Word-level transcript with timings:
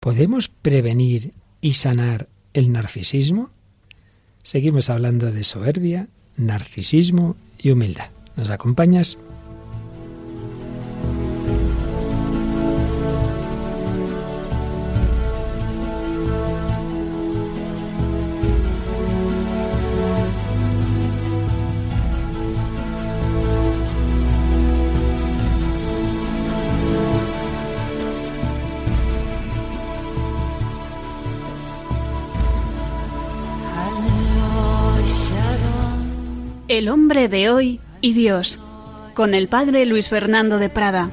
¿Podemos 0.00 0.48
prevenir 0.48 1.34
y 1.60 1.74
sanar 1.74 2.30
el 2.54 2.72
narcisismo? 2.72 3.50
Seguimos 4.42 4.88
hablando 4.88 5.30
de 5.30 5.44
soberbia, 5.44 6.08
narcisismo 6.38 7.36
y 7.58 7.70
humildad. 7.70 8.08
¿Nos 8.34 8.48
acompañas? 8.48 9.18
El 36.80 36.88
hombre 36.88 37.28
de 37.28 37.50
hoy 37.50 37.78
y 38.00 38.14
Dios, 38.14 38.58
con 39.12 39.34
el 39.34 39.48
padre 39.48 39.84
Luis 39.84 40.08
Fernando 40.08 40.58
de 40.58 40.70
Prada. 40.70 41.10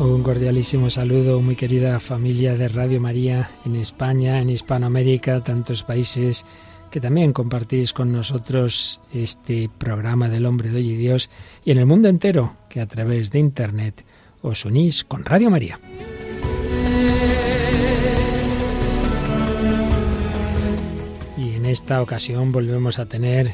Un 0.00 0.24
cordialísimo 0.24 0.90
saludo, 0.90 1.40
muy 1.40 1.54
querida 1.54 2.00
familia 2.00 2.56
de 2.56 2.66
Radio 2.66 3.00
María 3.00 3.48
en 3.64 3.76
España, 3.76 4.40
en 4.40 4.50
Hispanoamérica, 4.50 5.44
tantos 5.44 5.84
países 5.84 6.44
que 6.90 7.00
también 7.00 7.32
compartís 7.32 7.92
con 7.92 8.10
nosotros 8.10 9.00
este 9.14 9.70
programa 9.78 10.28
del 10.28 10.46
hombre 10.46 10.70
de 10.70 10.78
hoy 10.78 10.90
y 10.90 10.96
Dios 10.96 11.30
y 11.64 11.70
en 11.70 11.78
el 11.78 11.86
mundo 11.86 12.08
entero 12.08 12.56
que 12.68 12.80
a 12.80 12.88
través 12.88 13.30
de 13.30 13.38
Internet 13.38 14.04
os 14.42 14.64
unís 14.64 15.04
con 15.04 15.24
Radio 15.24 15.50
María. 15.50 15.78
Y 21.36 21.54
en 21.54 21.66
esta 21.66 22.02
ocasión 22.02 22.52
volvemos 22.52 22.98
a 22.98 23.06
tener 23.06 23.52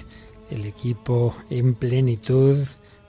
el 0.50 0.64
equipo 0.66 1.36
en 1.50 1.74
plenitud. 1.74 2.58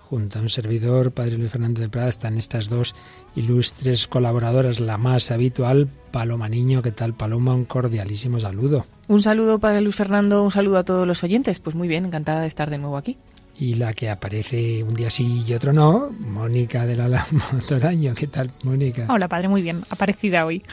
Junto 0.10 0.40
a 0.40 0.42
un 0.42 0.48
servidor, 0.48 1.12
Padre 1.12 1.38
Luis 1.38 1.52
Fernando 1.52 1.82
de 1.82 1.90
Prada, 1.90 2.08
están 2.08 2.38
estas 2.38 2.70
dos 2.70 2.96
ilustres 3.36 4.08
colaboradoras, 4.08 4.80
la 4.80 4.98
más 4.98 5.32
habitual, 5.32 5.90
Paloma 6.12 6.48
Niño. 6.48 6.82
¿Qué 6.82 6.94
tal, 6.94 7.14
Paloma? 7.14 7.54
Un 7.54 7.66
cordialísimo 7.66 8.40
saludo. 8.40 8.86
Un 9.10 9.22
saludo 9.22 9.60
para 9.60 9.82
Luis 9.82 9.96
Fernando, 9.96 10.44
un 10.44 10.52
saludo 10.52 10.78
a 10.78 10.86
todos 10.86 11.06
los 11.06 11.26
oyentes. 11.26 11.60
Pues 11.60 11.76
muy 11.76 11.90
bien, 11.90 12.06
encantada 12.06 12.40
de 12.40 12.48
estar 12.48 12.70
de 12.70 12.78
nuevo 12.78 12.96
aquí 12.96 13.18
y 13.60 13.74
la 13.76 13.94
que 13.94 14.10
aparece 14.10 14.84
un 14.84 14.94
día 14.94 15.10
sí 15.10 15.44
y 15.48 15.54
otro 15.54 15.74
no, 15.74 16.12
Mónica 16.20 16.86
del 16.86 17.02
Alamo 17.02 17.42
Toraño. 17.68 18.14
¿Qué 18.14 18.28
tal, 18.28 18.52
Mónica? 18.66 19.08
Hola, 19.10 19.28
padre, 19.28 19.48
muy 19.48 19.62
bien. 19.62 19.84
Aparecida 19.90 20.46
hoy. 20.46 20.64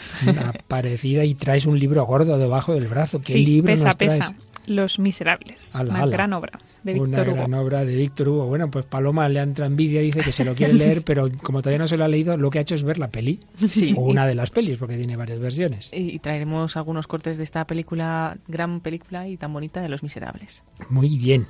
Aparecida 0.49 1.25
y 1.25 1.35
traes 1.35 1.67
un 1.67 1.79
libro 1.79 2.05
gordo 2.05 2.37
debajo 2.39 2.75
del 2.75 2.89
brazo. 2.89 3.21
¿Qué 3.23 3.37
libro 3.37 3.73
pesa, 3.73 3.85
nos 3.87 3.97
traes? 3.97 4.12
Pesa. 4.19 4.35
Los 4.67 4.98
Miserables. 4.98 5.75
una 5.75 6.07
gran 6.07 6.33
obra 6.33 6.59
de 6.83 6.95
Víctor 6.95 7.29
Hugo. 7.29 7.33
Una 7.33 7.47
gran 7.47 7.55
obra 7.55 7.84
de 7.84 7.95
Víctor 7.95 8.29
Hugo. 8.29 8.47
Bueno, 8.47 8.71
pues 8.71 8.84
Paloma 8.84 9.29
le 9.29 9.41
entra 9.41 9.67
envidia, 9.67 10.01
dice 10.01 10.21
que 10.21 10.33
se 10.33 10.45
lo 10.45 10.55
quiere 10.55 10.75
leer, 10.75 11.03
pero 11.06 11.31
como 11.43 11.62
todavía 11.62 11.79
no 11.79 11.89
se 11.89 11.97
lo 11.97 12.05
ha 12.05 12.09
leído, 12.09 12.37
lo 12.37 12.51
que 12.51 12.59
ha 12.59 12.62
hecho 12.62 12.75
es 12.75 12.83
ver 12.83 12.98
la 12.98 13.09
peli. 13.09 13.41
Sí. 13.69 13.95
O 13.97 14.03
una 14.03 14.27
de 14.27 14.34
las 14.34 14.51
pelis, 14.51 14.79
porque 14.79 14.97
tiene 14.97 15.17
varias 15.17 15.39
versiones. 15.39 15.91
Y 15.93 16.19
traeremos 16.19 16.77
algunos 16.77 17.06
cortes 17.06 17.37
de 17.37 17.43
esta 17.43 17.67
película, 17.67 18.37
gran 18.48 18.81
película 18.81 19.29
y 19.29 19.37
tan 19.37 19.53
bonita 19.53 19.81
de 19.81 19.89
Los 19.89 20.03
Miserables. 20.03 20.62
Muy 20.89 21.17
bien 21.19 21.47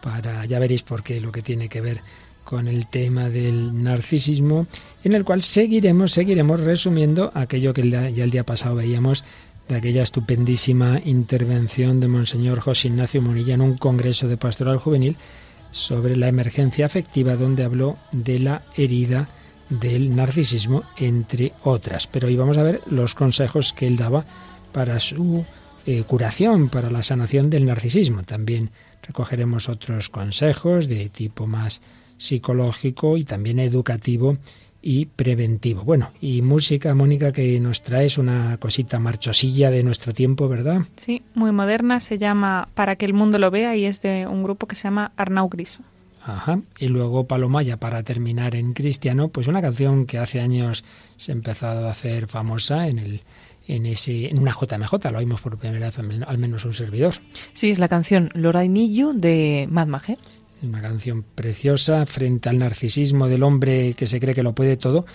para 0.00 0.44
ya 0.44 0.58
veréis 0.58 0.82
por 0.82 1.02
qué 1.02 1.20
lo 1.20 1.32
que 1.32 1.42
tiene 1.42 1.68
que 1.68 1.80
ver 1.80 2.00
con 2.44 2.66
el 2.66 2.86
tema 2.86 3.28
del 3.28 3.82
narcisismo, 3.82 4.66
en 5.04 5.12
el 5.12 5.22
cual 5.22 5.42
seguiremos, 5.42 6.12
seguiremos 6.12 6.60
resumiendo 6.60 7.30
aquello 7.34 7.74
que 7.74 7.90
ya 7.90 8.06
el 8.08 8.30
día 8.30 8.44
pasado 8.44 8.76
veíamos 8.76 9.22
de 9.68 9.76
aquella 9.76 10.02
estupendísima 10.02 11.00
intervención 11.04 12.00
de 12.00 12.08
Monseñor 12.08 12.60
José 12.60 12.88
Ignacio 12.88 13.20
Munilla 13.20 13.54
en 13.54 13.60
un 13.60 13.76
congreso 13.76 14.26
de 14.26 14.36
pastoral 14.36 14.78
juvenil 14.78 15.16
sobre 15.70 16.16
la 16.16 16.28
emergencia 16.28 16.86
afectiva, 16.86 17.36
donde 17.36 17.64
habló 17.64 17.98
de 18.10 18.38
la 18.38 18.62
herida 18.76 19.28
del 19.68 20.16
narcisismo, 20.16 20.84
entre 20.96 21.52
otras. 21.62 22.06
Pero 22.06 22.28
hoy 22.28 22.36
vamos 22.36 22.56
a 22.56 22.62
ver 22.62 22.80
los 22.86 23.14
consejos 23.14 23.74
que 23.74 23.86
él 23.86 23.96
daba 23.96 24.24
para 24.72 24.98
su 25.00 25.44
eh, 25.84 26.02
curación, 26.06 26.70
para 26.70 26.90
la 26.90 27.02
sanación 27.02 27.50
del 27.50 27.66
narcisismo. 27.66 28.22
También 28.22 28.70
recogeremos 29.02 29.68
otros 29.68 30.08
consejos 30.08 30.88
de 30.88 31.10
tipo 31.10 31.46
más 31.46 31.82
psicológico 32.16 33.16
y 33.16 33.24
también 33.24 33.58
educativo 33.58 34.38
y 34.80 35.06
preventivo. 35.06 35.82
Bueno, 35.82 36.12
y 36.20 36.42
música, 36.42 36.94
Mónica, 36.94 37.32
que 37.32 37.58
nos 37.60 37.82
traes 37.82 38.18
una 38.18 38.56
cosita 38.58 38.98
marchosilla 38.98 39.70
de 39.70 39.82
nuestro 39.82 40.12
tiempo, 40.12 40.48
¿verdad? 40.48 40.82
Sí, 40.96 41.22
muy 41.34 41.52
moderna, 41.52 42.00
se 42.00 42.18
llama 42.18 42.68
Para 42.74 42.96
que 42.96 43.06
el 43.06 43.12
mundo 43.12 43.38
lo 43.38 43.50
vea 43.50 43.74
y 43.76 43.84
es 43.84 44.00
de 44.02 44.26
un 44.26 44.42
grupo 44.42 44.66
que 44.66 44.76
se 44.76 44.84
llama 44.84 45.12
Arnau 45.16 45.48
Griso. 45.48 45.82
Ajá. 46.24 46.60
Y 46.78 46.88
luego 46.88 47.26
Palomaya, 47.26 47.78
para 47.78 48.02
terminar 48.02 48.54
en 48.54 48.74
cristiano, 48.74 49.28
pues 49.28 49.46
una 49.46 49.62
canción 49.62 50.04
que 50.04 50.18
hace 50.18 50.40
años 50.40 50.84
se 51.16 51.32
ha 51.32 51.34
empezado 51.34 51.86
a 51.86 51.90
hacer 51.90 52.26
famosa 52.26 52.88
en 52.88 52.98
el 52.98 53.22
en 53.66 53.84
ese 53.86 54.28
en 54.28 54.38
una 54.38 54.52
JMJ, 54.52 55.10
lo 55.12 55.18
oímos 55.18 55.40
por 55.42 55.58
primera 55.58 55.86
vez 55.86 55.98
al 55.98 56.38
menos 56.38 56.64
un 56.64 56.72
servidor. 56.72 57.14
Sí, 57.52 57.70
es 57.70 57.78
la 57.78 57.88
canción 57.88 58.30
Lora 58.34 58.64
Nillu 58.64 59.12
de 59.12 59.68
Mad 59.70 59.86
Maher. 59.86 60.18
Una 60.62 60.82
canción 60.82 61.22
preciosa 61.22 62.04
frente 62.06 62.48
al 62.48 62.58
narcisismo 62.58 63.28
del 63.28 63.44
hombre 63.44 63.94
que 63.94 64.06
se 64.06 64.18
cree 64.18 64.34
que 64.34 64.42
lo 64.42 64.54
puede 64.54 64.76
todo, 64.76 65.06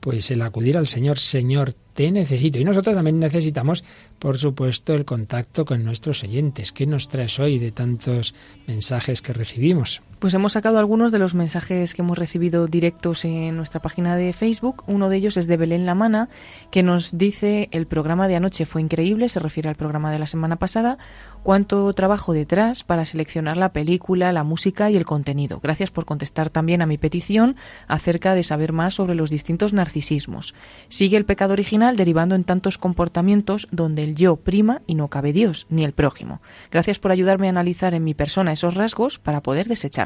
pues 0.00 0.30
el 0.30 0.42
acudir 0.42 0.76
al 0.76 0.86
Señor, 0.86 1.18
Señor, 1.18 1.74
necesito. 2.10 2.58
Y 2.58 2.64
nosotros 2.64 2.94
también 2.94 3.18
necesitamos, 3.18 3.84
por 4.18 4.38
supuesto, 4.38 4.94
el 4.94 5.04
contacto 5.04 5.64
con 5.64 5.84
nuestros 5.84 6.22
oyentes. 6.22 6.72
¿Qué 6.72 6.86
nos 6.86 7.08
traes 7.08 7.38
hoy 7.38 7.58
de 7.58 7.72
tantos 7.72 8.34
mensajes 8.66 9.22
que 9.22 9.32
recibimos? 9.32 10.02
Pues 10.20 10.34
hemos 10.34 10.52
sacado 10.52 10.78
algunos 10.78 11.12
de 11.12 11.18
los 11.18 11.34
mensajes 11.34 11.94
que 11.94 12.02
hemos 12.02 12.18
recibido 12.18 12.66
directos 12.66 13.24
en 13.24 13.56
nuestra 13.56 13.80
página 13.80 14.16
de 14.16 14.34
Facebook. 14.34 14.84
Uno 14.86 15.08
de 15.08 15.16
ellos 15.16 15.38
es 15.38 15.46
de 15.46 15.56
Belén 15.56 15.86
Lamana, 15.86 16.28
que 16.70 16.82
nos 16.82 17.16
dice 17.16 17.70
el 17.72 17.86
programa 17.86 18.28
de 18.28 18.36
anoche 18.36 18.66
fue 18.66 18.82
increíble, 18.82 19.30
se 19.30 19.40
refiere 19.40 19.70
al 19.70 19.76
programa 19.76 20.12
de 20.12 20.18
la 20.18 20.26
semana 20.26 20.56
pasada. 20.56 20.98
Cuánto 21.42 21.90
trabajo 21.94 22.34
detrás 22.34 22.84
para 22.84 23.06
seleccionar 23.06 23.56
la 23.56 23.72
película, 23.72 24.30
la 24.30 24.44
música 24.44 24.90
y 24.90 24.96
el 24.98 25.06
contenido. 25.06 25.58
Gracias 25.62 25.90
por 25.90 26.04
contestar 26.04 26.50
también 26.50 26.82
a 26.82 26.86
mi 26.86 26.98
petición 26.98 27.56
acerca 27.88 28.34
de 28.34 28.42
saber 28.42 28.74
más 28.74 28.92
sobre 28.92 29.14
los 29.14 29.30
distintos 29.30 29.72
narcisismos. 29.72 30.54
Sigue 30.90 31.16
el 31.16 31.24
pecado 31.24 31.54
original 31.54 31.89
derivando 31.96 32.34
en 32.34 32.44
tantos 32.44 32.78
comportamientos 32.78 33.68
donde 33.70 34.02
el 34.02 34.14
yo 34.14 34.36
prima 34.36 34.82
y 34.86 34.94
no 34.94 35.08
cabe 35.08 35.32
Dios 35.32 35.66
ni 35.70 35.84
el 35.84 35.92
prójimo. 35.92 36.40
Gracias 36.70 36.98
por 36.98 37.12
ayudarme 37.12 37.46
a 37.46 37.50
analizar 37.50 37.94
en 37.94 38.04
mi 38.04 38.14
persona 38.14 38.52
esos 38.52 38.74
rasgos 38.74 39.18
para 39.18 39.42
poder 39.42 39.66
desechar 39.66 40.00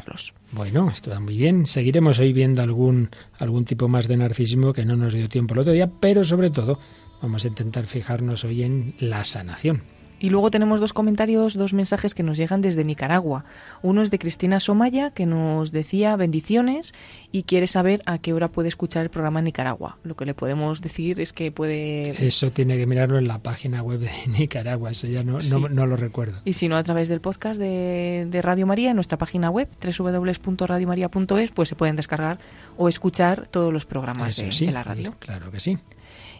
bueno, 0.51 0.89
esto 0.89 1.11
va 1.11 1.19
muy 1.19 1.37
bien. 1.37 1.65
Seguiremos 1.65 2.19
hoy 2.19 2.33
viendo 2.33 2.61
algún, 2.61 3.09
algún 3.39 3.65
tipo 3.65 3.87
más 3.87 4.07
de 4.07 4.17
narcisismo 4.17 4.73
que 4.73 4.85
no 4.85 4.95
nos 4.95 5.13
dio 5.13 5.29
tiempo 5.29 5.53
el 5.53 5.61
otro 5.61 5.73
día, 5.73 5.89
pero 5.99 6.23
sobre 6.23 6.49
todo 6.49 6.79
vamos 7.21 7.45
a 7.45 7.47
intentar 7.47 7.85
fijarnos 7.85 8.43
hoy 8.43 8.63
en 8.63 8.95
la 8.99 9.23
sanación. 9.23 9.83
Y 10.19 10.29
luego 10.29 10.51
tenemos 10.51 10.79
dos 10.79 10.93
comentarios, 10.93 11.55
dos 11.55 11.73
mensajes 11.73 12.15
que 12.15 12.23
nos 12.23 12.37
llegan 12.37 12.61
desde 12.61 12.83
Nicaragua. 12.83 13.45
Uno 13.81 14.01
es 14.01 14.11
de 14.11 14.19
Cristina 14.19 14.59
Somaya, 14.59 15.11
que 15.11 15.25
nos 15.25 15.71
decía 15.71 16.15
bendiciones 16.15 16.93
y 17.31 17.43
quiere 17.43 17.67
saber 17.67 18.01
a 18.05 18.17
qué 18.17 18.33
hora 18.33 18.49
puede 18.49 18.69
escuchar 18.69 19.03
el 19.03 19.09
programa 19.09 19.39
en 19.39 19.45
Nicaragua. 19.45 19.97
Lo 20.03 20.15
que 20.15 20.25
le 20.25 20.33
podemos 20.33 20.81
decir 20.81 21.19
es 21.19 21.33
que 21.33 21.51
puede... 21.51 22.25
Eso 22.25 22.51
tiene 22.51 22.77
que 22.77 22.85
mirarlo 22.85 23.17
en 23.17 23.27
la 23.27 23.39
página 23.39 23.81
web 23.81 23.99
de 23.99 24.09
Nicaragua, 24.27 24.91
eso 24.91 25.07
ya 25.07 25.23
no, 25.23 25.39
no, 25.41 25.85
lo 25.85 25.97
recuerdo. 25.97 26.39
Y 26.45 26.53
si 26.53 26.67
no, 26.67 26.77
a 26.77 26.83
través 26.83 27.07
del 27.07 27.21
podcast 27.21 27.59
de, 27.59 28.27
de 28.29 28.41
Radio 28.41 28.67
María, 28.67 28.91
en 28.91 28.95
nuestra 28.95 29.17
página 29.17 29.49
web, 29.49 29.67
www.radiomaria.es, 29.81 31.51
pues 31.51 31.69
se 31.69 31.75
pueden 31.75 31.95
descargar 31.95 32.39
o 32.77 32.87
escuchar 32.89 33.47
todos 33.47 33.71
los 33.71 33.85
programas 33.85 34.37
de, 34.37 34.49
de 34.49 34.71
la 34.71 34.83
radio. 34.83 35.15
Claro 35.19 35.51
que 35.51 35.59
sí. 35.59 35.77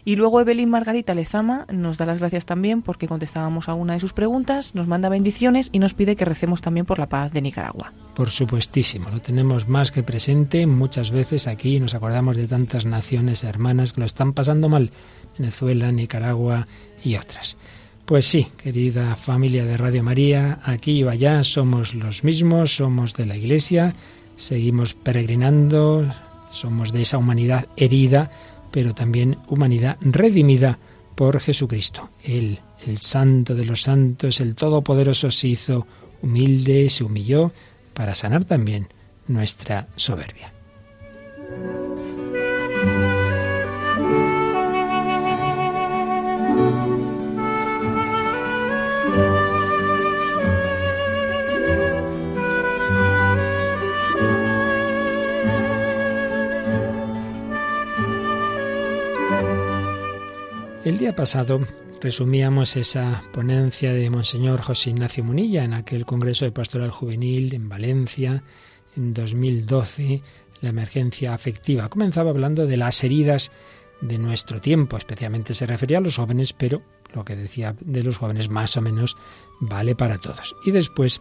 Y 0.06 0.14
luego 0.14 0.40
Evelyn 0.40 0.70
Margarita 0.70 1.14
Lezama 1.14 1.66
nos 1.68 1.98
da 1.98 2.06
las 2.06 2.20
gracias 2.20 2.46
también 2.46 2.80
porque 2.80 3.08
contestábamos 3.08 3.68
a 3.68 3.74
una 3.74 3.94
de 3.94 3.98
sus 3.98 4.12
preguntas, 4.12 4.76
nos 4.76 4.86
manda 4.86 5.08
bendiciones 5.08 5.68
y 5.72 5.80
nos 5.80 5.94
pide 5.94 6.14
que 6.14 6.24
recemos 6.24 6.62
también 6.62 6.86
por 6.86 7.00
la 7.00 7.08
paz 7.08 7.32
de 7.32 7.42
Nicaragua. 7.42 7.92
Por 8.14 8.30
supuestísimo, 8.30 9.10
lo 9.10 9.20
tenemos 9.20 9.66
más 9.66 9.90
que 9.90 10.04
presente. 10.04 10.64
Muchas 10.68 11.10
veces 11.10 11.48
aquí 11.48 11.80
nos 11.80 11.96
acordamos 11.96 12.36
de 12.36 12.46
tantas 12.46 12.84
naciones 12.84 13.42
hermanas 13.42 13.92
que 13.92 14.00
lo 14.00 14.06
están 14.06 14.32
pasando 14.32 14.68
mal. 14.68 14.92
Venezuela, 15.36 15.90
Nicaragua 15.90 16.68
y 17.02 17.16
otras. 17.16 17.58
Pues 18.04 18.26
sí, 18.26 18.46
querida 18.62 19.16
familia 19.16 19.64
de 19.64 19.76
Radio 19.76 20.04
María, 20.04 20.60
aquí 20.62 21.02
o 21.02 21.10
allá 21.10 21.42
somos 21.42 21.96
los 21.96 22.22
mismos, 22.22 22.76
somos 22.76 23.12
de 23.14 23.26
la 23.26 23.36
Iglesia, 23.36 23.96
seguimos 24.36 24.94
peregrinando, 24.94 26.14
somos 26.52 26.92
de 26.92 27.02
esa 27.02 27.18
humanidad 27.18 27.66
herida 27.76 28.30
pero 28.76 28.94
también 28.94 29.38
humanidad 29.48 29.96
redimida 30.02 30.78
por 31.14 31.40
Jesucristo. 31.40 32.10
Él, 32.22 32.60
el 32.84 32.98
santo 32.98 33.54
de 33.54 33.64
los 33.64 33.80
santos, 33.80 34.38
el 34.38 34.54
todopoderoso, 34.54 35.30
se 35.30 35.48
hizo 35.48 35.86
humilde, 36.20 36.90
se 36.90 37.02
humilló 37.02 37.52
para 37.94 38.14
sanar 38.14 38.44
también 38.44 38.88
nuestra 39.28 39.88
soberbia. 39.96 40.52
El 60.86 60.98
día 60.98 61.16
pasado 61.16 61.62
resumíamos 62.00 62.76
esa 62.76 63.24
ponencia 63.32 63.92
de 63.92 64.08
Monseñor 64.08 64.62
José 64.62 64.90
Ignacio 64.90 65.24
Munilla 65.24 65.64
en 65.64 65.74
aquel 65.74 66.06
Congreso 66.06 66.44
de 66.44 66.52
Pastoral 66.52 66.92
Juvenil 66.92 67.52
en 67.54 67.68
Valencia 67.68 68.44
en 68.96 69.12
2012, 69.12 70.22
la 70.60 70.68
emergencia 70.68 71.34
afectiva. 71.34 71.88
Comenzaba 71.88 72.30
hablando 72.30 72.68
de 72.68 72.76
las 72.76 73.02
heridas 73.02 73.50
de 74.00 74.16
nuestro 74.18 74.60
tiempo, 74.60 74.96
especialmente 74.96 75.54
se 75.54 75.66
refería 75.66 75.98
a 75.98 76.02
los 76.02 76.18
jóvenes, 76.18 76.52
pero 76.52 76.82
lo 77.12 77.24
que 77.24 77.34
decía 77.34 77.74
de 77.80 78.04
los 78.04 78.18
jóvenes 78.18 78.48
más 78.48 78.76
o 78.76 78.80
menos 78.80 79.16
vale 79.58 79.96
para 79.96 80.18
todos. 80.18 80.54
Y 80.64 80.70
después 80.70 81.20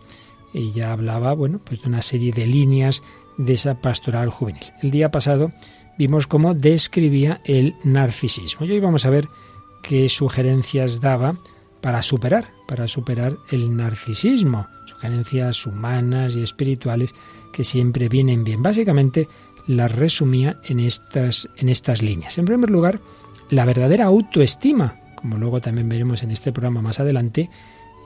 ella 0.53 0.91
hablaba, 0.91 1.33
bueno, 1.33 1.59
pues 1.65 1.81
de 1.81 1.89
una 1.89 2.03
serie 2.03 2.31
de 2.31 2.45
líneas 2.45 3.01
de 3.39 3.53
esa 3.53 3.81
pastoral 3.81 4.29
juvenil. 4.29 4.62
El 4.83 4.91
día 4.91 5.09
pasado 5.09 5.51
vimos 5.97 6.27
cómo 6.27 6.53
describía 6.53 7.41
el 7.45 7.73
narcisismo. 7.83 8.67
Y 8.67 8.73
hoy 8.73 8.79
vamos 8.79 9.07
a 9.07 9.09
ver 9.09 9.27
qué 9.88 10.10
sugerencias 10.10 11.00
daba 11.00 11.36
para 11.82 12.02
superar, 12.02 12.52
para 12.68 12.88
superar 12.88 13.38
el 13.52 13.76
narcisismo, 13.76 14.68
sugerencias 14.88 15.66
humanas 15.68 16.36
y 16.36 16.42
espirituales 16.42 17.14
que 17.54 17.64
siempre 17.64 18.10
vienen 18.10 18.44
bien. 18.44 18.64
Básicamente 18.64 19.28
las 19.68 19.92
resumía 19.92 20.60
en 20.64 20.80
estas, 20.80 21.50
en 21.58 21.70
estas 21.70 22.02
líneas. 22.02 22.38
En 22.40 22.46
primer 22.46 22.72
lugar, 22.72 23.00
la 23.50 23.66
verdadera 23.66 24.06
autoestima, 24.06 25.00
como 25.16 25.38
luego 25.38 25.60
también 25.60 25.88
veremos 25.88 26.24
en 26.24 26.32
este 26.32 26.52
programa 26.52 26.82
más 26.82 27.00
adelante, 27.00 27.52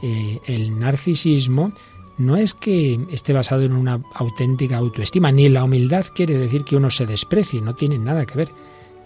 eh, 0.03 0.37
el 0.47 0.77
narcisismo 0.77 1.71
no 2.17 2.35
es 2.35 2.53
que 2.53 2.99
esté 3.09 3.31
basado 3.31 3.61
en 3.63 3.71
una 3.71 4.01
auténtica 4.15 4.77
autoestima, 4.77 5.31
ni 5.31 5.47
la 5.47 5.63
humildad 5.63 6.05
quiere 6.13 6.37
decir 6.37 6.65
que 6.65 6.75
uno 6.75 6.91
se 6.91 7.05
desprecie, 7.05 7.61
no 7.61 7.75
tiene 7.75 7.97
nada 7.97 8.25
que 8.25 8.37
ver. 8.37 8.49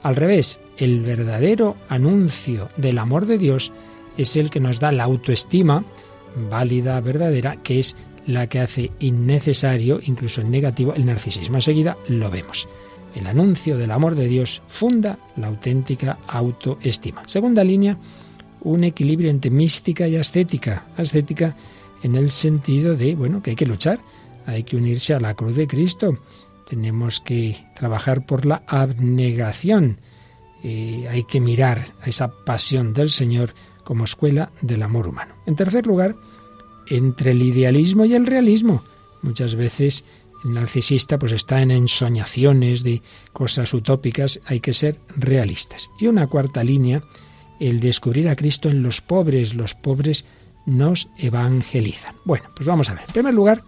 Al 0.04 0.18
revés, 0.18 0.60
el 0.78 1.00
verdadero 1.00 1.78
anuncio 1.88 2.70
del 2.76 2.98
amor 2.98 3.26
de 3.26 3.38
Dios 3.38 3.72
es 4.18 4.36
el 4.36 4.50
que 4.50 4.60
nos 4.60 4.80
da 4.80 4.92
la 4.92 5.06
autoestima 5.06 5.84
válida, 6.50 7.00
verdadera, 7.00 7.56
que 7.64 7.80
es 7.80 7.96
la 8.28 8.48
que 8.48 8.60
hace 8.60 8.92
innecesario, 9.00 10.00
incluso 10.04 10.42
en 10.42 10.52
negativo, 10.52 10.94
el 10.94 11.06
narcisismo. 11.06 11.56
Enseguida 11.56 11.98
lo 12.08 12.30
vemos. 12.30 12.68
El 13.16 13.28
anuncio 13.28 13.78
del 13.78 13.92
amor 13.92 14.16
de 14.16 14.28
Dios 14.28 14.62
funda 14.68 15.20
la 15.38 15.48
auténtica 15.48 16.18
autoestima. 16.28 17.24
Segunda 17.26 17.64
línea, 17.64 17.98
un 18.62 18.84
equilibrio 18.84 19.30
entre 19.30 19.52
mística 19.52 20.08
y 20.08 20.16
ascética. 20.16 20.84
Ascética 20.98 21.56
en 22.02 22.16
el 22.16 22.30
sentido 22.30 22.96
de, 22.96 23.16
bueno, 23.16 23.42
que 23.42 23.52
hay 23.52 23.56
que 23.56 23.66
luchar, 23.66 24.00
hay 24.46 24.64
que 24.64 24.76
unirse 24.76 25.14
a 25.14 25.20
la 25.20 25.34
cruz 25.34 25.56
de 25.56 25.68
Cristo, 25.68 26.18
tenemos 26.70 27.20
que 27.20 27.66
trabajar 27.76 28.26
por 28.26 28.46
la 28.46 28.64
abnegación. 28.68 30.00
Hay 30.64 31.26
que 31.28 31.42
mirar 31.42 31.86
a 32.02 32.08
esa 32.08 32.32
pasión 32.46 32.94
del 32.94 33.10
Señor 33.10 33.54
como 33.84 34.06
escuela 34.06 34.52
del 34.62 34.84
amor 34.84 35.08
humano. 35.08 35.36
En 35.46 35.56
tercer 35.56 35.86
lugar, 35.86 36.16
entre 36.88 37.32
el 37.32 37.42
idealismo 37.42 38.06
y 38.06 38.14
el 38.14 38.26
realismo. 38.26 38.84
Muchas 39.22 39.56
veces 39.56 40.04
el 40.44 40.54
narcisista 40.54 41.20
pues 41.20 41.32
está 41.32 41.62
en 41.62 41.72
ensoñaciones 41.72 42.84
de 42.84 43.02
cosas 43.32 43.74
utópicas, 43.74 44.40
hay 44.46 44.60
que 44.60 44.74
ser 44.74 45.00
realistas. 45.16 45.90
Y 46.00 46.08
una 46.08 46.28
cuarta 46.28 46.64
línea, 46.64 47.04
el 47.60 47.80
descubrir 47.80 48.28
a 48.30 48.36
Cristo 48.36 48.70
en 48.70 48.84
los 48.84 49.02
pobres, 49.02 49.54
los 49.54 49.76
pobres 49.76 50.26
nos 50.66 51.10
evangelizan. 51.18 52.16
Bueno, 52.26 52.50
pues 52.56 52.68
vamos 52.68 52.90
a 52.90 52.94
ver. 52.94 53.04
En 53.08 53.14
primer 53.14 53.34
lugar, 53.34 53.64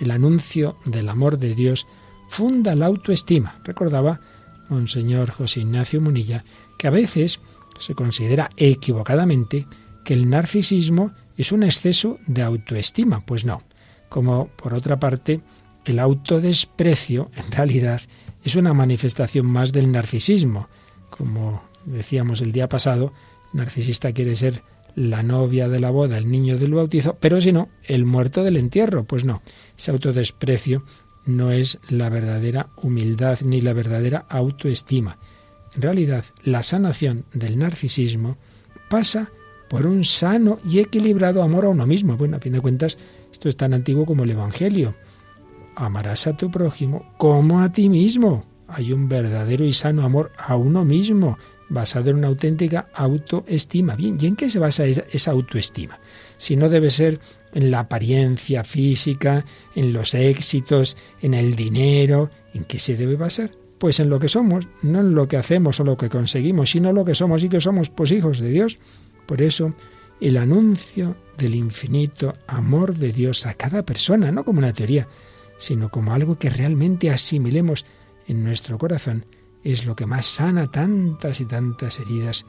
el 0.00 0.10
anuncio 0.10 0.76
del 0.84 1.08
amor 1.08 1.38
de 1.38 1.54
Dios 1.54 1.86
funda 2.28 2.74
la 2.74 2.86
autoestima. 2.86 3.60
Recordaba 3.64 4.20
Monseñor 4.68 5.30
José 5.30 5.60
Ignacio 5.60 6.00
Munilla 6.00 6.44
que 6.78 6.86
a 6.86 6.90
veces 6.90 7.40
se 7.78 7.94
considera 7.94 8.50
equivocadamente 8.56 9.66
que 10.04 10.14
el 10.14 10.28
narcisismo 10.30 11.12
es 11.36 11.52
un 11.52 11.62
exceso 11.62 12.18
de 12.26 12.42
autoestima. 12.42 13.24
Pues 13.24 13.44
no. 13.44 13.62
Como 14.08 14.48
por 14.48 14.74
otra 14.74 14.98
parte, 14.98 15.40
el 15.84 15.98
autodesprecio 15.98 17.30
en 17.36 17.50
realidad 17.50 18.00
es 18.42 18.56
una 18.56 18.72
manifestación 18.72 19.46
más 19.46 19.72
del 19.72 19.90
narcisismo. 19.90 20.68
Como 21.10 21.62
decíamos 21.84 22.40
el 22.40 22.52
día 22.52 22.68
pasado, 22.68 23.12
el 23.52 23.58
narcisista 23.58 24.12
quiere 24.12 24.34
ser 24.36 24.62
la 24.94 25.22
novia 25.22 25.68
de 25.68 25.78
la 25.78 25.90
boda, 25.90 26.16
el 26.16 26.30
niño 26.30 26.56
del 26.58 26.72
bautizo, 26.72 27.16
pero 27.20 27.40
si 27.40 27.52
no, 27.52 27.68
el 27.84 28.04
muerto 28.04 28.42
del 28.42 28.56
entierro. 28.56 29.04
Pues 29.04 29.24
no, 29.24 29.42
ese 29.76 29.90
autodesprecio 29.90 30.84
no 31.26 31.50
es 31.50 31.78
la 31.88 32.08
verdadera 32.08 32.70
humildad 32.76 33.40
ni 33.42 33.60
la 33.60 33.72
verdadera 33.72 34.24
autoestima. 34.28 35.18
En 35.74 35.82
realidad, 35.82 36.24
la 36.42 36.62
sanación 36.62 37.24
del 37.34 37.58
narcisismo 37.58 38.38
pasa 38.88 39.30
por 39.68 39.86
un 39.86 40.04
sano 40.04 40.58
y 40.64 40.78
equilibrado 40.78 41.42
amor 41.42 41.66
a 41.66 41.68
uno 41.68 41.86
mismo. 41.86 42.16
Bueno, 42.16 42.36
a 42.36 42.40
fin 42.40 42.52
de 42.52 42.60
cuentas, 42.60 42.96
esto 43.32 43.48
es 43.48 43.56
tan 43.56 43.74
antiguo 43.74 44.06
como 44.06 44.24
el 44.24 44.30
Evangelio. 44.30 44.94
Amarás 45.74 46.26
a 46.26 46.36
tu 46.36 46.50
prójimo 46.50 47.12
como 47.18 47.60
a 47.60 47.70
ti 47.70 47.88
mismo. 47.88 48.46
Hay 48.68 48.92
un 48.92 49.08
verdadero 49.08 49.64
y 49.64 49.72
sano 49.72 50.04
amor 50.04 50.32
a 50.38 50.56
uno 50.56 50.84
mismo, 50.84 51.38
basado 51.68 52.10
en 52.10 52.16
una 52.16 52.28
auténtica 52.28 52.88
autoestima. 52.94 53.96
Bien, 53.96 54.16
¿y 54.20 54.26
en 54.26 54.36
qué 54.36 54.48
se 54.48 54.58
basa 54.58 54.86
esa 54.86 55.30
autoestima? 55.32 55.98
Si 56.36 56.56
no 56.56 56.68
debe 56.68 56.90
ser 56.90 57.20
en 57.56 57.70
la 57.70 57.80
apariencia 57.80 58.64
física, 58.64 59.46
en 59.74 59.94
los 59.94 60.14
éxitos, 60.14 60.94
en 61.22 61.32
el 61.32 61.56
dinero. 61.56 62.30
¿En 62.52 62.64
qué 62.64 62.78
se 62.78 62.96
debe 62.96 63.16
basar? 63.16 63.50
Pues 63.78 63.98
en 63.98 64.10
lo 64.10 64.20
que 64.20 64.28
somos, 64.28 64.68
no 64.82 65.00
en 65.00 65.14
lo 65.14 65.26
que 65.26 65.38
hacemos 65.38 65.80
o 65.80 65.84
lo 65.84 65.96
que 65.96 66.10
conseguimos, 66.10 66.70
sino 66.70 66.92
lo 66.92 67.06
que 67.06 67.14
somos 67.14 67.42
y 67.42 67.48
que 67.48 67.60
somos 67.60 67.88
pues 67.88 68.12
hijos 68.12 68.40
de 68.40 68.50
Dios. 68.50 68.78
Por 69.24 69.40
eso, 69.40 69.72
el 70.20 70.36
anuncio 70.36 71.16
del 71.38 71.54
infinito 71.54 72.34
amor 72.46 72.94
de 72.94 73.10
Dios 73.10 73.46
a 73.46 73.54
cada 73.54 73.86
persona, 73.86 74.30
no 74.30 74.44
como 74.44 74.58
una 74.58 74.74
teoría, 74.74 75.08
sino 75.56 75.88
como 75.88 76.12
algo 76.12 76.38
que 76.38 76.50
realmente 76.50 77.10
asimilemos 77.10 77.86
en 78.28 78.44
nuestro 78.44 78.76
corazón, 78.76 79.24
es 79.64 79.86
lo 79.86 79.96
que 79.96 80.04
más 80.04 80.26
sana 80.26 80.70
tantas 80.70 81.40
y 81.40 81.46
tantas 81.46 82.00
heridas, 82.00 82.44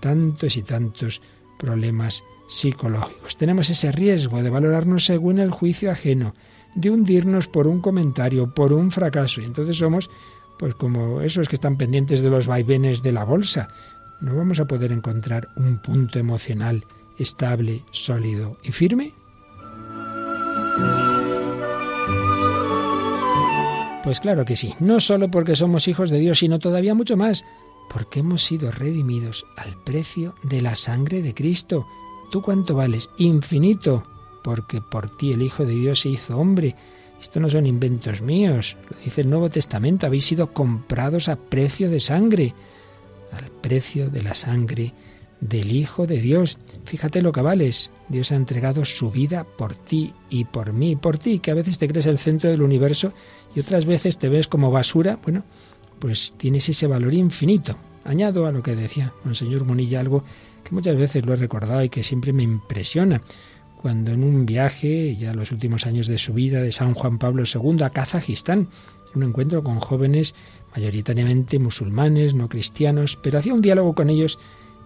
tantos 0.00 0.58
y 0.58 0.62
tantos 0.62 1.22
problemas 1.58 2.22
psicológicos. 2.50 3.36
Tenemos 3.36 3.70
ese 3.70 3.92
riesgo 3.92 4.42
de 4.42 4.50
valorarnos 4.50 5.06
según 5.06 5.38
el 5.38 5.50
juicio 5.50 5.90
ajeno, 5.90 6.34
de 6.74 6.90
hundirnos 6.90 7.46
por 7.46 7.66
un 7.66 7.80
comentario, 7.80 8.52
por 8.52 8.72
un 8.72 8.90
fracaso. 8.90 9.40
Y 9.40 9.44
entonces 9.44 9.76
somos, 9.76 10.10
pues 10.58 10.74
como 10.74 11.22
esos 11.22 11.48
que 11.48 11.56
están 11.56 11.78
pendientes 11.78 12.20
de 12.20 12.30
los 12.30 12.46
vaivenes 12.46 13.02
de 13.02 13.12
la 13.12 13.24
bolsa. 13.24 13.68
No 14.20 14.36
vamos 14.36 14.60
a 14.60 14.66
poder 14.66 14.92
encontrar 14.92 15.48
un 15.56 15.78
punto 15.78 16.18
emocional 16.18 16.84
estable, 17.18 17.84
sólido 17.92 18.58
y 18.62 18.72
firme. 18.72 19.14
Pues 24.02 24.18
claro 24.18 24.44
que 24.44 24.56
sí, 24.56 24.74
no 24.80 24.98
solo 24.98 25.30
porque 25.30 25.56
somos 25.56 25.86
hijos 25.86 26.10
de 26.10 26.18
Dios, 26.18 26.38
sino 26.38 26.58
todavía 26.58 26.94
mucho 26.94 27.16
más, 27.16 27.44
porque 27.90 28.20
hemos 28.20 28.42
sido 28.42 28.70
redimidos 28.70 29.46
al 29.56 29.76
precio 29.84 30.34
de 30.42 30.62
la 30.62 30.74
sangre 30.74 31.22
de 31.22 31.34
Cristo. 31.34 31.86
¿Tú 32.30 32.42
cuánto 32.42 32.76
vales? 32.76 33.10
Infinito, 33.18 34.04
porque 34.42 34.80
por 34.80 35.16
ti 35.16 35.32
el 35.32 35.42
Hijo 35.42 35.66
de 35.66 35.74
Dios 35.74 36.00
se 36.00 36.10
hizo 36.10 36.38
hombre. 36.38 36.76
Esto 37.20 37.40
no 37.40 37.50
son 37.50 37.66
inventos 37.66 38.22
míos, 38.22 38.76
lo 38.88 38.96
dice 39.04 39.22
el 39.22 39.30
Nuevo 39.30 39.50
Testamento, 39.50 40.06
habéis 40.06 40.24
sido 40.24 40.52
comprados 40.54 41.28
a 41.28 41.36
precio 41.36 41.90
de 41.90 42.00
sangre, 42.00 42.54
al 43.32 43.50
precio 43.50 44.08
de 44.08 44.22
la 44.22 44.34
sangre 44.34 44.94
del 45.40 45.72
Hijo 45.72 46.06
de 46.06 46.20
Dios. 46.20 46.56
Fíjate 46.84 47.20
lo 47.20 47.32
que 47.32 47.42
vales. 47.42 47.90
Dios 48.08 48.32
ha 48.32 48.36
entregado 48.36 48.84
su 48.84 49.10
vida 49.10 49.44
por 49.44 49.74
ti 49.74 50.14
y 50.30 50.44
por 50.44 50.72
mí, 50.72 50.96
por 50.96 51.18
ti, 51.18 51.40
que 51.40 51.50
a 51.50 51.54
veces 51.54 51.78
te 51.78 51.88
crees 51.88 52.06
el 52.06 52.18
centro 52.18 52.48
del 52.48 52.62
universo 52.62 53.12
y 53.54 53.60
otras 53.60 53.86
veces 53.86 54.18
te 54.18 54.28
ves 54.28 54.46
como 54.46 54.70
basura. 54.70 55.18
Bueno, 55.22 55.44
pues 55.98 56.32
tienes 56.36 56.68
ese 56.68 56.86
valor 56.86 57.12
infinito. 57.12 57.76
Añado 58.10 58.46
a 58.46 58.50
lo 58.50 58.60
que 58.60 58.74
decía 58.74 59.12
Monseñor 59.22 59.64
Munilla 59.64 60.00
algo 60.00 60.24
que 60.64 60.74
muchas 60.74 60.96
veces 60.96 61.24
lo 61.24 61.32
he 61.32 61.36
recordado 61.36 61.84
y 61.84 61.88
que 61.88 62.02
siempre 62.02 62.32
me 62.32 62.42
impresiona. 62.42 63.22
Cuando 63.80 64.10
en 64.10 64.24
un 64.24 64.46
viaje, 64.46 65.14
ya 65.14 65.32
los 65.32 65.52
últimos 65.52 65.86
años 65.86 66.08
de 66.08 66.18
su 66.18 66.34
vida, 66.34 66.60
de 66.60 66.72
San 66.72 66.94
Juan 66.94 67.20
Pablo 67.20 67.44
II 67.44 67.84
a 67.84 67.90
Kazajistán, 67.90 68.66
un 69.14 69.22
encuentro 69.22 69.62
con 69.62 69.78
jóvenes 69.78 70.34
mayoritariamente 70.74 71.60
musulmanes, 71.60 72.34
no 72.34 72.48
cristianos, 72.48 73.16
pero 73.22 73.38
hacía 73.38 73.54
un 73.54 73.62
diálogo 73.62 73.94
con 73.94 74.10
ellos 74.10 74.40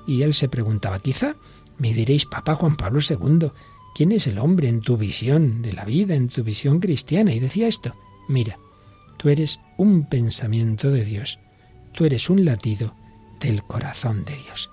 y 0.07 0.21
él 0.21 0.35
se 0.35 0.51
preguntaba, 0.51 0.99
quizá 0.99 1.35
me 1.79 1.95
diréis 1.95 2.27
Papa 2.27 2.55
Juan 2.57 2.77
Pablo 2.77 3.01
II, 3.01 3.49
¿Quién 3.95 4.13
es 4.13 4.27
el 4.27 4.39
hombre 4.39 4.69
en 4.69 4.83
tu 4.83 4.99
visión 4.99 5.63
de 5.63 5.73
la 5.73 5.87
vida, 5.87 6.15
en 6.15 6.29
tu 6.29 6.45
visión 6.45 6.79
cristiana? 6.79 7.33
Y 7.33 7.41
decía 7.41 7.69
esto, 7.69 7.95
mira, 8.29 8.59
tú 9.17 9.31
eres 9.31 9.61
un 9.79 10.11
pensamiento 10.11 10.91
de 10.91 11.07
Dios, 11.07 11.39
tú 11.95 12.05
eres 12.05 12.29
un 12.29 12.45
latido 12.45 12.95
del 13.45 13.63
corazón 13.63 14.25
de 14.25 14.37
Dios. 14.37 14.71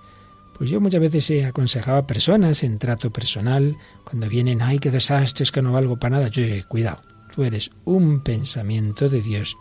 Pues 0.57 0.69
yo 0.69 0.79
muchas 0.79 1.01
veces 1.01 1.29
he 1.31 1.45
aconsejado 1.45 1.97
a 1.97 2.07
personas 2.07 2.63
en 2.63 2.77
trato 2.77 3.11
personal, 3.11 3.77
cuando 4.03 4.29
vienen, 4.29 4.61
ay, 4.61 4.79
qué 4.79 4.91
desastres, 4.91 5.51
que 5.51 5.61
no 5.61 5.73
valgo 5.73 5.97
para 5.97 6.17
nada, 6.17 6.27
yo 6.29 6.43
digo, 6.43 6.67
cuidado, 6.67 7.01
tú 7.33 7.43
eres 7.43 7.71
un 7.83 8.21
pensamiento 8.21 9.09
de 9.09 9.21
Dios, 9.21 9.57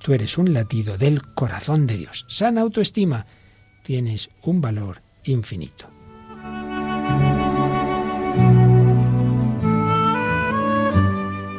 tú 0.00 0.12
eres 0.12 0.36
un 0.38 0.52
latido 0.52 0.98
del 0.98 1.22
corazón 1.34 1.86
de 1.86 1.96
Dios. 1.96 2.26
Sana 2.28 2.60
autoestima, 2.62 3.26
tienes 3.82 4.28
un 4.42 4.60
valor 4.60 5.02
infinito. 5.24 5.88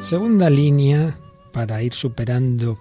Segunda 0.02 0.50
línea 0.50 1.18
para 1.54 1.82
ir 1.82 1.94
superando 1.94 2.80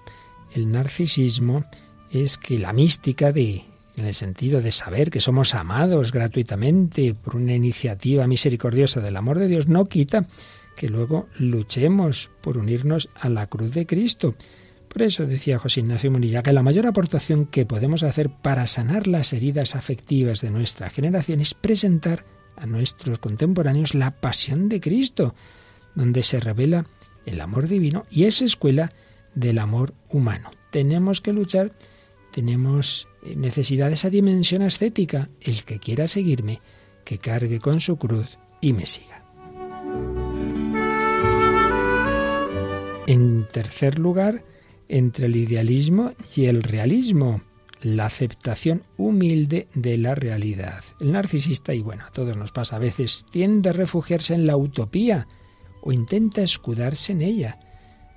el 0.52 0.72
narcisismo 0.72 1.64
es 2.10 2.36
que 2.38 2.58
la 2.58 2.72
mística 2.72 3.30
de 3.30 3.69
en 4.00 4.06
el 4.06 4.14
sentido 4.14 4.60
de 4.60 4.72
saber 4.72 5.10
que 5.10 5.20
somos 5.20 5.54
amados 5.54 6.12
gratuitamente 6.12 7.14
por 7.14 7.36
una 7.36 7.54
iniciativa 7.54 8.26
misericordiosa 8.26 9.00
del 9.00 9.16
amor 9.16 9.38
de 9.38 9.46
Dios, 9.46 9.68
no 9.68 9.84
quita 9.84 10.26
que 10.74 10.88
luego 10.88 11.28
luchemos 11.38 12.30
por 12.40 12.58
unirnos 12.58 13.10
a 13.14 13.28
la 13.28 13.46
cruz 13.46 13.72
de 13.72 13.86
Cristo. 13.86 14.34
Por 14.88 15.02
eso 15.02 15.26
decía 15.26 15.58
José 15.58 15.80
Ignacio 15.80 16.10
Munilla 16.10 16.42
que 16.42 16.52
la 16.52 16.62
mayor 16.62 16.86
aportación 16.86 17.46
que 17.46 17.66
podemos 17.66 18.02
hacer 18.02 18.30
para 18.30 18.66
sanar 18.66 19.06
las 19.06 19.32
heridas 19.32 19.76
afectivas 19.76 20.40
de 20.40 20.50
nuestra 20.50 20.90
generación 20.90 21.40
es 21.40 21.54
presentar 21.54 22.24
a 22.56 22.66
nuestros 22.66 23.18
contemporáneos 23.18 23.94
la 23.94 24.10
pasión 24.10 24.68
de 24.68 24.80
Cristo, 24.80 25.34
donde 25.94 26.22
se 26.22 26.40
revela 26.40 26.86
el 27.26 27.40
amor 27.40 27.68
divino 27.68 28.06
y 28.10 28.24
es 28.24 28.40
escuela 28.42 28.90
del 29.34 29.58
amor 29.58 29.94
humano. 30.08 30.50
Tenemos 30.70 31.20
que 31.20 31.32
luchar, 31.32 31.72
tenemos 32.32 33.09
necesidad 33.22 33.88
de 33.88 33.94
esa 33.94 34.10
dimensión 34.10 34.62
ascética. 34.62 35.28
El 35.40 35.64
que 35.64 35.78
quiera 35.78 36.08
seguirme, 36.08 36.60
que 37.04 37.18
cargue 37.18 37.60
con 37.60 37.80
su 37.80 37.96
cruz 37.96 38.38
y 38.60 38.72
me 38.72 38.86
siga. 38.86 39.24
En 43.06 43.48
tercer 43.48 43.98
lugar, 43.98 44.44
entre 44.88 45.26
el 45.26 45.36
idealismo 45.36 46.12
y 46.36 46.44
el 46.44 46.62
realismo, 46.62 47.42
la 47.82 48.06
aceptación 48.06 48.82
humilde 48.96 49.68
de 49.74 49.98
la 49.98 50.14
realidad. 50.14 50.84
El 51.00 51.12
narcisista, 51.12 51.74
y 51.74 51.82
bueno, 51.82 52.04
a 52.04 52.10
todos 52.10 52.36
nos 52.36 52.52
pasa 52.52 52.76
a 52.76 52.78
veces, 52.80 53.24
tiende 53.30 53.70
a 53.70 53.72
refugiarse 53.72 54.34
en 54.34 54.46
la 54.46 54.56
utopía 54.56 55.26
o 55.82 55.92
intenta 55.92 56.42
escudarse 56.42 57.12
en 57.12 57.22
ella. 57.22 57.58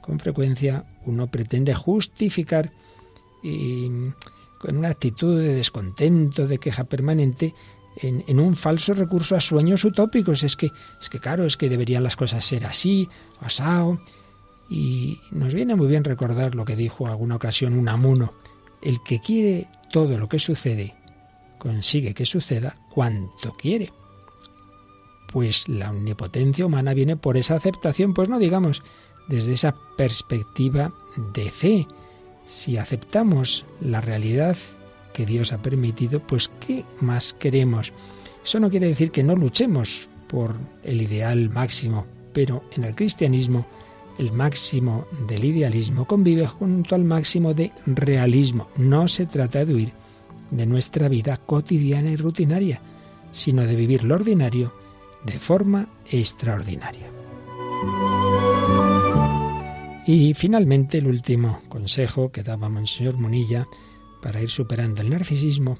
Con 0.01 0.19
frecuencia 0.19 0.86
uno 1.05 1.31
pretende 1.31 1.74
justificar 1.74 2.72
y 3.41 3.89
con 4.63 4.77
una 4.77 4.88
actitud 4.88 5.38
de 5.38 5.53
descontento, 5.53 6.48
de 6.48 6.58
queja 6.58 6.86
permanente, 6.86 7.53
en, 7.98 8.39
un 8.39 8.55
falso 8.55 8.93
recurso 8.93 9.36
a 9.36 9.41
sueños 9.41 9.84
utópicos. 9.84 10.41
Es 10.46 10.55
que, 10.55 10.72
es 11.01 11.10
que 11.10 11.20
claro, 11.20 11.43
es 11.43 11.58
que 11.58 11.67
deberían 11.67 12.01
las 12.01 12.15
cosas 12.15 12.46
ser 12.46 12.65
así, 12.65 13.10
asao. 13.41 14.00
Y 14.70 15.20
nos 15.32 15.53
viene 15.53 15.75
muy 15.75 15.88
bien 15.88 16.05
recordar 16.05 16.55
lo 16.55 16.63
que 16.63 16.77
dijo 16.77 17.08
alguna 17.08 17.36
ocasión 17.36 17.77
un 17.77 17.89
amuno. 17.89 18.36
El 18.82 19.03
que 19.03 19.20
quiere 19.20 19.67
todo 19.91 20.17
lo 20.17 20.29
que 20.29 20.39
sucede, 20.39 20.96
consigue 21.60 22.13
que 22.13 22.25
suceda 22.25 22.74
cuanto 22.89 23.58
quiere. 23.58 23.91
Pues 25.29 25.67
la 25.67 25.89
omnipotencia 25.89 26.65
humana 26.65 26.93
viene 26.93 27.17
por 27.17 27.36
esa 27.36 27.58
aceptación, 27.58 28.13
pues 28.13 28.29
no 28.29 28.39
digamos 28.39 28.82
desde 29.27 29.51
esa 29.51 29.75
perspectiva 29.98 30.93
de 31.34 31.51
fe, 31.51 31.86
si 32.46 32.78
aceptamos 32.78 33.66
la 33.82 34.02
realidad 34.02 34.58
que 35.14 35.26
Dios 35.26 35.54
ha 35.54 35.62
permitido, 35.62 36.20
pues 36.20 36.50
¿qué 36.66 36.84
más 37.00 37.34
queremos? 37.34 37.94
Eso 38.44 38.60
no 38.60 38.70
quiere 38.70 38.88
decir 38.88 39.12
que 39.12 39.24
no 39.24 39.36
luchemos 39.36 40.10
por 40.28 40.56
el 40.84 41.02
ideal 41.02 41.50
máximo, 41.50 42.06
pero 42.34 42.64
en 42.76 42.84
el 42.84 42.96
cristianismo 42.96 43.66
el 44.18 44.32
máximo 44.32 45.08
del 45.28 45.46
idealismo 45.46 46.06
convive 46.06 46.46
junto 46.48 46.96
al 46.96 47.04
máximo 47.04 47.54
de 47.54 47.72
realismo. 47.86 48.68
No 48.78 49.08
se 49.08 49.26
trata 49.26 49.66
de 49.66 49.74
huir 49.74 49.94
de 50.52 50.66
nuestra 50.66 51.08
vida 51.08 51.38
cotidiana 51.38 52.12
y 52.12 52.16
rutinaria, 52.16 52.80
sino 53.32 53.64
de 53.64 53.76
vivir 53.76 54.04
lo 54.04 54.16
ordinario 54.16 54.74
de 55.26 55.40
forma 55.40 55.88
extraordinaria. 56.06 57.12
Y 60.05 60.33
finalmente 60.33 60.98
el 60.98 61.07
último 61.07 61.62
consejo 61.69 62.31
que 62.31 62.43
daba 62.43 62.67
Monseñor 62.67 63.17
Munilla 63.17 63.67
para 64.22 64.41
ir 64.41 64.50
superando 64.50 65.01
el 65.01 65.10
narcisismo 65.10 65.79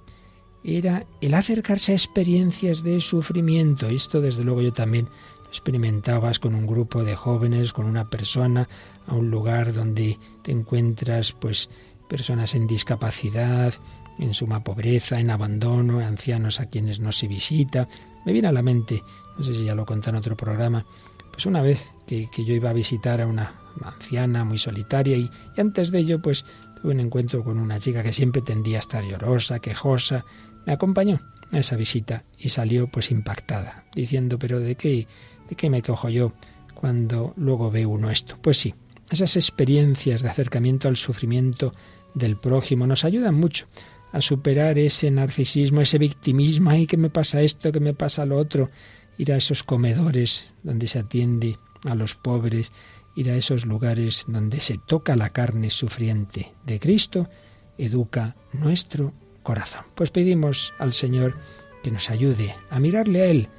era 0.64 1.06
el 1.20 1.34
acercarse 1.34 1.92
a 1.92 1.96
experiencias 1.96 2.84
de 2.84 3.02
sufrimiento. 3.02 3.88
Esto 3.88 4.22
desde 4.22 4.46
luego 4.46 4.62
yo 4.62 4.72
también 4.72 5.10
lo 5.44 5.50
experimentabas 5.50 6.40
con 6.40 6.56
un 6.56 6.66
grupo 6.66 7.04
de 7.04 7.16
jóvenes, 7.16 7.74
con 7.74 7.86
una 7.86 8.10
persona, 8.10 8.70
a 9.08 9.14
un 9.14 9.30
lugar 9.30 9.74
donde 9.74 10.18
te 10.42 10.54
encuentras 10.54 11.34
pues 11.34 11.70
personas 12.08 12.56
en 12.56 12.66
discapacidad, 12.66 13.74
en 14.20 14.34
suma 14.34 14.64
pobreza, 14.64 15.20
en 15.20 15.32
abandono, 15.32 16.00
ancianos 16.00 16.62
a 16.62 16.70
quienes 16.70 17.02
no 17.02 17.12
se 17.12 17.28
visita. 17.28 17.90
Me 18.26 18.32
viene 18.32 18.48
a 18.48 18.54
la 18.54 18.62
mente, 18.62 19.04
no 19.38 19.44
sé 19.44 19.54
si 19.54 19.66
ya 19.66 19.76
lo 19.76 19.86
conté 19.86 20.12
en 20.12 20.16
otro 20.16 20.38
programa, 20.38 20.86
pues 21.30 21.46
una 21.46 21.62
vez 21.62 21.92
que, 22.08 22.30
que 22.32 22.46
yo 22.46 22.54
iba 22.54 22.70
a 22.70 22.74
visitar 22.74 23.20
a 23.20 23.28
una 23.28 23.63
anciana, 23.84 24.44
muy 24.44 24.58
solitaria, 24.58 25.18
y, 25.18 25.30
antes 25.58 25.92
de 25.92 26.00
ello, 26.00 26.22
pues 26.22 26.46
tuve 26.82 26.94
un 26.94 27.00
encuentro 27.00 27.44
con 27.44 27.58
una 27.60 27.80
chica 27.80 28.04
que 28.04 28.14
siempre 28.14 28.42
tendía 28.42 28.78
a 28.78 28.80
estar 28.80 29.04
llorosa, 29.04 29.60
quejosa. 29.60 30.26
Me 30.66 30.74
acompañó 30.74 31.20
a 31.52 31.60
esa 31.60 31.76
visita 31.76 32.24
y 32.38 32.50
salió 32.50 32.88
pues 32.88 33.12
impactada, 33.12 33.86
diciendo, 33.96 34.40
pero 34.40 34.60
¿de 34.60 34.76
qué, 34.76 35.08
de 35.50 35.56
qué 35.56 35.70
me 35.70 35.82
cojo 35.82 36.10
yo 36.10 36.34
cuando 36.74 37.34
luego 37.38 37.72
ve 37.72 37.86
uno 37.86 38.10
esto? 38.10 38.38
Pues 38.42 38.58
sí, 38.58 38.74
esas 39.10 39.36
experiencias 39.36 40.22
de 40.22 40.30
acercamiento 40.30 40.88
al 40.88 40.98
sufrimiento 40.98 41.74
del 42.14 42.38
prójimo 42.38 42.88
nos 42.88 43.04
ayudan 43.06 43.36
mucho 43.36 43.68
a 44.12 44.22
superar 44.22 44.78
ese 44.78 45.10
narcisismo, 45.10 45.82
ese 45.82 45.98
victimismo, 45.98 46.70
ay, 46.70 46.86
que 46.86 46.98
me 46.98 47.10
pasa 47.10 47.42
esto, 47.42 47.72
que 47.72 47.80
me 47.80 47.96
pasa 47.96 48.26
lo 48.26 48.38
otro, 48.38 48.70
ir 49.18 49.32
a 49.32 49.38
esos 49.38 49.64
comedores 49.64 50.54
donde 50.62 50.88
se 50.88 51.00
atiende 51.00 51.58
a 51.90 51.96
los 51.96 52.16
pobres, 52.16 52.72
ir 53.16 53.30
a 53.30 53.36
esos 53.36 53.66
lugares 53.66 54.26
donde 54.28 54.60
se 54.60 54.78
toca 54.78 55.16
la 55.16 55.30
carne 55.30 55.70
sufriente 55.70 56.54
de 56.66 56.80
Cristo, 56.80 57.30
educa 57.78 58.36
nuestro 58.54 59.14
corazón. 59.44 59.86
Pues 59.96 60.10
pedimos 60.10 60.74
al 60.80 60.94
Señor 60.94 61.38
que 61.84 61.92
nos 61.92 62.10
ayude 62.10 62.56
a 62.70 62.80
mirarle 62.80 63.22
a 63.22 63.26
Él, 63.26 63.50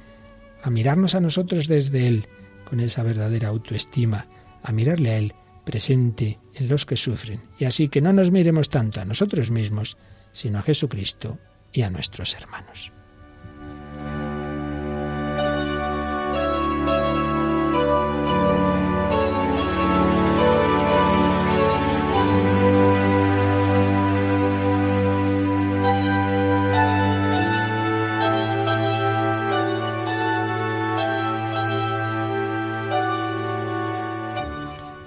a 0.63 0.69
mirarnos 0.69 1.15
a 1.15 1.21
nosotros 1.21 1.67
desde 1.67 2.07
Él, 2.07 2.27
con 2.67 2.79
esa 2.79 3.03
verdadera 3.03 3.49
autoestima, 3.49 4.27
a 4.63 4.71
mirarle 4.71 5.11
a 5.11 5.17
Él 5.17 5.33
presente 5.63 6.39
en 6.53 6.67
los 6.67 6.85
que 6.85 6.97
sufren, 6.97 7.41
y 7.57 7.65
así 7.65 7.89
que 7.89 8.01
no 8.01 8.13
nos 8.13 8.31
miremos 8.31 8.69
tanto 8.69 9.01
a 9.01 9.05
nosotros 9.05 9.51
mismos, 9.51 9.97
sino 10.31 10.59
a 10.59 10.61
Jesucristo 10.61 11.39
y 11.71 11.81
a 11.81 11.89
nuestros 11.89 12.35
hermanos. 12.35 12.91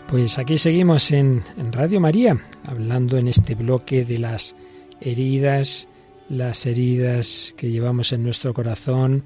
Pues 0.09 0.39
aquí 0.39 0.57
seguimos 0.57 1.13
en, 1.13 1.43
Radio 1.71 2.01
María, 2.01 2.39
hablando 2.67 3.19
en 3.19 3.29
este 3.29 3.55
bloque 3.55 4.07
de 4.07 4.17
las 4.17 4.57
heridas, 5.03 5.87
las 6.31 6.65
heridas 6.65 7.53
que 7.59 7.71
llevamos 7.71 8.15
en 8.15 8.23
nuestro 8.23 8.55
corazón 8.55 9.23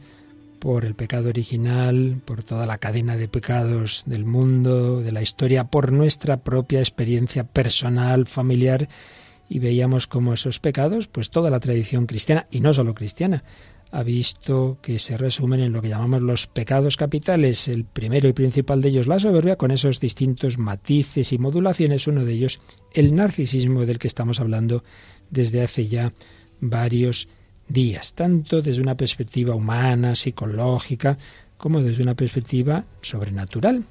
por 0.59 0.85
el 0.85 0.97
pecado 0.97 1.29
original, 1.29 2.21
por 2.25 2.43
toda 2.43 2.67
la 2.67 2.79
cadena 2.79 3.17
de 3.17 3.29
pecados 3.29 4.03
del 4.07 4.25
mundo, 4.25 5.01
de 5.01 5.13
la 5.13 5.23
historia, 5.23 5.63
por 5.63 5.93
nuestra 5.93 6.39
propia 6.39 6.81
experiencia 6.81 7.45
personal, 7.45 8.27
familiar, 8.27 8.89
y 9.49 9.61
veíamos 9.61 10.09
cómo 10.09 10.33
esos 10.33 10.59
pecados, 10.59 11.07
pues 11.07 11.31
toda 11.31 11.49
la 11.51 11.61
tradición 11.61 12.07
cristiana, 12.07 12.49
y 12.51 12.59
no 12.59 12.75
solo 12.75 12.93
cristiana, 12.93 13.45
ha 13.93 14.03
visto 14.03 14.79
que 14.81 14.99
se 14.99 15.19
resumen 15.19 15.61
en 15.61 15.73
lo 15.73 15.83
que 15.83 15.91
llamamos 15.91 16.23
los 16.23 16.47
pecados 16.47 16.97
capitales. 16.97 17.69
El 17.69 17.85
primero 17.85 18.27
y 18.27 18.33
principal 18.33 18.81
de 18.81 18.89
ellos, 18.89 19.07
la 19.07 19.19
soberbia, 19.19 19.57
con 19.57 19.71
esos 19.71 20.01
distintos 20.01 20.57
matices 20.57 21.33
y 21.33 21.39
modulaciones. 21.39 22.07
Uno 22.07 22.25
de 22.25 22.33
ellos, 22.33 22.59
el 22.95 23.15
narcisismo 23.15 23.85
del 23.85 23.99
que 23.99 24.09
estamos 24.09 24.41
hablando 24.41 24.83
desde 25.31 25.63
hace 25.63 25.87
ya 25.89 26.11
varios 26.61 27.29
días, 27.69 28.15
tanto 28.15 28.63
desde 28.63 28.81
una 28.81 28.97
perspectiva 28.97 29.55
humana, 29.55 30.15
psicológica, 30.15 31.19
como 31.59 31.83
desde 31.83 32.03
una 32.03 32.15
perspectiva 32.15 32.87
sobrenatural. 33.03 33.85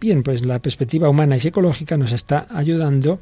Bien, 0.00 0.22
pues 0.22 0.44
la 0.44 0.60
perspectiva 0.60 1.10
humana 1.10 1.36
y 1.36 1.40
psicológica 1.40 1.98
nos 1.98 2.12
está 2.12 2.46
ayudando 2.50 3.20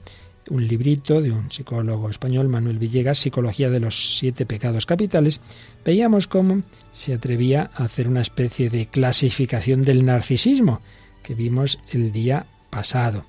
un 0.51 0.67
librito 0.67 1.23
de 1.23 1.31
un 1.31 1.51
psicólogo 1.51 2.11
español, 2.11 2.49
Manuel 2.49 2.79
Villegas, 2.79 3.19
Psicología 3.19 3.71
de 3.71 3.81
los 3.81 4.19
siete 4.19 4.45
pecados 4.45 4.85
capitales, 4.85 5.41
veíamos 5.85 6.27
cómo 6.27 6.63
se 6.93 7.15
atrevía 7.15 7.71
a 7.75 7.85
hacer 7.85 8.09
una 8.09 8.21
especie 8.21 8.69
de 8.69 8.87
clasificación 8.87 9.83
del 9.83 10.05
narcisismo 10.05 10.81
que 11.23 11.35
vimos 11.35 11.79
el 11.91 12.13
día 12.13 12.47
pasado. 12.69 13.25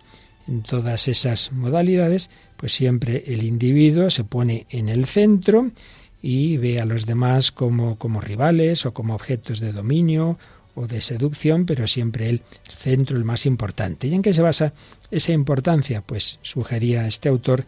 En 0.48 0.64
todas 0.64 1.08
esas 1.08 1.52
modalidades, 1.52 2.30
pues 2.58 2.74
siempre 2.74 3.24
el 3.28 3.44
individuo 3.44 4.10
se 4.10 4.24
pone 4.24 4.66
en 4.70 4.90
el 4.90 5.06
centro 5.06 5.72
y 6.22 6.58
ve 6.58 6.80
a 6.80 6.86
los 6.86 7.06
demás 7.06 7.52
como, 7.52 7.98
como 7.98 8.22
rivales 8.22 8.86
o 8.86 8.94
como 8.94 9.14
objetos 9.14 9.60
de 9.60 9.72
dominio 9.72 10.38
o 10.76 10.88
de 10.88 11.02
seducción, 11.02 11.66
pero 11.66 11.88
siempre 11.88 12.30
el 12.30 12.42
centro, 12.78 13.18
el 13.18 13.26
más 13.26 13.46
importante. 13.46 14.08
¿Y 14.08 14.14
en 14.14 14.22
qué 14.22 14.34
se 14.34 14.42
basa 14.42 14.74
esa 15.10 15.32
importancia? 15.32 16.02
Pues 16.02 16.40
sugería 16.42 17.08
este 17.08 17.30
autor 17.30 17.66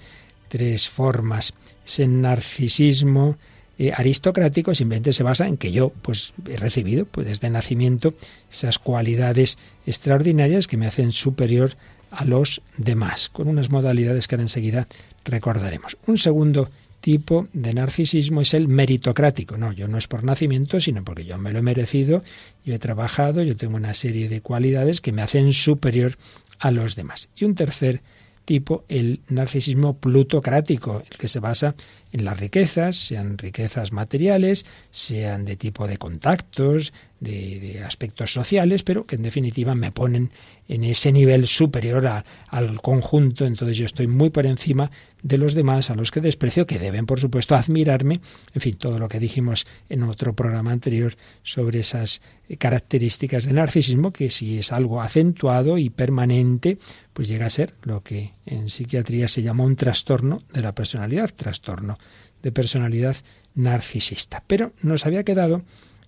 tres 0.47 0.89
formas. 0.89 1.53
Ese 1.85 2.07
narcisismo 2.07 3.37
eh, 3.77 3.91
aristocrático 3.91 4.75
simplemente 4.75 5.13
se 5.13 5.23
basa 5.23 5.47
en 5.47 5.57
que 5.57 5.71
yo 5.71 5.89
pues 5.89 6.33
he 6.47 6.57
recibido 6.57 7.05
pues 7.05 7.27
desde 7.27 7.49
nacimiento 7.49 8.13
esas 8.51 8.77
cualidades 8.77 9.57
extraordinarias 9.87 10.67
que 10.67 10.77
me 10.77 10.85
hacen 10.85 11.11
superior 11.11 11.75
a 12.11 12.25
los 12.25 12.61
demás, 12.77 13.29
con 13.29 13.47
unas 13.47 13.71
modalidades 13.71 14.27
que 14.27 14.35
ahora 14.35 14.43
enseguida 14.43 14.87
recordaremos. 15.25 15.97
Un 16.05 16.19
segundo 16.19 16.69
tipo 17.03 17.49
de 17.51 17.73
narcisismo 17.73 18.39
es 18.39 18.53
el 18.53 18.69
meritocrático. 18.69 19.57
No, 19.57 19.73
yo 19.73 19.89
no 19.89 19.97
es 19.97 20.07
por 20.07 20.23
nacimiento, 20.23 20.79
sino 20.79 21.03
porque 21.03 21.25
yo 21.25 21.37
me 21.37 21.51
lo 21.51 21.59
he 21.59 21.61
merecido, 21.61 22.23
yo 22.63 22.73
he 22.73 22.79
trabajado, 22.79 23.43
yo 23.43 23.57
tengo 23.57 23.75
una 23.75 23.93
serie 23.93 24.29
de 24.29 24.39
cualidades 24.39 25.01
que 25.01 25.11
me 25.11 25.21
hacen 25.21 25.51
superior 25.51 26.17
a 26.59 26.71
los 26.71 26.95
demás. 26.95 27.27
Y 27.35 27.43
un 27.43 27.55
tercer 27.55 28.01
tipo, 28.45 28.85
el 28.87 29.19
narcisismo 29.27 29.97
plutocrático, 29.97 31.03
el 31.11 31.17
que 31.17 31.27
se 31.27 31.41
basa 31.41 31.75
en 32.13 32.25
las 32.25 32.39
riquezas, 32.39 32.95
sean 32.95 33.37
riquezas 33.39 33.91
materiales, 33.91 34.65
sean 34.91 35.45
de 35.45 35.55
tipo 35.55 35.87
de 35.87 35.97
contactos, 35.97 36.93
de, 37.19 37.81
aspectos 37.83 38.31
sociales, 38.31 38.83
pero 38.83 39.05
que 39.05 39.15
en 39.15 39.23
definitiva 39.23 39.73
me 39.73 39.91
ponen 39.91 40.29
en 40.67 40.83
ese 40.83 41.11
nivel 41.11 41.47
superior 41.47 42.23
al 42.47 42.81
conjunto, 42.81 43.45
entonces 43.45 43.77
yo 43.77 43.85
estoy 43.85 44.07
muy 44.07 44.29
por 44.29 44.45
encima 44.45 44.91
de 45.23 45.37
los 45.37 45.55
demás 45.55 45.89
a 45.89 45.95
los 45.95 46.11
que 46.11 46.21
desprecio, 46.21 46.67
que 46.67 46.79
deben 46.79 47.05
por 47.05 47.19
supuesto 47.19 47.55
admirarme, 47.55 48.19
en 48.53 48.61
fin, 48.61 48.75
todo 48.75 48.99
lo 48.99 49.09
que 49.09 49.19
dijimos 49.19 49.65
en 49.89 50.03
otro 50.03 50.33
programa 50.33 50.71
anterior 50.71 51.15
sobre 51.41 51.79
esas 51.79 52.21
características 52.59 53.45
de 53.45 53.53
narcisismo, 53.53 54.11
que 54.13 54.29
si 54.29 54.59
es 54.59 54.71
algo 54.71 55.01
acentuado 55.01 55.77
y 55.77 55.89
permanente, 55.89 56.77
pues 57.13 57.27
llega 57.27 57.47
a 57.47 57.49
ser 57.49 57.73
lo 57.83 58.03
que 58.03 58.33
en 58.45 58.69
psiquiatría 58.69 59.27
se 59.27 59.41
llama 59.41 59.63
un 59.63 59.75
trastorno 59.75 60.43
de 60.53 60.61
la 60.61 60.73
personalidad, 60.73 61.31
trastorno 61.35 61.97
de 62.41 62.51
personalidad 62.51 63.15
narcisista. 63.55 64.43
Pero 64.45 64.73
nos 64.81 65.05
había 65.05 65.23
quedado 65.23 65.63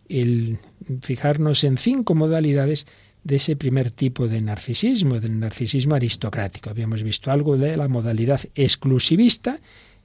el 0.10 0.60
fijarnos 1.02 1.64
en 1.64 1.78
cinco 1.78 2.16
modalidades 2.16 2.86
de 3.24 3.38
ese 3.38 3.56
primer 3.56 3.90
tipo 3.90 4.28
de 4.28 4.42
narcisismo, 4.42 5.20
del 5.20 5.40
narcisismo 5.40 5.96
aristocrático. 5.96 6.70
Habíamos 6.70 7.02
visto 7.02 7.32
algo 7.32 7.58
de 7.58 7.76
la 7.76 7.88
modalidad 7.88 8.42
exclusivista, 8.54 9.60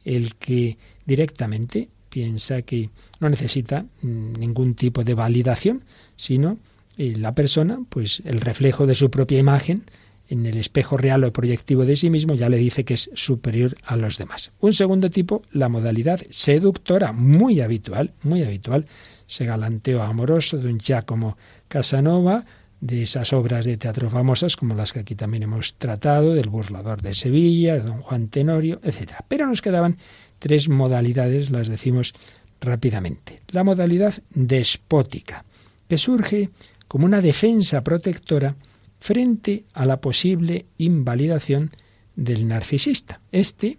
el 0.05 0.37
que 0.37 0.79
directamente 1.05 1.91
piensa 2.09 2.63
que 2.63 2.91
no 3.21 3.29
necesita 3.29 3.85
ningún 4.03 4.75
tipo 4.75 5.05
de 5.05 5.15
validación, 5.15 5.85
sino 6.17 6.59
eh, 6.97 7.15
la 7.17 7.35
persona, 7.35 7.79
pues 7.89 8.23
el 8.25 8.41
reflejo 8.41 8.87
de 8.87 8.95
su 8.95 9.11
propia 9.11 9.39
imagen 9.39 9.85
en 10.31 10.47
el 10.47 10.57
espejo 10.57 10.97
real 10.97 11.25
o 11.25 11.33
proyectivo 11.33 11.85
de 11.85 11.97
sí 11.97 12.09
mismo 12.09 12.35
ya 12.35 12.49
le 12.49 12.57
dice 12.57 12.85
que 12.85 12.95
es 12.95 13.11
superior 13.15 13.75
a 13.85 13.97
los 13.97 14.17
demás. 14.17 14.53
Un 14.61 14.73
segundo 14.73 15.11
tipo, 15.11 15.43
la 15.51 15.69
modalidad 15.69 16.23
seductora, 16.31 17.13
muy 17.13 17.61
habitual, 17.61 18.13
muy 18.23 18.45
habitual, 18.45 18.87
ese 19.29 19.45
galanteo 19.45 20.03
amoroso 20.03 20.57
de 20.57 20.69
un 20.73 20.79
Giacomo 20.79 21.37
Casanova, 21.69 22.45
de 22.81 23.03
esas 23.03 23.33
obras 23.33 23.65
de 23.65 23.77
teatro 23.77 24.09
famosas 24.09 24.57
como 24.57 24.75
las 24.75 24.93
que 24.93 25.01
aquí 25.01 25.15
también 25.15 25.43
hemos 25.43 25.75
tratado, 25.75 26.35
del 26.35 26.49
burlador 26.49 27.03
de 27.03 27.15
Sevilla, 27.15 27.75
de 27.75 27.81
don 27.81 28.01
Juan 28.01 28.29
Tenorio, 28.29 28.81
etc. 28.85 29.25
Pero 29.29 29.47
nos 29.47 29.61
quedaban 29.61 29.99
tres 30.39 30.69
modalidades, 30.69 31.51
las 31.51 31.69
decimos 31.69 32.15
rápidamente. 32.61 33.41
La 33.49 33.65
modalidad 33.65 34.15
despótica, 34.31 35.45
que 35.89 35.99
surge 35.99 36.51
como 36.87 37.05
una 37.05 37.21
defensa 37.21 37.83
protectora 37.83 38.55
frente 39.01 39.65
a 39.73 39.87
la 39.87 40.01
posible 40.01 40.67
invalidación 40.79 41.73
del 42.15 42.47
narcisista. 42.47 43.21
Este, 43.33 43.79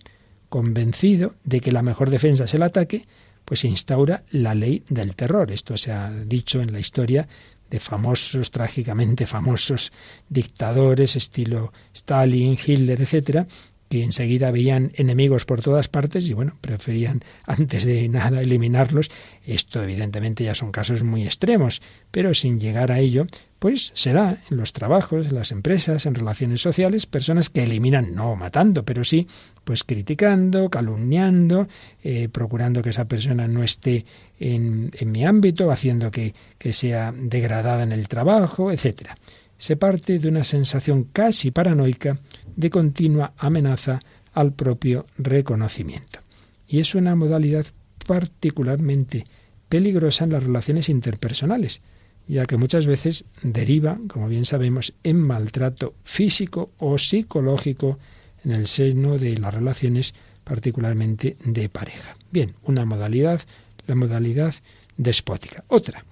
convencido 0.50 1.36
de 1.44 1.62
que 1.62 1.72
la 1.72 1.82
mejor 1.82 2.10
defensa 2.10 2.46
es 2.46 2.54
el 2.54 2.64
ataque, 2.64 3.08
pues 3.46 3.64
instaura 3.64 4.24
la 4.32 4.56
ley 4.56 4.84
del 4.90 5.16
terror. 5.16 5.52
Esto 5.52 5.78
se 5.78 5.92
ha 5.92 6.10
dicho 6.12 6.62
en 6.62 6.72
la 6.74 6.80
historia 6.80 7.28
de 7.70 7.80
famosos, 7.80 8.52
trágicamente 8.52 9.26
famosos 9.26 9.92
dictadores, 10.28 11.16
estilo 11.16 11.72
Stalin, 11.94 12.58
Hitler, 12.64 13.02
etcétera, 13.02 13.48
que 13.92 14.06
enseguida 14.06 14.52
veían 14.52 14.94
enemigos 14.96 15.44
por 15.44 15.62
todas 15.62 15.90
partes 15.90 16.30
y 16.30 16.34
bueno, 16.34 16.56
preferían 16.62 17.26
antes 17.46 17.84
de 17.84 18.08
nada 18.08 18.42
eliminarlos. 18.42 19.12
Esto 19.46 19.84
evidentemente 19.84 20.46
ya 20.46 20.56
son 20.56 20.72
casos 20.72 21.04
muy 21.04 21.26
extremos, 21.26 21.82
pero 22.10 22.34
sin 22.34 22.58
llegar 22.58 22.90
a 22.94 23.00
ello, 23.00 23.28
pues 23.60 23.92
será 23.94 24.44
en 24.50 24.56
los 24.56 24.72
trabajos, 24.72 25.28
en 25.28 25.36
las 25.36 25.52
empresas, 25.52 26.06
en 26.06 26.16
relaciones 26.16 26.62
sociales, 26.62 27.06
personas 27.06 27.50
que 27.50 27.64
eliminan, 27.64 28.16
no 28.16 28.38
matando, 28.38 28.86
pero 28.86 29.04
sí, 29.04 29.28
pues 29.66 29.84
criticando, 29.84 30.70
calumniando, 30.70 31.68
eh, 32.02 32.30
procurando 32.30 32.82
que 32.82 32.92
esa 32.92 33.10
persona 33.10 33.46
no 33.50 33.62
esté 33.62 34.06
en, 34.40 34.92
en 34.98 35.12
mi 35.12 35.26
ámbito, 35.26 35.70
haciendo 35.70 36.12
que, 36.12 36.34
que 36.58 36.72
sea 36.72 37.14
degradada 37.14 37.84
en 37.84 37.92
el 37.92 38.08
trabajo, 38.08 38.72
etcétera. 38.72 39.18
Se 39.58 39.76
parte 39.76 40.18
de 40.18 40.28
una 40.28 40.44
sensación 40.44 41.04
casi 41.04 41.52
paranoica 41.52 42.18
de 42.56 42.70
continua 42.70 43.34
amenaza 43.38 44.00
al 44.34 44.54
propio 44.54 45.06
reconocimiento. 45.18 46.20
Y 46.68 46.80
es 46.80 46.96
una 46.96 47.16
modalidad 47.16 47.66
particularmente 48.08 49.26
peligrosa 49.70 50.26
en 50.26 50.32
las 50.32 50.44
relaciones 50.44 50.90
interpersonales, 50.90 51.82
ya 52.28 52.46
que 52.46 52.58
muchas 52.58 52.86
veces 52.86 53.26
deriva, 53.42 54.00
como 54.08 54.28
bien 54.28 54.46
sabemos, 54.46 54.94
en 55.04 55.20
maltrato 55.20 55.94
físico 56.04 56.72
o 56.78 56.98
psicológico 56.98 58.00
en 58.44 58.52
el 58.52 58.68
seno 58.68 59.18
de 59.18 59.38
las 59.38 59.54
relaciones 59.54 60.14
particularmente 60.44 61.38
de 61.44 61.70
pareja. 61.70 62.16
Bien, 62.32 62.54
una 62.64 62.86
modalidad, 62.86 63.42
la 63.88 63.96
modalidad 63.96 64.54
despótica. 64.98 65.64
Otra, 65.68 66.06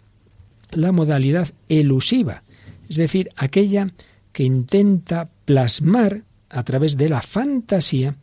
la 0.71 0.91
modalidad 0.91 1.49
elusiva, 1.67 2.43
es 2.89 2.95
decir, 2.95 3.29
aquella 3.35 3.89
que 4.31 4.43
intenta 4.43 5.29
plasmar 5.45 6.23
a 6.49 6.63
través 6.63 6.97
de 6.97 7.09
la 7.09 7.21
fantasía 7.21 8.15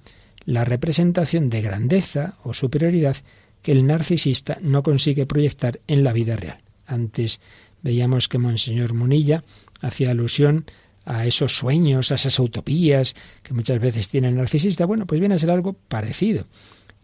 la 0.45 0.65
representación 0.65 1.49
de 1.49 1.61
grandeza 1.61 2.37
o 2.45 2.55
superioridad 2.55 3.17
que 3.63 3.73
el 3.73 3.87
narcisista 3.87 4.59
no 4.63 4.83
consigue 4.83 5.27
proyectar 5.27 5.81
en 5.89 6.05
la 6.05 6.13
vida 6.13 6.37
real. 6.37 6.59
Antes 6.87 7.41
veíamos 7.83 8.29
que 8.29 8.39
Monseñor 8.39 8.95
Munilla 8.95 9.43
hacía 9.81 10.13
alusión 10.13 10.65
a 11.05 11.27
esos 11.27 11.57
sueños, 11.57 12.13
a 12.13 12.15
esas 12.15 12.39
utopías 12.39 13.15
que 13.43 13.55
muchas 13.55 13.81
veces 13.81 14.09
tiene 14.09 14.29
el 14.29 14.37
narcisista. 14.37 14.87
Bueno, 14.87 15.07
pues 15.07 15.21
viene 15.21 15.35
a 15.35 15.39
ser 15.39 15.51
algo 15.51 15.73
parecido. 15.73 16.47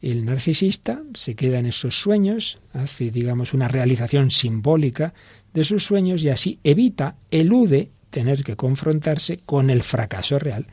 El 0.00 0.24
narcisista 0.24 1.02
se 1.14 1.34
queda 1.34 1.58
en 1.58 1.66
esos 1.66 2.00
sueños, 2.00 2.58
hace, 2.72 3.10
digamos, 3.10 3.54
una 3.54 3.68
realización 3.68 4.30
simbólica 4.30 5.14
de 5.54 5.62
sus 5.64 5.84
sueños 5.84 6.22
y 6.24 6.28
así 6.28 6.58
evita, 6.64 7.16
elude 7.30 7.90
tener 8.10 8.42
que 8.42 8.56
confrontarse 8.56 9.40
con 9.46 9.70
el 9.70 9.82
fracaso 9.82 10.38
real 10.38 10.66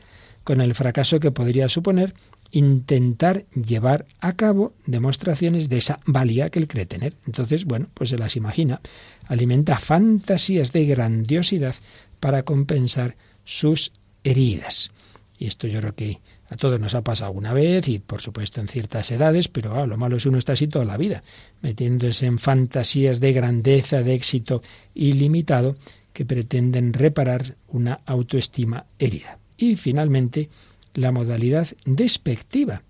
con 0.50 0.60
el 0.60 0.74
fracaso 0.74 1.20
que 1.20 1.30
podría 1.30 1.68
suponer 1.68 2.12
intentar 2.50 3.46
llevar 3.50 4.06
a 4.18 4.32
cabo 4.32 4.72
demostraciones 4.84 5.68
de 5.68 5.76
esa 5.76 6.00
valía 6.06 6.50
que 6.50 6.58
él 6.58 6.66
cree 6.66 6.86
tener. 6.86 7.14
Entonces, 7.24 7.66
bueno, 7.66 7.86
pues 7.94 8.10
se 8.10 8.18
las 8.18 8.34
imagina, 8.34 8.80
alimenta 9.28 9.78
fantasías 9.78 10.72
de 10.72 10.86
grandiosidad 10.86 11.76
para 12.18 12.42
compensar 12.42 13.14
sus 13.44 13.92
heridas. 14.24 14.90
Y 15.38 15.46
esto 15.46 15.68
yo 15.68 15.78
creo 15.78 15.94
que 15.94 16.18
a 16.48 16.56
todos 16.56 16.80
nos 16.80 16.96
ha 16.96 17.04
pasado 17.04 17.28
alguna 17.28 17.52
vez 17.52 17.86
y 17.86 18.00
por 18.00 18.20
supuesto 18.20 18.60
en 18.60 18.66
ciertas 18.66 19.08
edades, 19.12 19.46
pero 19.46 19.76
ah, 19.76 19.86
lo 19.86 19.98
malo 19.98 20.16
es 20.16 20.26
uno 20.26 20.38
está 20.38 20.54
así 20.54 20.66
toda 20.66 20.84
la 20.84 20.96
vida, 20.96 21.22
metiéndose 21.62 22.26
en 22.26 22.40
fantasías 22.40 23.20
de 23.20 23.32
grandeza, 23.32 24.02
de 24.02 24.14
éxito 24.14 24.62
ilimitado 24.94 25.76
que 26.12 26.24
pretenden 26.24 26.92
reparar 26.92 27.54
una 27.68 28.00
autoestima 28.04 28.86
herida. 28.98 29.39
Y 29.60 29.76
finalmente, 29.76 30.48
la 30.94 31.12
modalidad 31.12 31.68
despectiva. 31.84 32.82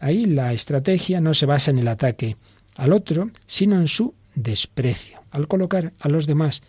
Ahí 0.00 0.26
la 0.26 0.52
estrategia 0.52 1.20
no 1.20 1.34
se 1.34 1.44
basa 1.44 1.72
en 1.72 1.80
el 1.80 1.88
ataque 1.88 2.36
al 2.76 2.92
otro, 2.92 3.32
sino 3.46 3.76
en 3.76 3.88
su 3.88 4.14
desprecio. 4.36 5.18
Al 5.32 5.48
colocar 5.48 5.92
a 5.98 6.08
los 6.08 6.28
demás 6.28 6.62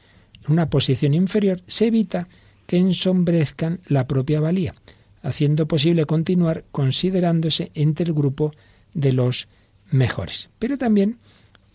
en 0.43 0.53
una 0.53 0.71
posición 0.71 1.13
inferior, 1.13 1.61
se 1.67 1.87
evita 1.87 2.27
que 2.65 2.77
ensombrezcan 2.77 3.81
la 3.85 4.07
propia 4.07 4.39
valía, 4.39 4.73
haciendo 5.21 5.67
posible 5.67 6.05
continuar 6.05 6.65
considerándose 6.71 7.71
entre 7.75 8.07
el 8.07 8.13
grupo 8.13 8.51
de 8.95 9.13
los 9.13 9.47
mejores. 9.91 10.49
Pero 10.57 10.79
también 10.79 11.19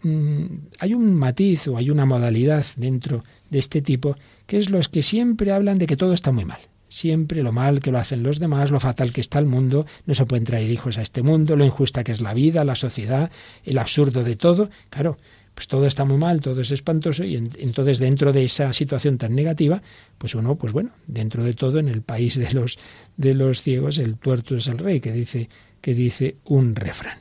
mm, 0.02 0.44
hay 0.80 0.94
un 0.94 1.14
matiz 1.14 1.68
o 1.68 1.76
hay 1.76 1.88
una 1.88 2.04
modalidad 2.04 2.66
dentro 2.74 3.22
de 3.48 3.60
este 3.60 3.80
tipo 3.80 4.16
que 4.48 4.58
es 4.58 4.70
los 4.70 4.88
que 4.88 5.02
siempre 5.02 5.52
hablan 5.52 5.78
de 5.78 5.86
que 5.86 5.96
todo 5.96 6.12
está 6.12 6.32
muy 6.32 6.44
mal. 6.44 6.69
Siempre 6.90 7.42
lo 7.42 7.52
mal 7.52 7.80
que 7.80 7.92
lo 7.92 7.98
hacen 7.98 8.22
los 8.22 8.40
demás, 8.40 8.70
lo 8.70 8.80
fatal 8.80 9.12
que 9.12 9.22
está 9.22 9.38
el 9.38 9.46
mundo, 9.46 9.86
no 10.06 10.14
se 10.14 10.26
pueden 10.26 10.44
traer 10.44 10.68
hijos 10.68 10.98
a 10.98 11.02
este 11.02 11.22
mundo, 11.22 11.54
lo 11.56 11.64
injusta 11.64 12.04
que 12.04 12.10
es 12.12 12.20
la 12.20 12.34
vida, 12.34 12.64
la 12.64 12.74
sociedad, 12.74 13.30
el 13.64 13.78
absurdo 13.78 14.24
de 14.24 14.34
todo. 14.34 14.68
Claro, 14.90 15.16
pues 15.54 15.68
todo 15.68 15.86
está 15.86 16.04
muy 16.04 16.16
mal, 16.16 16.40
todo 16.40 16.60
es 16.60 16.72
espantoso 16.72 17.22
y 17.24 17.36
entonces 17.36 18.00
dentro 18.00 18.32
de 18.32 18.44
esa 18.44 18.72
situación 18.72 19.18
tan 19.18 19.34
negativa, 19.34 19.80
pues 20.18 20.34
uno, 20.34 20.56
pues 20.56 20.72
bueno, 20.72 20.90
dentro 21.06 21.44
de 21.44 21.54
todo 21.54 21.78
en 21.78 21.88
el 21.88 22.02
país 22.02 22.36
de 22.36 22.52
los 22.52 22.76
de 23.16 23.34
los 23.34 23.62
ciegos 23.62 23.98
el 23.98 24.16
tuerto 24.16 24.56
es 24.56 24.66
el 24.66 24.78
rey, 24.78 25.00
que 25.00 25.12
dice 25.12 25.48
que 25.80 25.94
dice 25.94 26.36
un 26.46 26.74
refrán. 26.74 27.18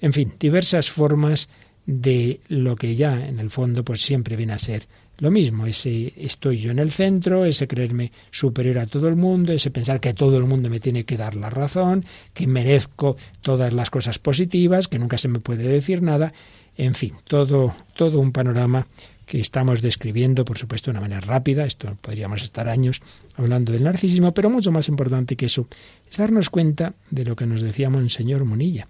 En 0.00 0.12
fin, 0.12 0.34
diversas 0.38 0.90
formas 0.90 1.48
de 1.86 2.40
lo 2.48 2.76
que 2.76 2.96
ya 2.96 3.26
en 3.26 3.38
el 3.38 3.50
fondo 3.50 3.84
pues 3.84 4.02
siempre 4.02 4.36
viene 4.36 4.54
a 4.54 4.58
ser 4.58 4.88
lo 5.18 5.30
mismo, 5.30 5.66
ese 5.66 6.12
estoy 6.16 6.58
yo 6.58 6.70
en 6.70 6.78
el 6.78 6.90
centro, 6.90 7.44
ese 7.44 7.68
creerme 7.68 8.10
superior 8.30 8.78
a 8.78 8.86
todo 8.86 9.08
el 9.08 9.16
mundo, 9.16 9.52
ese 9.52 9.70
pensar 9.70 10.00
que 10.00 10.14
todo 10.14 10.36
el 10.38 10.44
mundo 10.44 10.68
me 10.68 10.80
tiene 10.80 11.04
que 11.04 11.16
dar 11.16 11.36
la 11.36 11.50
razón, 11.50 12.04
que 12.34 12.46
merezco 12.46 13.16
todas 13.40 13.72
las 13.72 13.90
cosas 13.90 14.18
positivas, 14.18 14.88
que 14.88 14.98
nunca 14.98 15.18
se 15.18 15.28
me 15.28 15.38
puede 15.38 15.64
decir 15.64 16.02
nada, 16.02 16.32
en 16.76 16.94
fin, 16.94 17.14
todo, 17.24 17.74
todo 17.94 18.18
un 18.18 18.32
panorama 18.32 18.86
que 19.26 19.40
estamos 19.40 19.82
describiendo, 19.82 20.44
por 20.44 20.58
supuesto, 20.58 20.90
de 20.90 20.98
una 20.98 21.08
manera 21.08 21.20
rápida. 21.20 21.64
Esto 21.64 21.96
podríamos 22.00 22.42
estar 22.42 22.68
años 22.68 23.00
hablando 23.36 23.72
del 23.72 23.84
narcisismo, 23.84 24.32
pero 24.32 24.50
mucho 24.50 24.72
más 24.72 24.88
importante 24.88 25.36
que 25.36 25.46
eso 25.46 25.68
es 26.10 26.16
darnos 26.16 26.50
cuenta 26.50 26.94
de 27.10 27.24
lo 27.24 27.36
que 27.36 27.46
nos 27.46 27.62
decía 27.62 27.90
Monseñor 27.90 28.44
Munilla, 28.44 28.88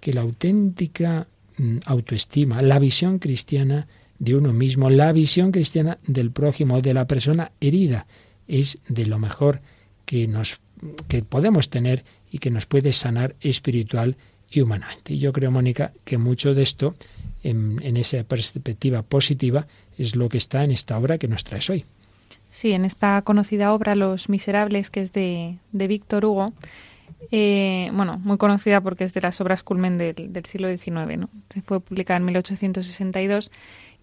que 0.00 0.12
la 0.12 0.22
auténtica 0.22 1.26
mm, 1.58 1.78
autoestima, 1.86 2.62
la 2.62 2.78
visión 2.78 3.18
cristiana 3.18 3.86
de 4.18 4.36
uno 4.36 4.52
mismo, 4.52 4.90
la 4.90 5.12
visión 5.12 5.52
cristiana 5.52 5.98
del 6.06 6.30
prójimo, 6.30 6.80
de 6.80 6.94
la 6.94 7.06
persona 7.06 7.52
herida, 7.60 8.06
es 8.46 8.78
de 8.88 9.06
lo 9.06 9.18
mejor 9.18 9.60
que 10.04 10.26
nos 10.26 10.60
que 11.08 11.22
podemos 11.22 11.70
tener 11.70 12.04
y 12.30 12.38
que 12.38 12.50
nos 12.50 12.66
puede 12.66 12.92
sanar 12.92 13.36
espiritual 13.40 14.16
y 14.50 14.60
humanamente. 14.60 15.14
Y 15.14 15.18
yo 15.18 15.32
creo, 15.32 15.50
Mónica, 15.50 15.92
que 16.04 16.18
mucho 16.18 16.54
de 16.54 16.62
esto 16.62 16.94
en, 17.42 17.96
esa 17.96 18.22
perspectiva 18.24 19.02
positiva 19.02 19.66
es 19.98 20.16
lo 20.16 20.28
que 20.28 20.38
está 20.38 20.64
en 20.64 20.70
esta 20.70 20.98
obra 20.98 21.18
que 21.18 21.28
nos 21.28 21.44
traes 21.44 21.70
hoy. 21.70 21.84
Sí, 22.50 22.72
en 22.72 22.84
esta 22.84 23.20
conocida 23.22 23.72
obra 23.72 23.94
Los 23.94 24.28
Miserables, 24.28 24.90
que 24.90 25.00
es 25.00 25.12
de, 25.12 25.58
de 25.72 25.86
Víctor 25.86 26.24
Hugo, 26.24 26.52
eh, 27.30 27.90
bueno, 27.92 28.18
muy 28.22 28.36
conocida 28.36 28.80
porque 28.80 29.04
es 29.04 29.14
de 29.14 29.20
las 29.20 29.40
obras 29.40 29.62
culmen 29.62 29.98
del, 29.98 30.32
del 30.32 30.44
siglo 30.44 30.68
XIX, 30.68 31.18
¿no? 31.18 31.30
Se 31.48 31.62
fue 31.62 31.80
publicada 31.80 32.18
en 32.18 32.26
1862 32.26 33.50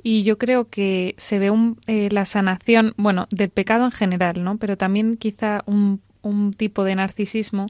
y 0.04 0.24
yo 0.24 0.38
creo 0.38 0.70
que 0.70 1.16
se 1.18 1.40
ve 1.40 1.52
un, 1.52 1.80
eh, 1.88 2.10
la 2.12 2.26
sanación, 2.26 2.94
bueno, 2.98 3.28
del 3.32 3.50
pecado 3.50 3.86
en 3.86 3.92
general, 3.92 4.44
¿no? 4.44 4.58
Pero 4.58 4.78
también 4.78 5.18
quizá 5.18 5.64
un, 5.66 6.02
un 6.22 6.54
tipo 6.54 6.84
de 6.84 6.96
narcisismo 6.96 7.68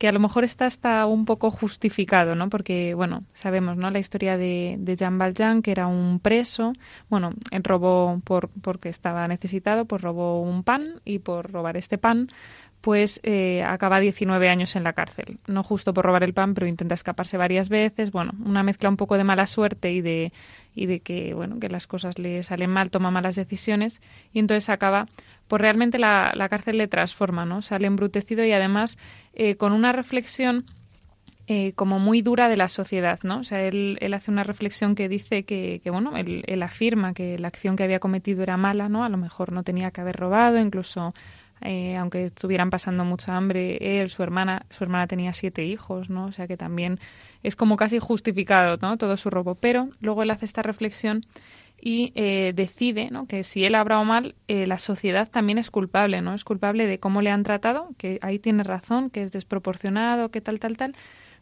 que 0.00 0.08
a 0.08 0.12
lo 0.12 0.18
mejor 0.18 0.44
está 0.44 0.64
hasta 0.64 1.04
un 1.04 1.26
poco 1.26 1.50
justificado, 1.50 2.34
¿no? 2.34 2.48
Porque, 2.48 2.94
bueno, 2.94 3.24
sabemos, 3.34 3.76
¿no? 3.76 3.90
La 3.90 3.98
historia 3.98 4.38
de, 4.38 4.76
de 4.78 4.96
Jean 4.96 5.18
Valjean, 5.18 5.60
que 5.60 5.72
era 5.72 5.88
un 5.88 6.20
preso, 6.20 6.72
bueno, 7.10 7.34
robó 7.62 8.18
por, 8.24 8.48
porque 8.62 8.88
estaba 8.88 9.28
necesitado, 9.28 9.84
pues 9.84 10.00
robó 10.00 10.40
un 10.40 10.62
pan 10.62 11.02
y 11.04 11.18
por 11.18 11.52
robar 11.52 11.76
este 11.76 11.98
pan, 11.98 12.28
pues 12.80 13.20
eh, 13.22 13.62
acaba 13.62 14.00
19 14.00 14.48
años 14.48 14.74
en 14.76 14.84
la 14.84 14.92
cárcel. 14.92 15.38
No 15.46 15.62
justo 15.62 15.92
por 15.92 16.04
robar 16.04 16.22
el 16.22 16.32
pan, 16.32 16.54
pero 16.54 16.66
intenta 16.66 16.94
escaparse 16.94 17.36
varias 17.36 17.68
veces. 17.68 18.10
Bueno, 18.10 18.32
una 18.44 18.62
mezcla 18.62 18.88
un 18.88 18.96
poco 18.96 19.18
de 19.18 19.24
mala 19.24 19.46
suerte 19.46 19.92
y 19.92 20.00
de, 20.00 20.32
y 20.74 20.86
de 20.86 21.00
que, 21.00 21.34
bueno, 21.34 21.58
que 21.60 21.68
las 21.68 21.86
cosas 21.86 22.18
le 22.18 22.42
salen 22.42 22.70
mal, 22.70 22.90
toma 22.90 23.10
malas 23.10 23.36
decisiones 23.36 24.00
y 24.32 24.38
entonces 24.38 24.68
acaba 24.70 25.06
pues 25.48 25.60
realmente 25.60 25.98
la, 25.98 26.32
la 26.36 26.48
cárcel 26.48 26.78
le 26.78 26.86
transforma, 26.86 27.44
¿no? 27.44 27.60
Sale 27.60 27.88
embrutecido 27.88 28.44
y 28.44 28.52
además 28.52 28.96
eh, 29.34 29.56
con 29.56 29.72
una 29.72 29.90
reflexión 29.90 30.64
eh, 31.48 31.72
como 31.74 31.98
muy 31.98 32.22
dura 32.22 32.48
de 32.48 32.56
la 32.56 32.68
sociedad, 32.68 33.18
¿no? 33.24 33.40
O 33.40 33.42
sea, 33.42 33.60
él, 33.64 33.98
él 34.00 34.14
hace 34.14 34.30
una 34.30 34.44
reflexión 34.44 34.94
que 34.94 35.08
dice 35.08 35.42
que, 35.42 35.80
que 35.82 35.90
bueno, 35.90 36.16
él, 36.16 36.44
él, 36.46 36.62
afirma 36.62 37.12
que 37.12 37.36
la 37.40 37.48
acción 37.48 37.74
que 37.74 37.82
había 37.82 37.98
cometido 37.98 38.44
era 38.44 38.56
mala, 38.56 38.88
¿no? 38.88 39.02
A 39.02 39.08
lo 39.08 39.16
mejor 39.16 39.50
no 39.50 39.64
tenía 39.64 39.90
que 39.90 40.00
haber 40.00 40.14
robado, 40.14 40.60
incluso 40.60 41.12
eh, 41.62 41.96
aunque 41.96 42.26
estuvieran 42.26 42.70
pasando 42.70 43.04
mucha 43.04 43.36
hambre, 43.36 44.00
él, 44.00 44.10
su 44.10 44.22
hermana, 44.22 44.66
su 44.70 44.84
hermana 44.84 45.06
tenía 45.06 45.32
siete 45.32 45.64
hijos, 45.64 46.10
¿no? 46.10 46.26
O 46.26 46.32
sea 46.32 46.46
que 46.46 46.56
también 46.56 46.98
es 47.42 47.56
como 47.56 47.76
casi 47.76 47.98
justificado, 47.98 48.78
¿no? 48.80 48.96
Todo 48.96 49.16
su 49.16 49.30
robo. 49.30 49.54
Pero 49.54 49.88
luego 50.00 50.22
él 50.22 50.30
hace 50.30 50.44
esta 50.44 50.62
reflexión 50.62 51.26
y 51.80 52.12
eh, 52.14 52.52
decide 52.54 53.10
¿no? 53.10 53.26
que 53.26 53.42
si 53.42 53.64
él 53.64 53.74
ha 53.74 53.82
obrado 53.82 54.04
mal, 54.04 54.34
eh, 54.48 54.66
la 54.66 54.78
sociedad 54.78 55.28
también 55.30 55.58
es 55.58 55.70
culpable, 55.70 56.20
¿no? 56.20 56.34
Es 56.34 56.44
culpable 56.44 56.86
de 56.86 56.98
cómo 56.98 57.22
le 57.22 57.30
han 57.30 57.42
tratado, 57.42 57.88
que 57.96 58.18
ahí 58.22 58.38
tiene 58.38 58.62
razón, 58.64 59.10
que 59.10 59.22
es 59.22 59.32
desproporcionado, 59.32 60.30
que 60.30 60.40
tal, 60.40 60.60
tal, 60.60 60.76
tal, 60.76 60.94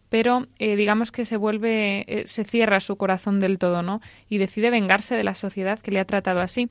pero 0.09 0.47
eh, 0.59 0.77
digamos 0.77 1.13
que 1.13 1.25
se 1.25 1.37
vuelve, 1.37 2.05
eh, 2.07 2.27
se 2.27 2.45
cierra 2.45 2.81
su 2.81 2.97
corazón 2.97 3.41
del 3.41 3.59
todo, 3.59 3.83
¿no? 3.83 4.01
Y 4.29 4.39
decide 4.39 4.71
vengarse 4.71 5.15
de 5.15 5.25
la 5.25 5.35
sociedad 5.35 5.79
que 5.79 5.91
le 5.91 6.01
ha 6.01 6.05
tratado 6.05 6.41
así. 6.41 6.71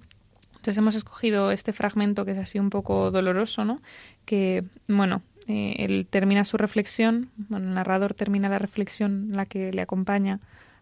Entonces 0.58 0.78
hemos 0.78 0.96
escogido 0.96 1.52
este 1.52 1.74
fragmento 1.74 2.26
que 2.26 2.32
es 2.32 2.38
así 2.38 2.60
un 2.60 2.70
poco 2.70 3.12
doloroso, 3.12 3.64
¿no? 3.64 3.82
Que, 4.26 4.64
bueno, 4.88 5.22
eh, 5.48 5.76
él 5.80 6.08
termina 6.10 6.44
su 6.44 6.58
reflexión, 6.58 7.30
bueno, 7.38 7.70
el 7.70 7.74
narrador 7.74 8.14
termina 8.14 8.50
la 8.50 8.60
reflexión, 8.60 9.30
la 9.32 9.46
que 9.46 9.72
le 9.72 9.82
acompaña 9.82 10.40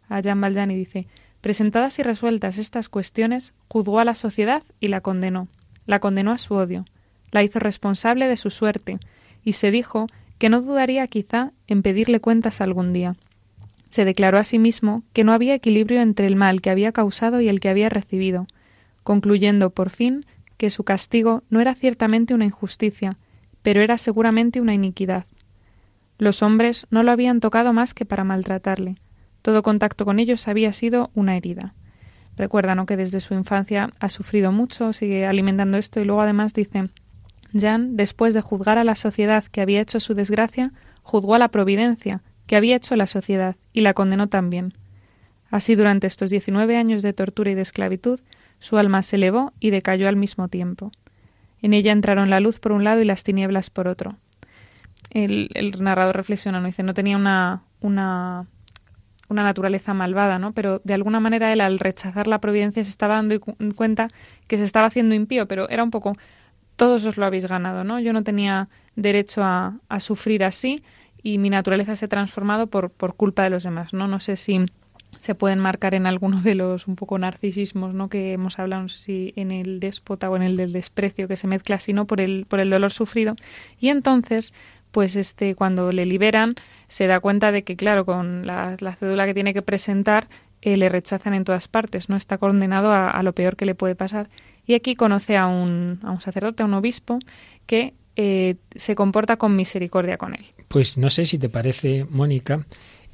a 0.10 0.20
Jean 0.22 0.42
Valjean 0.42 0.72
y 0.72 0.76
dice 0.76 1.08
Presentadas 1.42 2.00
y 2.00 2.04
resueltas 2.04 2.58
estas 2.58 2.90
cuestiones, 2.90 3.54
juzgó 3.68 4.00
a 4.00 4.06
la 4.06 4.16
sociedad 4.16 4.64
y 4.80 4.88
la 4.88 5.02
condenó. 5.02 5.48
La 5.86 6.00
condenó 6.00 6.32
a 6.32 6.40
su 6.40 6.56
odio, 6.56 6.86
la 7.32 7.44
hizo 7.44 7.60
responsable 7.60 8.28
de 8.28 8.38
su 8.38 8.50
suerte, 8.50 8.98
y 9.44 9.54
se 9.54 9.70
dijo 9.70 10.08
que 10.40 10.50
no 10.50 10.62
dudaría 10.62 11.06
quizá 11.06 11.52
en 11.68 11.84
pedirle 11.84 12.20
cuentas 12.20 12.62
algún 12.62 12.94
día. 12.94 13.16
Se 13.92 14.06
declaró 14.06 14.40
a 14.40 14.44
sí 14.44 14.58
mismo 14.58 15.04
que 15.14 15.24
no 15.24 15.34
había 15.34 15.54
equilibrio 15.54 16.02
entre 16.02 16.26
el 16.26 16.36
mal 16.36 16.62
que 16.62 16.72
había 16.72 16.92
causado 16.92 17.40
y 17.40 17.48
el 17.50 17.60
que 17.60 17.70
había 17.70 17.90
recibido, 17.90 18.48
concluyendo 19.06 19.70
por 19.70 19.92
fin 19.92 20.26
que 20.58 20.70
su 20.70 20.84
castigo 20.84 21.44
no 21.50 21.62
era 21.62 21.76
ciertamente 21.76 22.34
una 22.34 22.46
injusticia, 22.46 23.18
pero 23.62 23.82
era 23.82 23.98
seguramente 23.98 24.60
una 24.60 24.74
iniquidad. 24.74 25.26
Los 26.18 26.42
hombres 26.42 26.88
no 26.90 27.04
lo 27.04 27.12
habían 27.12 27.40
tocado 27.40 27.72
más 27.72 27.94
que 27.94 28.04
para 28.04 28.24
maltratarle, 28.24 28.98
todo 29.46 29.62
contacto 29.62 30.06
con 30.06 30.18
ellos 30.18 30.48
había 30.48 30.74
sido 30.74 31.12
una 31.14 31.38
herida. 31.38 31.76
Recuerda 32.36 32.74
¿no? 32.74 32.88
que 32.88 32.98
desde 32.98 33.22
su 33.22 33.36
infancia 33.36 33.92
ha 34.00 34.10
sufrido 34.10 34.52
mucho, 34.52 34.92
sigue 34.92 35.28
alimentando 35.28 35.78
esto 35.78 36.00
y 36.00 36.04
luego 36.04 36.22
además 36.22 36.56
dice 36.56 36.90
Jan, 37.54 37.96
después 37.96 38.34
de 38.34 38.42
juzgar 38.42 38.80
a 38.80 38.84
la 38.84 38.96
sociedad 38.96 39.44
que 39.44 39.62
había 39.62 39.82
hecho 39.82 40.00
su 40.00 40.16
desgracia, 40.16 40.74
juzgó 41.04 41.36
a 41.36 41.40
la 41.40 41.50
providencia 41.50 42.24
que 42.48 42.56
había 42.56 42.76
hecho 42.76 42.96
la 42.96 43.06
sociedad 43.06 43.56
y 43.72 43.82
la 43.82 43.94
condenó 43.94 44.30
también. 44.30 44.74
Así 45.52 45.76
durante 45.76 46.08
estos 46.08 46.32
diecinueve 46.32 46.76
años 46.76 47.04
de 47.04 47.14
tortura 47.14 47.52
y 47.52 47.54
de 47.54 47.62
esclavitud, 47.62 48.20
su 48.60 48.78
alma 48.78 49.02
se 49.02 49.18
elevó 49.18 49.54
y 49.60 49.70
decayó 49.70 50.08
al 50.08 50.16
mismo 50.16 50.48
tiempo. 50.48 50.92
En 51.62 51.74
ella 51.74 51.92
entraron 51.92 52.30
la 52.30 52.40
luz 52.40 52.60
por 52.60 52.72
un 52.72 52.84
lado 52.84 53.02
y 53.02 53.06
las 53.06 53.24
tinieblas 53.24 53.70
por 53.70 53.88
otro. 53.88 54.16
El, 55.10 55.50
el 55.54 55.82
narrador 55.82 56.16
reflexiona, 56.16 56.60
¿no? 56.60 56.68
dice, 56.68 56.84
no 56.84 56.94
tenía 56.94 57.16
una, 57.16 57.64
una 57.82 58.48
una 59.28 59.44
naturaleza 59.44 59.94
malvada, 59.94 60.40
¿no? 60.40 60.54
Pero 60.54 60.82
de 60.84 60.94
alguna 60.94 61.20
manera 61.20 61.52
él 61.52 61.62
al 61.62 61.80
rechazar 61.80 62.28
la 62.28 62.40
providencia 62.40 62.84
se 62.84 62.90
estaba 62.90 63.16
dando 63.16 63.40
cuenta 63.76 64.10
que 64.48 64.58
se 64.58 64.64
estaba 64.64 64.88
haciendo 64.88 65.16
impío, 65.16 65.48
pero 65.48 65.70
era 65.70 65.84
un 65.84 65.92
poco 65.92 66.16
todos 66.76 67.06
os 67.06 67.18
lo 67.18 67.26
habéis 67.26 67.48
ganado, 67.48 67.84
¿no? 67.84 68.00
Yo 68.00 68.14
no 68.14 68.24
tenía 68.24 68.68
derecho 68.96 69.44
a, 69.44 69.80
a 69.90 70.00
sufrir 70.00 70.44
así 70.44 70.84
y 71.24 71.38
mi 71.38 71.50
naturaleza 71.50 71.96
se 71.96 72.06
ha 72.06 72.10
transformado 72.10 72.68
por, 72.68 72.92
por 72.92 73.16
culpa 73.16 73.44
de 73.44 73.50
los 73.50 73.64
demás, 73.64 73.94
¿no? 73.94 74.08
No 74.08 74.20
sé 74.20 74.36
si 74.36 74.66
se 75.20 75.36
pueden 75.36 75.60
marcar 75.60 75.94
en 75.94 76.06
alguno 76.08 76.42
de 76.42 76.56
los 76.56 76.88
un 76.88 76.96
poco 76.96 77.18
narcisismos, 77.18 77.94
¿no? 77.94 78.10
Que 78.10 78.34
hemos 78.34 78.60
hablado, 78.60 78.84
no 78.84 78.90
sé 78.90 78.98
si 78.98 79.34
en 79.36 79.52
el 79.52 79.80
déspota 79.80 80.30
o 80.30 80.36
en 80.36 80.44
el 80.44 80.58
del 80.58 80.72
desprecio 80.72 81.28
que 81.28 81.38
se 81.38 81.48
mezcla, 81.48 81.80
sino 81.80 82.06
por 82.06 82.22
el, 82.22 82.46
por 82.48 82.60
el 82.60 82.70
dolor 82.70 82.92
sufrido. 82.92 83.36
Y 83.80 83.90
entonces 83.90 84.54
pues 84.96 85.18
este 85.18 85.56
cuando 85.56 85.92
le 85.92 86.06
liberan 86.06 86.56
se 86.88 87.06
da 87.06 87.20
cuenta 87.20 87.52
de 87.52 87.66
que 87.66 87.76
claro 87.76 88.06
con 88.06 88.48
la, 88.48 88.78
cédula 88.98 89.26
que 89.26 89.34
tiene 89.34 89.54
que 89.54 89.62
presentar 89.62 90.30
eh, 90.62 90.78
le 90.78 90.88
rechazan 90.88 91.34
en 91.34 91.44
todas 91.44 91.68
partes 91.68 92.08
no 92.08 92.16
está 92.16 92.38
condenado 92.38 92.94
a, 92.94 93.22
lo 93.22 93.34
peor 93.34 93.58
que 93.58 93.66
le 93.66 93.76
puede 93.76 93.96
pasar 93.96 94.30
y 94.66 94.74
aquí 94.74 94.96
conoce 94.96 95.36
a 95.36 95.48
un, 95.48 96.00
a 96.02 96.12
un 96.12 96.22
sacerdote 96.22 96.64
a 96.64 96.66
un 96.66 96.76
obispo 96.76 97.20
que 97.66 97.94
eh, 98.16 98.56
se 98.74 98.96
comporta 98.96 99.36
con 99.36 99.58
misericordia 99.58 100.16
con 100.16 100.34
él 100.34 100.46
pues 100.70 100.98
no 100.98 101.10
sé 101.10 101.26
si 101.26 101.38
te 101.38 101.50
parece 101.50 102.06
Mónica 102.10 102.66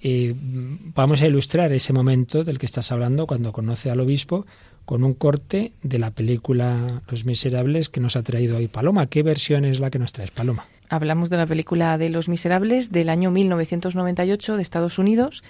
vamos 0.04 1.22
a 1.22 1.28
ilustrar 1.28 1.72
ese 1.74 1.94
momento 1.94 2.44
del 2.44 2.58
que 2.58 2.66
estás 2.66 2.92
hablando 2.92 3.28
cuando 3.28 3.52
conoce 3.52 3.92
al 3.92 4.00
obispo 4.00 4.46
con 4.86 5.04
un 5.04 5.14
corte 5.14 5.74
de 5.84 6.00
la 6.00 6.12
película 6.12 7.02
Los 7.08 7.26
Miserables 7.26 7.90
que 7.90 8.00
nos 8.00 8.16
ha 8.16 8.24
traído 8.24 8.58
hoy 8.58 8.68
Paloma. 8.68 9.06
¿Qué 9.08 9.24
versión 9.24 9.64
es 9.66 9.80
la 9.80 9.90
que 9.90 10.00
nos 10.00 10.12
traes, 10.12 10.32
Paloma? 10.32 10.66
Hablamos 10.90 11.30
de 11.30 11.38
la 11.38 11.46
película 11.46 11.98
de 11.98 12.10
Los 12.10 12.28
Miserables 12.28 12.92
del 12.92 13.10
año 13.10 13.32
1998 13.32 14.58
de 14.58 14.62
Estados 14.62 15.00
Unidos, 15.00 15.44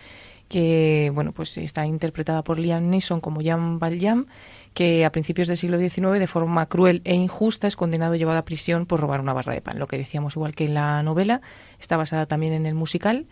que 0.50 1.12
bueno, 1.16 1.32
pues 1.32 1.58
está 1.58 1.86
interpretada 1.86 2.44
por 2.44 2.60
Liam 2.60 2.90
Neeson 2.90 3.22
como 3.22 3.42
Jan 3.42 3.80
Valjean, 3.80 4.28
que 4.74 5.06
a 5.06 5.12
principios 5.12 5.48
del 5.48 5.58
siglo 5.58 5.80
XIX, 5.80 6.20
de 6.20 6.28
forma 6.28 6.66
cruel 6.68 7.02
e 7.06 7.16
injusta, 7.16 7.68
es 7.68 7.76
condenado 7.76 8.16
y 8.16 8.20
llevado 8.20 8.38
a 8.38 8.46
prisión 8.46 8.86
por 8.86 9.00
robar 9.00 9.22
una 9.22 9.34
barra 9.34 9.54
de 9.54 9.62
pan. 9.62 9.80
Lo 9.80 9.88
que 9.88 9.98
decíamos, 9.98 10.36
igual 10.36 10.56
que 10.56 10.66
en 10.66 10.76
la 10.76 11.02
novela, 11.04 11.42
está 11.80 11.98
basada 11.98 12.26
también 12.26 12.54
en 12.54 12.66
el 12.66 12.76
musical 12.76 13.26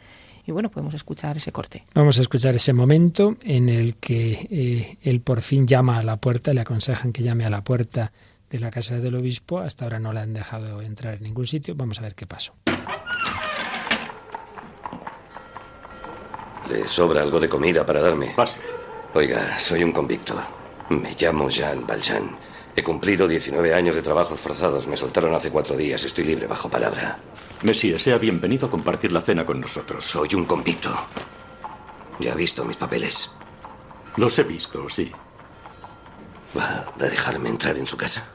y 0.45 0.52
bueno, 0.52 0.69
podemos 0.69 0.93
escuchar 0.93 1.38
ese 1.38 1.52
corte. 1.52 1.84
Vamos 1.93 2.17
a 2.19 2.21
escuchar 2.21 2.56
ese 2.56 2.73
momento 2.73 3.38
en 3.43 3.69
el 3.69 3.95
que 3.95 4.47
eh, 4.49 4.97
él 5.02 5.21
por 5.21 5.41
fin 5.41 5.67
llama 5.67 5.99
a 5.99 6.04
la 6.04 6.17
puerta, 6.17 6.54
le 6.54 6.62
aconsejan 6.62 7.12
que 7.12 7.23
llame 7.23 7.45
a 7.45 7.49
la 7.49 7.63
puerta 7.63 8.12
de 8.49 8.60
la 8.60 8.71
casa 8.71 8.99
del 8.99 9.15
obispo. 9.15 9.60
Hasta 9.60 9.86
ahora 9.86 9.99
no 9.99 10.13
le 10.13 10.21
han 10.21 10.34
dejado 10.34 10.82
entrar 10.82 11.15
en 11.15 11.23
ningún 11.23 11.47
sitio. 11.47 11.75
Vamos 11.75 11.99
a 11.99 12.04
ver 12.04 12.15
qué 12.15 12.25
pasó. 12.25 12.54
¿Le 16.69 16.88
sobra 16.88 17.21
algo 17.21 17.39
de 17.39 17.49
comida 17.49 17.86
para 17.86 18.02
darme? 18.02 18.34
Pase. 18.36 18.60
Oiga, 19.13 19.58
soy 19.58 19.84
un 19.84 19.91
convicto. 19.91 20.39
Me 20.89 21.15
llamo 21.19 21.49
Jean 21.49 21.86
Valjean. 21.86 22.38
He 22.75 22.84
cumplido 22.84 23.28
19 23.28 23.73
años 23.73 23.95
de 23.95 24.02
trabajos 24.02 24.39
forzados. 24.39 24.88
Me 24.88 24.95
soltaron 24.95 25.34
hace 25.34 25.49
cuatro 25.49 25.75
días. 25.75 26.04
Estoy 26.04 26.25
libre 26.25 26.47
bajo 26.47 26.69
palabra. 26.69 27.19
Mesías, 27.62 28.02
sea 28.02 28.17
bienvenido 28.17 28.67
a 28.67 28.72
compartir 28.72 29.12
la 29.12 29.19
cena 29.19 29.45
con 29.45 29.60
nosotros. 29.60 30.06
Soy 30.06 30.34
un 30.34 30.45
convicto. 30.45 30.98
¿Ya 32.17 32.32
ha 32.32 32.36
visto 32.36 32.63
mis 32.63 32.78
papeles? 32.78 33.30
Los 34.15 34.39
he 34.39 34.43
visto, 34.43 34.89
sí. 34.89 35.12
¿Va 36.58 36.63
a 36.63 36.98
dejarme 36.98 37.50
entrar 37.50 37.76
en 37.78 37.86
su 37.86 37.98
casa? 37.98 38.26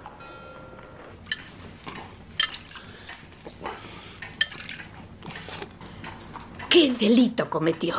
¿Qué 6.68 6.92
delito 6.92 7.48
cometió? 7.48 7.94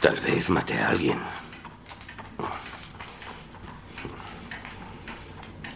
Tal 0.00 0.16
vez 0.20 0.48
maté 0.48 0.78
a 0.78 0.88
alguien. 0.88 1.20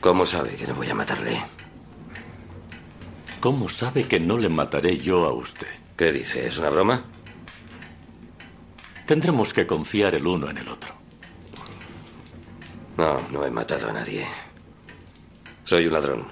¿Cómo 0.00 0.24
sabe 0.24 0.57
que 0.57 0.66
no 0.66 0.74
voy 0.74 0.88
a 0.88 0.94
matarle? 0.94 1.56
¿Cómo 3.40 3.68
sabe 3.68 4.09
que 4.09 4.18
no 4.18 4.38
le 4.38 4.49
mataré 4.49 4.99
yo 4.99 5.25
a 5.25 5.33
usted? 5.33 5.68
¿Qué 5.96 6.12
dice? 6.12 6.46
¿Es 6.46 6.59
una 6.59 6.70
broma? 6.70 7.05
Tendremos 9.07 9.53
que 9.53 9.66
confiar 9.66 10.14
el 10.14 10.27
uno 10.27 10.51
en 10.51 10.59
el 10.59 10.68
otro. 10.68 10.94
No, 12.96 13.20
no 13.31 13.44
he 13.44 13.51
matado 13.51 13.88
a 13.88 13.92
nadie. 13.92 14.27
Soy 15.64 15.87
un 15.87 15.92
ladrón. 15.92 16.27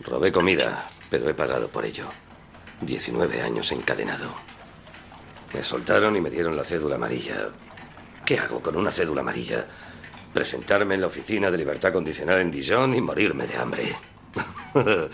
Robé 0.00 0.32
comida, 0.32 0.90
pero 1.10 1.28
he 1.28 1.34
pagado 1.34 1.68
por 1.68 1.84
ello. 1.84 2.08
19 2.80 3.42
años 3.42 3.70
encadenado. 3.72 4.34
Me 5.54 5.62
soltaron 5.62 6.16
y 6.16 6.20
me 6.20 6.30
dieron 6.30 6.56
la 6.56 6.64
cédula 6.64 6.96
amarilla. 6.96 7.48
¿Qué 8.24 8.38
hago 8.38 8.60
con 8.60 8.76
una 8.76 8.90
cédula 8.90 9.20
amarilla? 9.20 9.66
Presentarme 10.32 10.94
en 10.94 11.00
la 11.00 11.06
oficina 11.06 11.50
de 11.50 11.58
libertad 11.58 11.92
condicional 11.92 12.40
en 12.40 12.50
Dijon 12.50 12.94
y 12.94 13.00
morirme 13.00 13.46
de 13.46 13.56
hambre. 13.56 13.96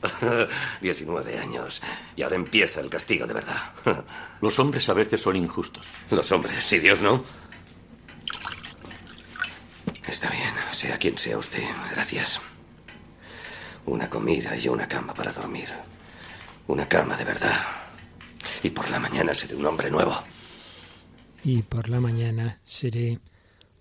19 0.80 1.38
años. 1.38 1.82
Y 2.16 2.22
ahora 2.22 2.36
empieza 2.36 2.80
el 2.80 2.90
castigo 2.90 3.26
de 3.26 3.34
verdad. 3.34 3.72
Los 4.40 4.58
hombres 4.58 4.88
a 4.88 4.94
veces 4.94 5.20
son 5.20 5.36
injustos. 5.36 5.86
Los 6.10 6.30
hombres, 6.32 6.64
si 6.64 6.78
Dios 6.78 7.00
no. 7.00 7.24
Está 10.06 10.30
bien, 10.30 10.54
sea 10.72 10.98
quien 10.98 11.18
sea 11.18 11.36
usted. 11.38 11.62
Gracias. 11.90 12.40
Una 13.86 14.08
comida 14.08 14.56
y 14.56 14.68
una 14.68 14.88
cama 14.88 15.14
para 15.14 15.32
dormir. 15.32 15.68
Una 16.66 16.86
cama 16.86 17.16
de 17.16 17.24
verdad. 17.24 17.58
Y 18.62 18.70
por 18.70 18.90
la 18.90 18.98
mañana 18.98 19.34
seré 19.34 19.54
un 19.54 19.66
hombre 19.66 19.90
nuevo. 19.90 20.22
Y 21.44 21.62
por 21.62 21.88
la 21.88 22.00
mañana 22.00 22.58
seré 22.64 23.20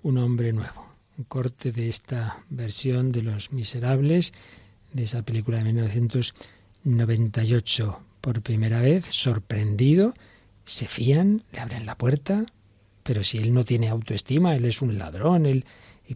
un 0.04 0.18
hombre 0.18 0.54
nuevo. 0.54 0.86
Un 1.18 1.24
corte 1.26 1.72
de 1.72 1.90
esta 1.90 2.44
versión 2.50 3.12
de 3.12 3.24
Los 3.24 3.52
Miserables, 3.52 4.34
de 4.94 5.04
esa 5.04 5.24
película 5.24 5.58
de 5.58 5.66
1998. 5.66 8.00
Por 8.22 8.42
primera 8.42 8.80
vez, 8.82 9.06
sorprendido, 9.06 10.14
se 10.66 10.88
fían, 10.88 11.44
le 11.52 11.60
abren 11.60 11.86
la 11.86 11.98
puerta, 11.98 12.46
pero 13.04 13.24
si 13.24 13.38
él 13.38 13.54
no 13.54 13.64
tiene 13.64 13.90
autoestima, 13.90 14.56
él 14.56 14.66
es 14.66 14.82
un 14.82 14.98
ladrón, 14.98 15.46
él, 15.46 15.66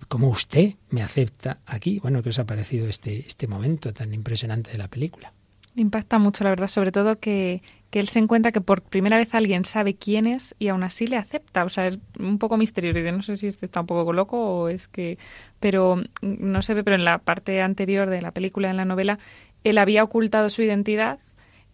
¿cómo 0.08 0.30
usted 0.30 0.76
me 0.90 1.04
acepta 1.04 1.60
aquí? 1.66 2.00
Bueno, 2.00 2.22
¿qué 2.22 2.30
os 2.30 2.40
ha 2.40 2.46
parecido 2.46 2.88
este, 2.88 3.20
este 3.20 3.48
momento 3.48 3.94
tan 3.94 4.14
impresionante 4.14 4.72
de 4.72 4.78
la 4.78 4.90
película? 4.90 5.32
Impacta 5.76 6.20
mucho, 6.20 6.44
la 6.44 6.50
verdad, 6.50 6.68
sobre 6.68 6.92
todo 6.92 7.18
que, 7.20 7.62
que 7.92 8.00
él 8.00 8.08
se 8.08 8.20
encuentra 8.20 8.54
que 8.54 8.62
por 8.62 8.82
primera 8.82 9.18
vez 9.18 9.36
alguien 9.36 9.66
sabe 9.66 9.96
quién 9.96 10.26
es 10.26 10.56
y 10.58 10.70
aún 10.70 10.82
así 10.82 11.08
le 11.08 11.18
acepta. 11.18 11.66
O 11.66 11.70
sea, 11.70 11.88
es 11.88 12.00
un 12.18 12.40
poco 12.40 12.58
misterioso. 12.58 13.00
No 13.12 13.22
sé 13.22 13.36
si 13.38 13.48
este 13.48 13.66
está 13.66 13.82
un 13.82 13.88
poco 13.88 14.14
loco 14.14 14.40
o 14.40 14.70
es 14.70 14.88
que... 14.88 15.18
Pero 15.60 16.02
no 16.22 16.62
se 16.62 16.74
ve, 16.74 16.84
pero 16.84 16.96
en 16.96 17.04
la 17.04 17.20
parte 17.20 17.62
anterior 17.62 18.10
de 18.10 18.22
la 18.22 18.32
película, 18.32 18.70
en 18.70 18.78
la 18.78 18.86
novela, 18.86 19.20
él 19.66 19.78
había 19.78 20.04
ocultado 20.04 20.50
su 20.50 20.64
identidad 20.64 21.20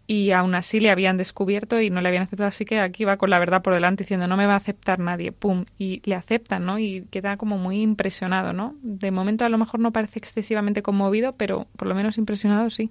y 0.07 0.31
aún 0.31 0.55
así 0.55 0.79
le 0.79 0.89
habían 0.89 1.17
descubierto 1.17 1.81
y 1.81 1.89
no 1.91 2.01
le 2.01 2.07
habían 2.07 2.23
aceptado. 2.23 2.47
Así 2.47 2.65
que 2.65 2.79
aquí 2.79 3.03
va 3.05 3.17
con 3.17 3.29
la 3.29 3.37
verdad 3.39 3.61
por 3.61 3.73
delante 3.73 4.03
diciendo 4.03 4.27
no 4.27 4.37
me 4.37 4.47
va 4.47 4.53
a 4.53 4.57
aceptar 4.57 4.97
nadie, 4.99 5.31
pum, 5.31 5.65
y 5.77 6.01
le 6.05 6.15
aceptan, 6.15 6.65
¿no? 6.65 6.79
Y 6.79 7.05
queda 7.11 7.37
como 7.37 7.57
muy 7.57 7.81
impresionado, 7.81 8.53
¿no? 8.53 8.75
De 8.81 9.11
momento 9.11 9.45
a 9.45 9.49
lo 9.49 9.57
mejor 9.57 9.81
no 9.81 9.91
parece 9.91 10.17
excesivamente 10.17 10.81
conmovido, 10.81 11.33
pero 11.33 11.67
por 11.77 11.87
lo 11.87 11.93
menos 11.93 12.17
impresionado 12.17 12.69
sí. 12.69 12.89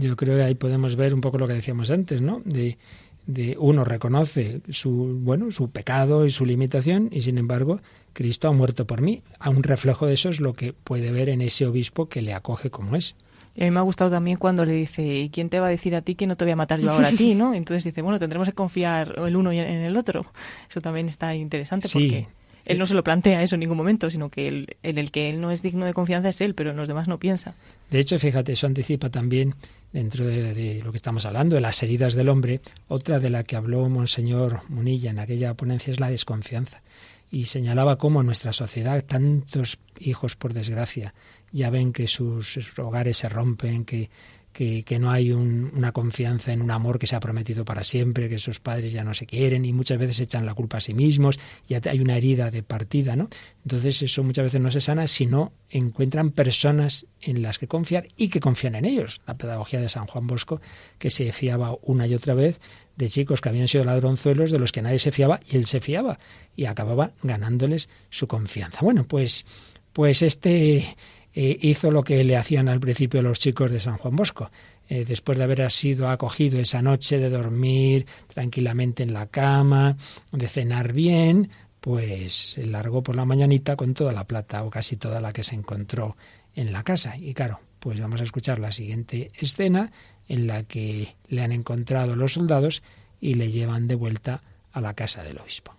Yo 0.00 0.16
creo 0.16 0.36
que 0.36 0.42
ahí 0.42 0.54
podemos 0.54 0.96
ver 0.96 1.14
un 1.14 1.20
poco 1.20 1.38
lo 1.38 1.46
que 1.46 1.54
decíamos 1.54 1.90
antes, 1.90 2.20
¿no? 2.22 2.42
De, 2.44 2.78
de 3.26 3.56
uno 3.58 3.84
reconoce 3.84 4.60
su 4.70 4.90
bueno 5.22 5.52
su 5.52 5.70
pecado 5.70 6.24
y 6.26 6.30
su 6.30 6.44
limitación 6.46 7.08
y 7.12 7.20
sin 7.20 7.38
embargo 7.38 7.80
Cristo 8.12 8.48
ha 8.48 8.52
muerto 8.52 8.86
por 8.86 9.00
mí. 9.02 9.22
A 9.38 9.50
un 9.50 9.62
reflejo 9.62 10.06
de 10.06 10.14
eso 10.14 10.30
es 10.30 10.40
lo 10.40 10.54
que 10.54 10.72
puede 10.72 11.12
ver 11.12 11.28
en 11.28 11.40
ese 11.42 11.66
obispo 11.66 12.08
que 12.08 12.22
le 12.22 12.34
acoge 12.34 12.70
como 12.70 12.96
es. 12.96 13.14
Y 13.54 13.62
a 13.62 13.64
mí 13.66 13.70
me 13.72 13.78
ha 13.80 13.82
gustado 13.82 14.10
también 14.10 14.36
cuando 14.36 14.64
le 14.64 14.72
dice, 14.72 15.02
¿y 15.02 15.28
quién 15.28 15.48
te 15.48 15.60
va 15.60 15.66
a 15.66 15.70
decir 15.70 15.94
a 15.94 16.02
ti 16.02 16.14
que 16.14 16.26
no 16.26 16.36
te 16.36 16.44
voy 16.44 16.52
a 16.52 16.56
matar 16.56 16.80
yo 16.80 16.90
ahora 16.90 17.08
a 17.08 17.12
ti? 17.12 17.34
¿no? 17.34 17.52
Entonces 17.54 17.84
dice, 17.84 18.00
bueno, 18.00 18.18
tendremos 18.18 18.48
que 18.48 18.54
confiar 18.54 19.14
el 19.18 19.36
uno 19.36 19.52
en 19.52 19.60
el 19.82 19.96
otro. 19.96 20.24
Eso 20.68 20.80
también 20.80 21.08
está 21.08 21.34
interesante 21.34 21.88
Sí. 21.88 21.98
porque 21.98 22.26
él 22.66 22.78
no 22.78 22.86
se 22.86 22.94
lo 22.94 23.02
plantea 23.02 23.42
eso 23.42 23.56
en 23.56 23.60
ningún 23.60 23.76
momento, 23.76 24.08
sino 24.10 24.28
que 24.30 24.46
él, 24.48 24.76
en 24.82 24.98
el 24.98 25.10
que 25.10 25.30
él 25.30 25.40
no 25.40 25.50
es 25.50 25.62
digno 25.62 25.84
de 25.84 25.92
confianza 25.94 26.28
es 26.28 26.40
él, 26.40 26.54
pero 26.54 26.70
en 26.70 26.76
los 26.76 26.86
demás 26.88 27.08
no 27.08 27.18
piensa. 27.18 27.54
De 27.90 27.98
hecho, 27.98 28.18
fíjate, 28.18 28.52
eso 28.52 28.66
anticipa 28.68 29.10
también, 29.10 29.54
dentro 29.92 30.26
de, 30.26 30.80
lo 30.84 30.92
que 30.92 30.96
estamos 30.96 31.26
hablando, 31.26 31.56
de 31.56 31.60
las 31.60 31.82
heridas 31.82 32.14
del 32.14 32.28
hombre, 32.28 32.60
otra 32.88 33.18
de 33.18 33.30
la 33.30 33.42
que 33.42 33.56
habló 33.56 33.88
Monseñor 33.88 34.62
Munilla 34.68 35.10
en 35.10 35.18
aquella 35.18 35.54
ponencia 35.54 35.92
es 35.92 36.00
la 36.00 36.10
desconfianza. 36.10 36.82
Y 37.30 37.46
señalaba 37.46 37.96
cómo 37.96 38.20
en 38.20 38.26
nuestra 38.26 38.52
sociedad 38.52 39.04
tantos 39.04 39.78
hijos, 39.98 40.36
por 40.36 40.52
desgracia, 40.52 41.14
ya 41.52 41.70
ven 41.70 41.92
que 41.92 42.08
sus 42.08 42.58
hogares 42.78 43.18
se 43.18 43.28
rompen, 43.28 43.84
que, 43.84 44.10
que, 44.52 44.84
no 44.98 45.10
hay 45.10 45.32
un- 45.32 45.70
una 45.74 45.92
confianza 45.92 46.52
en 46.52 46.60
un 46.60 46.70
amor 46.70 46.98
que 46.98 47.06
se 47.06 47.16
ha 47.16 47.20
prometido 47.20 47.64
para 47.64 47.82
siempre, 47.84 48.28
que 48.28 48.38
sus 48.38 48.60
padres 48.60 48.92
ya 48.92 49.04
no 49.04 49.14
se 49.14 49.24
quieren 49.26 49.64
y 49.64 49.72
muchas 49.72 49.98
veces 49.98 50.20
echan 50.20 50.44
la 50.44 50.54
culpa 50.54 50.78
a 50.78 50.80
sí 50.80 50.92
mismos, 50.92 51.38
ya 51.68 51.80
hay 51.88 52.00
una 52.00 52.16
herida 52.16 52.50
de 52.50 52.62
partida, 52.62 53.16
¿no? 53.16 53.28
Entonces 53.64 54.02
eso 54.02 54.22
muchas 54.24 54.44
veces 54.44 54.60
no 54.60 54.70
se 54.70 54.80
sana 54.80 55.06
si 55.06 55.26
no 55.26 55.52
encuentran 55.70 56.30
personas 56.32 57.06
en 57.20 57.42
las 57.42 57.58
que 57.58 57.68
confiar 57.68 58.08
y 58.16 58.28
que 58.28 58.40
confían 58.40 58.74
en 58.74 58.84
ellos. 58.84 59.20
La 59.26 59.36
pedagogía 59.38 59.80
de 59.80 59.88
San 59.88 60.06
Juan 60.06 60.26
Bosco, 60.26 60.60
que 60.98 61.10
se 61.10 61.30
fiaba 61.32 61.76
una 61.82 62.06
y 62.06 62.14
otra 62.14 62.34
vez 62.34 62.60
de 62.96 63.08
chicos 63.08 63.40
que 63.40 63.48
habían 63.48 63.68
sido 63.68 63.84
ladronzuelos 63.84 64.50
de 64.50 64.58
los 64.58 64.72
que 64.72 64.82
nadie 64.82 64.98
se 64.98 65.10
fiaba 65.12 65.40
y 65.48 65.56
él 65.56 65.66
se 65.66 65.80
fiaba 65.80 66.18
y 66.56 66.66
acababa 66.66 67.12
ganándoles 67.22 67.88
su 68.10 68.26
confianza. 68.26 68.80
Bueno, 68.82 69.04
pues, 69.06 69.46
pues 69.92 70.20
este 70.22 70.96
eh, 71.34 71.56
hizo 71.60 71.90
lo 71.90 72.02
que 72.02 72.22
le 72.24 72.36
hacían 72.36 72.68
al 72.68 72.80
principio 72.80 73.22
los 73.22 73.38
chicos 73.38 73.70
de 73.70 73.80
San 73.80 73.96
Juan 73.96 74.16
Bosco. 74.16 74.50
Eh, 74.88 75.04
después 75.04 75.38
de 75.38 75.44
haber 75.44 75.70
sido 75.70 76.08
acogido 76.08 76.58
esa 76.58 76.82
noche, 76.82 77.18
de 77.18 77.30
dormir 77.30 78.06
tranquilamente 78.32 79.04
en 79.04 79.12
la 79.12 79.26
cama, 79.26 79.96
de 80.32 80.48
cenar 80.48 80.92
bien, 80.92 81.50
pues 81.80 82.52
se 82.52 82.66
largó 82.66 83.02
por 83.02 83.14
la 83.14 83.24
mañanita 83.24 83.76
con 83.76 83.94
toda 83.94 84.12
la 84.12 84.24
plata 84.24 84.64
o 84.64 84.70
casi 84.70 84.96
toda 84.96 85.20
la 85.20 85.32
que 85.32 85.44
se 85.44 85.54
encontró 85.54 86.16
en 86.56 86.72
la 86.72 86.82
casa. 86.82 87.16
Y 87.16 87.34
claro, 87.34 87.60
pues 87.78 88.00
vamos 88.00 88.20
a 88.20 88.24
escuchar 88.24 88.58
la 88.58 88.72
siguiente 88.72 89.30
escena 89.34 89.92
en 90.28 90.46
la 90.46 90.64
que 90.64 91.14
le 91.28 91.42
han 91.42 91.52
encontrado 91.52 92.16
los 92.16 92.32
soldados 92.32 92.82
y 93.20 93.34
le 93.34 93.50
llevan 93.50 93.86
de 93.86 93.94
vuelta 93.94 94.42
a 94.72 94.80
la 94.80 94.94
casa 94.94 95.22
del 95.22 95.38
obispo. 95.38 95.74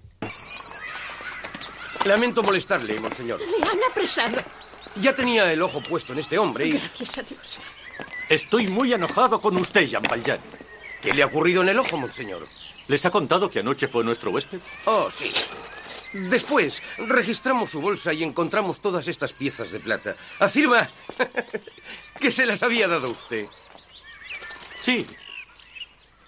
Lamento 2.06 2.42
molestarle, 2.42 3.00
monseñor. 3.00 3.40
Le 3.40 3.68
han 3.68 3.80
apresado. 3.90 4.38
Ya 4.96 5.16
tenía 5.16 5.52
el 5.52 5.62
ojo 5.62 5.82
puesto 5.82 6.14
en 6.14 6.20
este 6.20 6.38
hombre 6.38 6.68
y... 6.68 6.72
Gracias 6.72 7.18
a 7.18 7.24
Dios. 7.24 7.60
Estoy 8.30 8.68
muy 8.68 8.94
enojado 8.94 9.40
con 9.42 9.58
usted, 9.58 9.86
Jean 9.86 10.04
Valjean. 10.04 10.40
¿Qué 11.02 11.14
le 11.14 11.24
ha 11.24 11.28
ocurrido 11.28 11.62
en 11.62 11.70
el 11.70 11.80
ojo, 11.80 11.98
monseñor? 11.98 12.48
¿Les 12.88 13.06
ha 13.06 13.12
contado 13.12 13.50
que 13.50 13.60
anoche 13.60 13.88
fue 13.88 14.04
nuestro 14.04 14.32
huésped? 14.32 14.60
Oh, 14.86 15.10
sí. 15.10 15.32
Después, 16.14 16.82
registramos 17.08 17.70
su 17.70 17.80
bolsa 17.80 18.12
y 18.14 18.24
encontramos 18.24 18.82
todas 18.82 19.08
estas 19.08 19.32
piezas 19.34 19.72
de 19.72 19.80
plata. 19.80 20.16
Afirma 20.40 20.90
que 22.20 22.32
se 22.32 22.46
las 22.46 22.64
había 22.64 22.88
dado 22.88 23.10
usted. 23.10 23.48
Sí. 24.82 25.08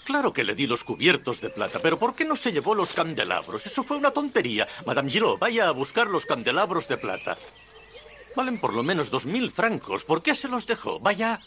Claro 0.05 0.31
que 0.33 0.43
le 0.43 0.55
di 0.55 0.67
los 0.67 0.83
cubiertos 0.83 1.41
de 1.41 1.49
plata, 1.49 1.79
pero 1.79 1.97
¿por 1.97 2.13
qué 2.13 2.25
no 2.25 2.35
se 2.35 2.51
llevó 2.51 2.75
los 2.75 2.93
candelabros? 2.93 3.65
Eso 3.65 3.83
fue 3.83 3.97
una 3.97 4.11
tontería. 4.11 4.67
Madame 4.85 5.09
Giraud, 5.09 5.37
vaya 5.37 5.67
a 5.67 5.71
buscar 5.71 6.07
los 6.07 6.25
candelabros 6.25 6.87
de 6.87 6.97
plata. 6.97 7.37
Valen 8.35 8.57
por 8.57 8.73
lo 8.73 8.83
menos 8.83 9.09
dos 9.09 9.25
mil 9.25 9.51
francos. 9.51 10.03
¿Por 10.03 10.23
qué 10.23 10.35
se 10.35 10.47
los 10.47 10.65
dejó? 10.65 10.99
Vaya. 11.01 11.39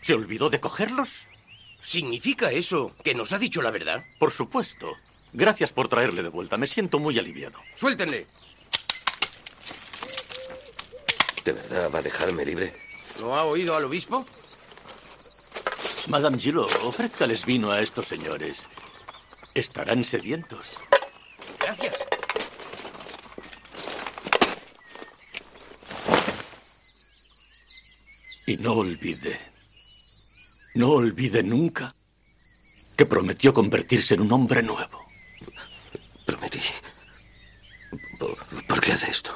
¿Se 0.00 0.14
olvidó 0.14 0.48
de 0.48 0.60
cogerlos? 0.60 1.26
¿Significa 1.82 2.50
eso 2.52 2.92
que 3.04 3.14
nos 3.14 3.32
ha 3.32 3.38
dicho 3.38 3.62
la 3.62 3.70
verdad? 3.70 4.04
Por 4.18 4.30
supuesto. 4.30 4.96
Gracias 5.32 5.72
por 5.72 5.88
traerle 5.88 6.22
de 6.22 6.28
vuelta. 6.28 6.56
Me 6.56 6.66
siento 6.66 6.98
muy 6.98 7.18
aliviado. 7.18 7.60
Suéltenle. 7.74 8.26
¿De 11.44 11.52
verdad 11.52 11.90
va 11.94 11.98
a 12.00 12.02
dejarme 12.02 12.44
libre? 12.44 12.72
¿No 13.20 13.36
ha 13.36 13.44
oído 13.44 13.76
al 13.76 13.84
obispo? 13.84 14.26
Madame 16.08 16.38
Gillot, 16.38 16.70
ofrézcales 16.82 17.44
vino 17.44 17.70
a 17.70 17.80
estos 17.80 18.08
señores. 18.08 18.68
Estarán 19.54 20.02
sedientos. 20.04 20.78
Gracias. 21.60 22.09
Y 28.50 28.56
no 28.56 28.72
olvide, 28.72 29.38
no 30.74 30.90
olvide 30.90 31.40
nunca 31.40 31.94
que 32.96 33.06
prometió 33.06 33.52
convertirse 33.52 34.14
en 34.14 34.22
un 34.22 34.32
hombre 34.32 34.60
nuevo. 34.60 35.06
Prometí. 36.26 36.58
¿Por, 38.18 38.80
qué 38.80 38.90
hace 38.90 39.08
esto? 39.08 39.30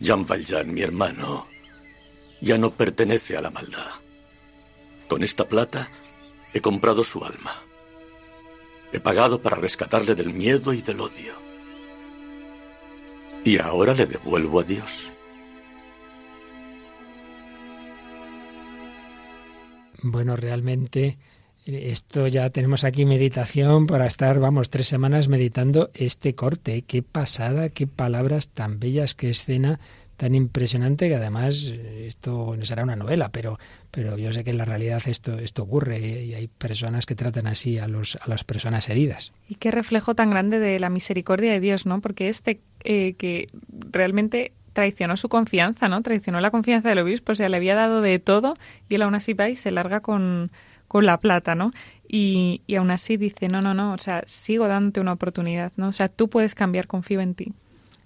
Jean 0.00 0.24
Valjean, 0.26 0.72
mi 0.72 0.80
hermano, 0.80 1.46
ya 2.40 2.56
no 2.56 2.70
pertenece 2.70 3.36
a 3.36 3.42
la 3.42 3.50
maldad. 3.50 3.90
Con 5.08 5.22
esta 5.22 5.44
plata 5.44 5.86
he 6.54 6.62
comprado 6.62 7.04
su 7.04 7.22
alma. 7.22 7.62
He 8.94 9.00
pagado 9.00 9.42
para 9.42 9.56
rescatarle 9.56 10.14
del 10.14 10.32
miedo 10.32 10.72
y 10.72 10.80
del 10.80 11.00
odio. 11.00 11.34
Y 13.44 13.58
ahora 13.58 13.92
le 13.92 14.06
devuelvo 14.06 14.60
a 14.60 14.62
Dios. 14.62 15.12
Bueno, 20.02 20.36
realmente 20.36 21.18
esto 21.64 22.26
ya 22.26 22.50
tenemos 22.50 22.82
aquí 22.84 23.04
meditación 23.04 23.86
para 23.86 24.06
estar, 24.06 24.40
vamos, 24.40 24.68
tres 24.68 24.88
semanas 24.88 25.28
meditando 25.28 25.90
este 25.94 26.34
corte. 26.34 26.82
Qué 26.82 27.02
pasada, 27.02 27.68
qué 27.68 27.86
palabras 27.86 28.48
tan 28.48 28.80
bellas, 28.80 29.14
qué 29.14 29.30
escena 29.30 29.78
tan 30.16 30.34
impresionante 30.34 31.08
que 31.08 31.16
además 31.16 31.68
eh, 31.68 32.06
esto 32.06 32.54
no 32.56 32.64
será 32.64 32.84
una 32.84 32.94
novela, 32.94 33.30
pero, 33.30 33.58
pero 33.90 34.16
yo 34.18 34.32
sé 34.32 34.44
que 34.44 34.50
en 34.50 34.58
la 34.58 34.64
realidad 34.64 35.02
esto, 35.06 35.38
esto 35.38 35.64
ocurre 35.64 35.98
y 35.98 36.34
hay 36.34 36.46
personas 36.46 37.06
que 37.06 37.16
tratan 37.16 37.46
así 37.48 37.78
a, 37.78 37.88
los, 37.88 38.16
a 38.20 38.28
las 38.28 38.44
personas 38.44 38.88
heridas. 38.88 39.32
Y 39.48 39.56
qué 39.56 39.72
reflejo 39.72 40.14
tan 40.14 40.30
grande 40.30 40.60
de 40.60 40.78
la 40.78 40.90
misericordia 40.90 41.52
de 41.52 41.60
Dios, 41.60 41.86
¿no? 41.86 42.00
Porque 42.00 42.28
este 42.28 42.60
eh, 42.84 43.14
que 43.14 43.48
realmente 43.90 44.52
traicionó 44.72 45.16
su 45.16 45.28
confianza, 45.28 45.88
¿no? 45.88 46.02
Traicionó 46.02 46.40
la 46.40 46.50
confianza 46.50 46.88
del 46.88 46.98
obispo, 46.98 47.32
o 47.32 47.48
le 47.48 47.56
había 47.56 47.74
dado 47.74 48.00
de 48.00 48.18
todo 48.18 48.56
y 48.88 48.94
él 48.94 49.02
aún 49.02 49.14
así 49.14 49.34
va 49.34 49.48
y 49.48 49.56
se 49.56 49.70
larga 49.70 50.00
con, 50.00 50.50
con 50.88 51.06
la 51.06 51.18
plata, 51.18 51.54
¿no? 51.54 51.72
Y, 52.08 52.62
y 52.66 52.76
aún 52.76 52.90
así 52.90 53.16
dice, 53.16 53.48
no, 53.48 53.62
no, 53.62 53.74
no, 53.74 53.92
o 53.92 53.98
sea, 53.98 54.22
sigo 54.26 54.68
dándote 54.68 55.00
una 55.00 55.12
oportunidad, 55.12 55.72
¿no? 55.76 55.88
O 55.88 55.92
sea, 55.92 56.08
tú 56.08 56.28
puedes 56.28 56.54
cambiar, 56.54 56.86
confío 56.86 57.20
en 57.20 57.34
ti. 57.34 57.52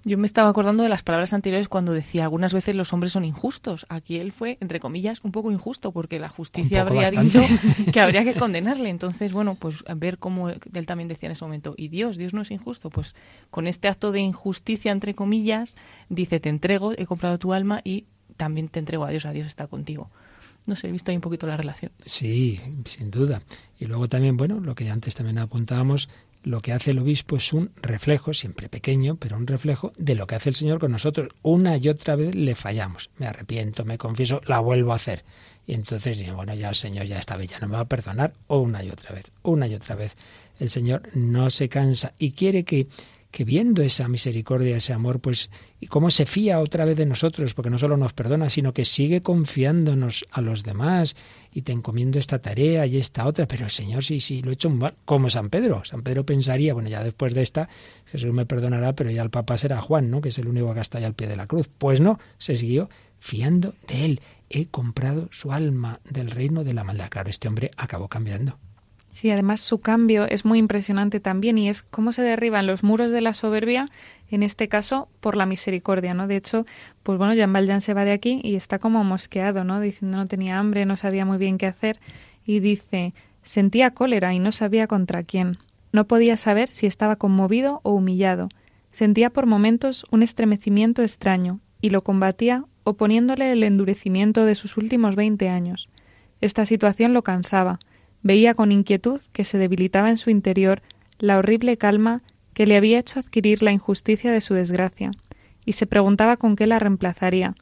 Yo 0.07 0.19
me 0.19 0.29
estaba 0.29 0.49
acordando 0.49 0.85
de 0.85 0.88
las 0.88 1.03
palabras 1.03 1.33
anteriores 1.33 1.69
cuando 1.69 1.90
decía 1.90 2.23
algunas 2.23 2.55
veces 2.55 2.77
los 2.77 2.92
hombres 2.92 3.11
son 3.11 3.25
injustos. 3.25 3.87
Aquí 3.88 4.19
él 4.19 4.31
fue, 4.31 4.57
entre 4.61 4.79
comillas, 4.79 5.21
un 5.25 5.33
poco 5.33 5.51
injusto 5.51 5.90
porque 5.90 6.21
la 6.21 6.29
justicia 6.29 6.83
habría 6.83 7.11
bastante. 7.11 7.40
dicho 7.40 7.92
que 7.92 8.01
habría 8.01 8.23
que 8.23 8.35
condenarle. 8.35 8.88
Entonces, 8.88 9.33
bueno, 9.33 9.57
pues 9.57 9.83
ver 9.97 10.19
cómo 10.19 10.51
él 10.51 10.87
también 10.87 11.09
decía 11.09 11.27
en 11.27 11.33
ese 11.33 11.45
momento, 11.45 11.75
y 11.77 11.88
Dios, 11.88 12.19
Dios 12.19 12.35
no 12.35 12.42
es 12.42 12.53
injusto. 12.53 12.88
Pues 12.88 13.16
con 13.51 13.66
este 13.66 13.88
acto 13.88 14.12
de 14.12 14.21
injusticia, 14.21 14.92
entre 14.92 15.16
comillas, 15.16 15.75
dice, 16.09 16.38
te 16.38 16.51
entrego, 16.51 16.92
he 16.92 17.05
comprado 17.07 17.40
tu 17.40 17.53
alma 17.53 17.81
y 17.83 18.05
también 18.37 18.69
te 18.69 18.79
entrego 18.79 19.07
a 19.07 19.11
Dios, 19.11 19.27
a 19.27 19.33
Dios 19.33 19.49
está 19.49 19.66
contigo. 19.66 20.09
No 20.66 20.77
sé, 20.77 20.87
he 20.87 20.92
visto 20.92 21.11
ahí 21.11 21.16
un 21.16 21.21
poquito 21.21 21.49
la 21.49 21.57
relación. 21.57 21.90
Sí, 22.05 22.61
sin 22.85 23.11
duda. 23.11 23.42
Y 23.81 23.87
luego 23.87 24.09
también, 24.09 24.37
bueno, 24.37 24.61
lo 24.61 24.77
que 24.77 24.88
antes 24.88 25.16
también 25.16 25.38
apuntábamos, 25.38 26.09
lo 26.46 26.62
que 26.62 26.72
hace 26.72 26.92
el 26.92 27.00
obispo 27.00 27.37
es 27.37 27.52
un 27.52 27.72
reflejo, 27.82 28.32
siempre 28.32 28.68
pequeño, 28.68 29.16
pero 29.16 29.37
un 29.37 29.48
reflejo 29.48 29.92
de 29.98 30.14
lo 30.14 30.28
que 30.28 30.37
hace 30.37 30.50
el 30.50 30.54
Señor 30.54 30.78
con 30.78 30.92
nosotros. 30.92 31.30
Una 31.42 31.76
y 31.76 31.88
otra 31.88 32.14
vez 32.14 32.37
le 32.37 32.54
fallamos. 32.54 33.11
Me 33.18 33.26
arrepiento, 33.26 33.85
me 33.85 33.98
confieso, 33.98 34.40
la 34.46 34.61
vuelvo 34.61 34.92
a 34.92 34.94
hacer. 34.94 35.24
Y 35.66 35.74
entonces, 35.74 36.22
bueno, 36.32 36.54
ya 36.54 36.68
el 36.68 36.76
Señor 36.76 37.06
ya 37.06 37.18
esta 37.18 37.37
vez 37.37 37.50
ya 37.50 37.59
no 37.59 37.66
me 37.66 37.74
va 37.74 37.80
a 37.80 37.88
perdonar, 37.88 38.32
una 38.46 38.85
y 38.85 38.90
otra 38.90 39.12
vez, 39.12 39.24
una 39.42 39.66
y 39.66 39.74
otra 39.74 39.96
vez. 39.96 40.16
El 40.61 40.70
Señor 40.70 41.02
no 41.14 41.50
se 41.50 41.68
cansa 41.68 42.12
y 42.16 42.30
quiere 42.30 42.62
que, 42.62 42.87
que 43.37 43.44
viendo 43.44 43.83
esa 43.83 44.09
misericordia, 44.09 44.79
ese 44.79 44.94
amor, 44.94 45.20
pues, 45.20 45.51
y 45.79 45.88
cómo 45.88 46.11
se 46.11 46.25
fía 46.25 46.59
otra 46.59 46.87
vez 46.87 46.96
de 46.96 47.05
nosotros, 47.05 47.53
porque 47.53 47.68
no 47.68 47.79
solo 47.79 47.99
nos 47.99 48.14
perdona, 48.14 48.49
sino 48.49 48.72
que 48.72 48.87
sigue 48.87 49.20
confiándonos 49.20 50.25
a 50.31 50.40
los 50.40 50.62
demás 50.62 51.16
y 51.53 51.61
te 51.61 51.72
encomiendo 51.72 52.18
esta 52.18 52.38
tarea 52.38 52.87
y 52.87 52.96
esta 52.96 53.27
otra, 53.27 53.46
pero 53.46 53.68
Señor 53.68 54.05
sí, 54.05 54.20
sí, 54.20 54.40
lo 54.40 54.53
he 54.53 54.55
hecho 54.55 54.70
mal, 54.70 54.94
como 55.05 55.29
San 55.29 55.51
Pedro. 55.51 55.85
San 55.85 56.01
Pedro 56.01 56.25
pensaría, 56.25 56.72
bueno, 56.72 56.88
ya 56.88 57.05
después 57.05 57.35
de 57.35 57.42
esta, 57.42 57.68
Jesús 58.07 58.33
me 58.33 58.46
perdonará, 58.46 58.94
pero 58.94 59.11
ya 59.11 59.20
el 59.20 59.29
Papa 59.29 59.59
será 59.59 59.83
Juan, 59.83 60.11
¿no? 60.11 60.22
Que 60.22 60.31
es 60.31 60.38
el 60.38 60.49
único 60.49 60.72
que 60.72 60.81
está 60.81 60.99
ya 60.99 61.07
al 61.07 61.12
pie 61.12 61.27
de 61.27 61.37
la 61.37 61.46
cruz. 61.46 61.68
Pues 61.77 62.01
no, 62.01 62.18
se 62.38 62.57
siguió 62.57 62.88
fiando 63.20 63.75
de 63.87 64.07
él. 64.07 64.20
He 64.49 64.68
comprado 64.68 65.29
su 65.31 65.53
alma 65.53 66.01
del 66.09 66.31
reino 66.31 66.64
de 66.64 66.72
la 66.72 66.85
maldad. 66.85 67.11
Claro, 67.11 67.29
este 67.29 67.49
hombre 67.49 67.70
acabó 67.77 68.09
cambiando. 68.09 68.59
Sí, 69.16 69.31
además 69.31 69.62
su 69.62 69.81
cambio 69.81 70.29
es 70.29 70.44
muy 70.44 70.59
impresionante 70.59 71.20
también 71.20 71.57
y 71.57 71.70
es 71.70 71.83
cómo 71.83 72.12
se 72.12 72.20
derriban 72.20 72.66
los 72.66 72.85
muros 72.85 73.11
de 73.11 73.22
la 73.22 73.33
soberbia, 73.33 73.88
en 74.31 74.42
este 74.42 74.68
caso 74.68 75.09
por 75.20 75.38
la 75.38 75.46
misericordia, 75.46 76.12
¿no? 76.12 76.26
De 76.26 76.37
hecho, 76.37 76.66
pues 77.02 77.16
bueno, 77.16 77.33
Jean 77.33 77.50
Valjean 77.50 77.81
se 77.81 77.94
va 77.94 78.05
de 78.05 78.12
aquí 78.12 78.42
y 78.44 78.57
está 78.57 78.79
como 78.79 79.05
mosqueado, 79.05 79.64
¿no? 79.64 79.81
Diciendo 79.81 80.18
no 80.18 80.26
tenía 80.26 80.59
hambre, 80.59 80.85
no 80.85 80.98
sabía 80.98 81.24
muy 81.24 81.38
bien 81.38 81.57
qué 81.57 81.64
hacer 81.64 81.98
y 82.44 82.61
dice, 82.61 83.14
sentía 83.42 83.92
cólera 83.92 84.35
y 84.35 84.38
no 84.38 84.52
sabía 84.52 84.87
contra 84.87 85.22
quién. 85.22 85.57
No 85.92 86.07
podía 86.07 86.37
saber 86.37 86.68
si 86.68 86.87
estaba 86.87 87.16
conmovido 87.16 87.81
o 87.85 87.92
humillado. 87.92 88.50
Sentía 88.90 89.31
por 89.31 89.46
momentos 89.46 90.05
un 90.11 90.22
estremecimiento 90.22 91.00
extraño 91.00 91.61
y 91.81 91.88
lo 91.88 92.05
combatía 92.05 92.64
oponiéndole 92.85 93.50
el 93.50 93.62
endurecimiento 93.62 94.44
de 94.44 94.55
sus 94.55 94.76
últimos 94.76 95.16
veinte 95.16 95.48
años. 95.48 95.88
Esta 96.42 96.66
situación 96.66 97.14
lo 97.14 97.22
cansaba. 97.22 97.79
Veía 98.27 98.55
con 98.55 98.73
inquietud 98.73 99.21
que 99.33 99.45
se 99.45 99.57
debilitaba 99.57 100.11
en 100.11 100.17
su 100.17 100.31
interior 100.31 100.83
la 101.21 101.39
horrible 101.39 101.77
calma 101.77 102.23
que 102.55 102.67
le 102.67 102.77
había 102.77 102.99
hecho 102.99 103.21
adquirir 103.21 103.62
la 103.62 103.71
injusticia 103.71 104.33
de 104.33 104.41
su 104.41 104.53
desgracia, 104.53 105.12
y 105.65 105.75
se 105.75 105.87
preguntaba 105.87 106.37
con 106.37 106.57
qué 106.57 106.67
la 106.67 106.81
reemplazaría. 106.81 107.55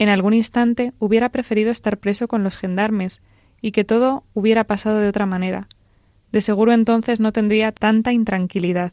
En 0.00 0.08
algún 0.08 0.34
instante 0.34 0.92
hubiera 0.98 1.28
preferido 1.28 1.70
estar 1.70 1.98
preso 1.98 2.26
con 2.26 2.42
los 2.42 2.56
gendarmes, 2.56 3.20
y 3.60 3.70
que 3.70 3.84
todo 3.84 4.24
hubiera 4.34 4.64
pasado 4.64 4.98
de 4.98 5.06
otra 5.06 5.24
manera. 5.24 5.68
De 6.32 6.40
seguro 6.40 6.72
entonces 6.72 7.20
no 7.20 7.30
tendría 7.30 7.70
tanta 7.70 8.12
intranquilidad. 8.12 8.92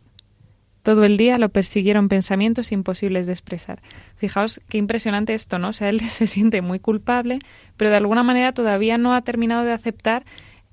Todo 0.83 1.05
el 1.05 1.17
día 1.17 1.39
lo 1.39 1.49
persiguieron 1.49 2.07
pensamientos 2.07 2.71
imposibles 2.71 3.25
de 3.25 3.33
expresar. 3.33 3.81
Fijaos 4.15 4.61
qué 4.69 4.77
impresionante 4.77 5.33
esto, 5.33 5.57
¿no? 5.57 5.69
O 5.69 5.73
sea, 5.73 5.89
él 5.89 6.01
se 6.01 6.27
siente 6.27 6.61
muy 6.61 6.77
culpable, 6.77 7.39
pero 7.77 7.89
de 7.89 7.97
alguna 7.97 8.21
manera 8.21 8.51
todavía 8.51 8.99
no 8.99 9.15
ha 9.15 9.23
terminado 9.23 9.63
de 9.63 9.71
aceptar 9.71 10.23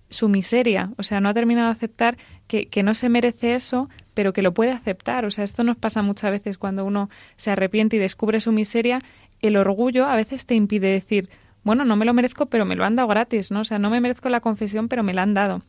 su 0.08 0.28
miseria, 0.28 0.90
o 0.98 1.02
sea, 1.02 1.20
no 1.20 1.28
ha 1.28 1.34
terminado 1.34 1.66
de 1.66 1.72
aceptar 1.72 2.16
que, 2.46 2.68
que, 2.68 2.82
no 2.82 2.94
se 2.94 3.08
merece 3.08 3.54
eso, 3.54 3.88
pero 4.14 4.32
que 4.32 4.42
lo 4.42 4.54
puede 4.54 4.70
aceptar. 4.70 5.24
O 5.24 5.30
sea, 5.30 5.44
esto 5.44 5.64
nos 5.64 5.76
pasa 5.76 6.02
muchas 6.02 6.30
veces 6.30 6.58
cuando 6.58 6.84
uno 6.84 7.10
se 7.36 7.50
arrepiente 7.50 7.96
y 7.96 7.98
descubre 7.98 8.40
su 8.40 8.52
miseria, 8.52 9.00
el 9.40 9.56
orgullo 9.56 10.06
a 10.06 10.16
veces 10.16 10.46
te 10.46 10.54
impide 10.54 10.88
decir, 10.88 11.28
bueno, 11.64 11.84
no 11.84 11.96
me 11.96 12.04
lo 12.04 12.14
merezco, 12.14 12.46
pero 12.46 12.64
me 12.64 12.76
lo 12.76 12.84
han 12.84 12.94
dado 12.96 13.08
gratis, 13.08 13.50
¿no? 13.50 13.60
O 13.60 13.64
sea, 13.64 13.78
no 13.78 13.90
me 13.90 14.00
merezco 14.00 14.28
la 14.28 14.40
confesión, 14.40 14.88
pero 14.88 15.02
me 15.02 15.14
la 15.14 15.22
han 15.22 15.34
dado. 15.34 15.62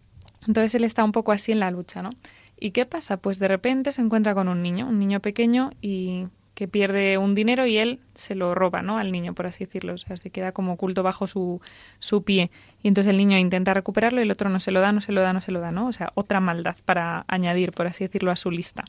Entonces 0.48 0.76
él 0.76 0.84
está 0.84 1.04
un 1.04 1.12
poco 1.12 1.32
así 1.32 1.52
en 1.52 1.60
la 1.60 1.72
lucha, 1.72 2.04
¿no? 2.04 2.12
¿Y 2.60 2.72
qué 2.72 2.86
pasa? 2.86 3.18
Pues 3.18 3.40
de 3.40 3.48
repente 3.48 3.92
se 3.92 4.02
encuentra 4.02 4.34
con 4.34 4.48
un 4.48 4.62
niño, 4.62 4.88
un 4.88 5.00
niño 5.00 5.20
pequeño 5.20 5.72
y 5.82 6.28
que 6.58 6.68
pierde 6.68 7.20
un 7.20 7.36
dinero 7.36 7.68
y 7.68 7.78
él 7.78 8.00
se 8.16 8.34
lo 8.34 8.56
roba, 8.56 8.82
¿no? 8.82 8.98
Al 8.98 9.12
niño, 9.12 9.36
por 9.36 9.46
así 9.46 9.66
decirlo. 9.66 9.94
O 9.94 9.98
sea, 10.00 10.18
se 10.18 10.32
queda 10.32 10.54
como 10.54 10.74
oculto 10.74 11.04
bajo 11.04 11.28
su, 11.28 11.62
su 12.00 12.24
pie. 12.24 12.50
Y 12.82 12.88
entonces 12.88 13.12
el 13.12 13.18
niño 13.18 13.38
intenta 13.38 13.76
recuperarlo 13.76 14.22
y 14.22 14.24
el 14.24 14.32
otro 14.32 14.50
no 14.50 14.60
se 14.60 14.72
lo 14.72 14.82
da, 14.82 14.92
no 14.92 15.00
se 15.00 15.12
lo 15.12 15.22
da, 15.22 15.34
no 15.34 15.40
se 15.40 15.52
lo 15.52 15.60
da, 15.60 15.72
¿no? 15.72 15.86
O 15.86 15.92
sea, 15.92 16.12
otra 16.16 16.40
maldad 16.40 16.76
para 16.84 17.26
añadir, 17.28 17.74
por 17.74 17.86
así 17.86 18.06
decirlo, 18.06 18.32
a 18.32 18.36
su 18.36 18.50
lista. 18.50 18.86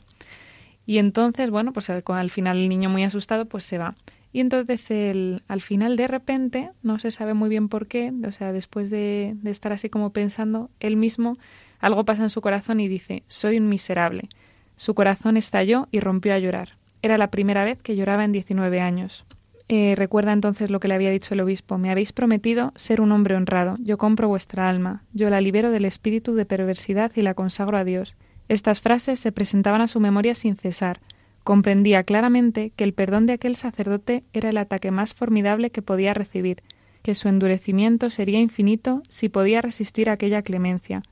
Y 0.87 0.97
entonces, 0.97 1.51
bueno, 1.51 1.71
pues 1.71 1.91
al 1.91 2.31
final 2.31 2.57
el 2.57 2.69
niño 2.69 2.89
muy 2.89 3.03
asustado, 3.03 3.45
pues 3.45 3.65
se 3.65 3.77
va. 3.77 3.93
Y 4.33 4.39
entonces 4.39 4.89
el, 4.89 5.43
al 5.47 5.61
final 5.61 5.95
de 5.95 6.07
repente, 6.07 6.71
no 6.81 6.97
se 6.97 7.11
sabe 7.11 7.35
muy 7.35 7.49
bien 7.49 7.69
por 7.69 7.85
qué, 7.85 8.11
o 8.27 8.31
sea, 8.31 8.51
después 8.51 8.89
de, 8.89 9.33
de 9.35 9.51
estar 9.51 9.73
así 9.73 9.89
como 9.89 10.09
pensando, 10.09 10.71
él 10.79 10.95
mismo, 10.95 11.37
algo 11.79 12.03
pasa 12.03 12.23
en 12.23 12.31
su 12.31 12.41
corazón 12.41 12.79
y 12.79 12.87
dice, 12.87 13.21
soy 13.27 13.59
un 13.59 13.69
miserable 13.69 14.27
Su 14.75 14.95
corazón 14.95 15.37
estalló 15.37 15.87
y 15.91 15.99
rompió 15.99 16.33
a 16.33 16.39
llorar. 16.39 16.78
Era 17.01 17.17
la 17.17 17.31
primera 17.31 17.63
vez 17.63 17.81
que 17.81 17.95
lloraba 17.95 18.25
en 18.25 18.31
19 18.31 18.81
años. 18.81 19.25
Eh, 19.71 19.93
recuerda 19.95 20.33
entonces 20.33 20.71
lo 20.71 20.79
que 20.79 20.87
le 20.87 20.95
había 20.95 21.11
dicho 21.11 21.33
el 21.33 21.41
obispo. 21.41 21.77
Me 21.77 21.91
habéis 21.91 22.11
prometido 22.11 22.73
ser 22.75 23.01
un 23.01 23.11
hombre 23.11 23.35
honrado. 23.35 23.75
Yo 23.79 23.97
compro 23.97 24.27
vuestra 24.27 24.67
alma. 24.67 25.03
Yo 25.13 25.29
la 25.29 25.41
libero 25.41 25.69
del 25.69 25.85
espíritu 25.85 26.33
de 26.33 26.45
perversidad 26.45 27.11
y 27.15 27.21
la 27.21 27.35
consagro 27.35 27.77
a 27.77 27.83
Dios. 27.83 28.15
Estas 28.47 28.81
frases 28.81 29.19
se 29.19 29.31
presentaban 29.31 29.81
a 29.81 29.87
su 29.87 29.99
memoria 29.99 30.33
sin 30.33 30.55
cesar. 30.55 30.99
Comprendía 31.43 32.03
claramente 32.03 32.71
que 32.75 32.83
el 32.83 32.93
perdón 32.93 33.27
de 33.27 33.33
aquel 33.33 33.55
sacerdote 33.55 34.23
era 34.33 34.49
el 34.49 34.57
ataque 34.57 34.89
más 34.89 35.13
formidable 35.13 35.69
que 35.69 35.83
podía 35.83 36.15
recibir, 36.15 36.63
que 37.03 37.15
su 37.15 37.27
endurecimiento 37.27 38.09
sería 38.09 38.39
infinito 38.39 39.03
si 39.07 39.29
podía 39.29 39.61
resistir 39.61 40.09
aquella 40.09 40.41
clemencia, 40.41 41.03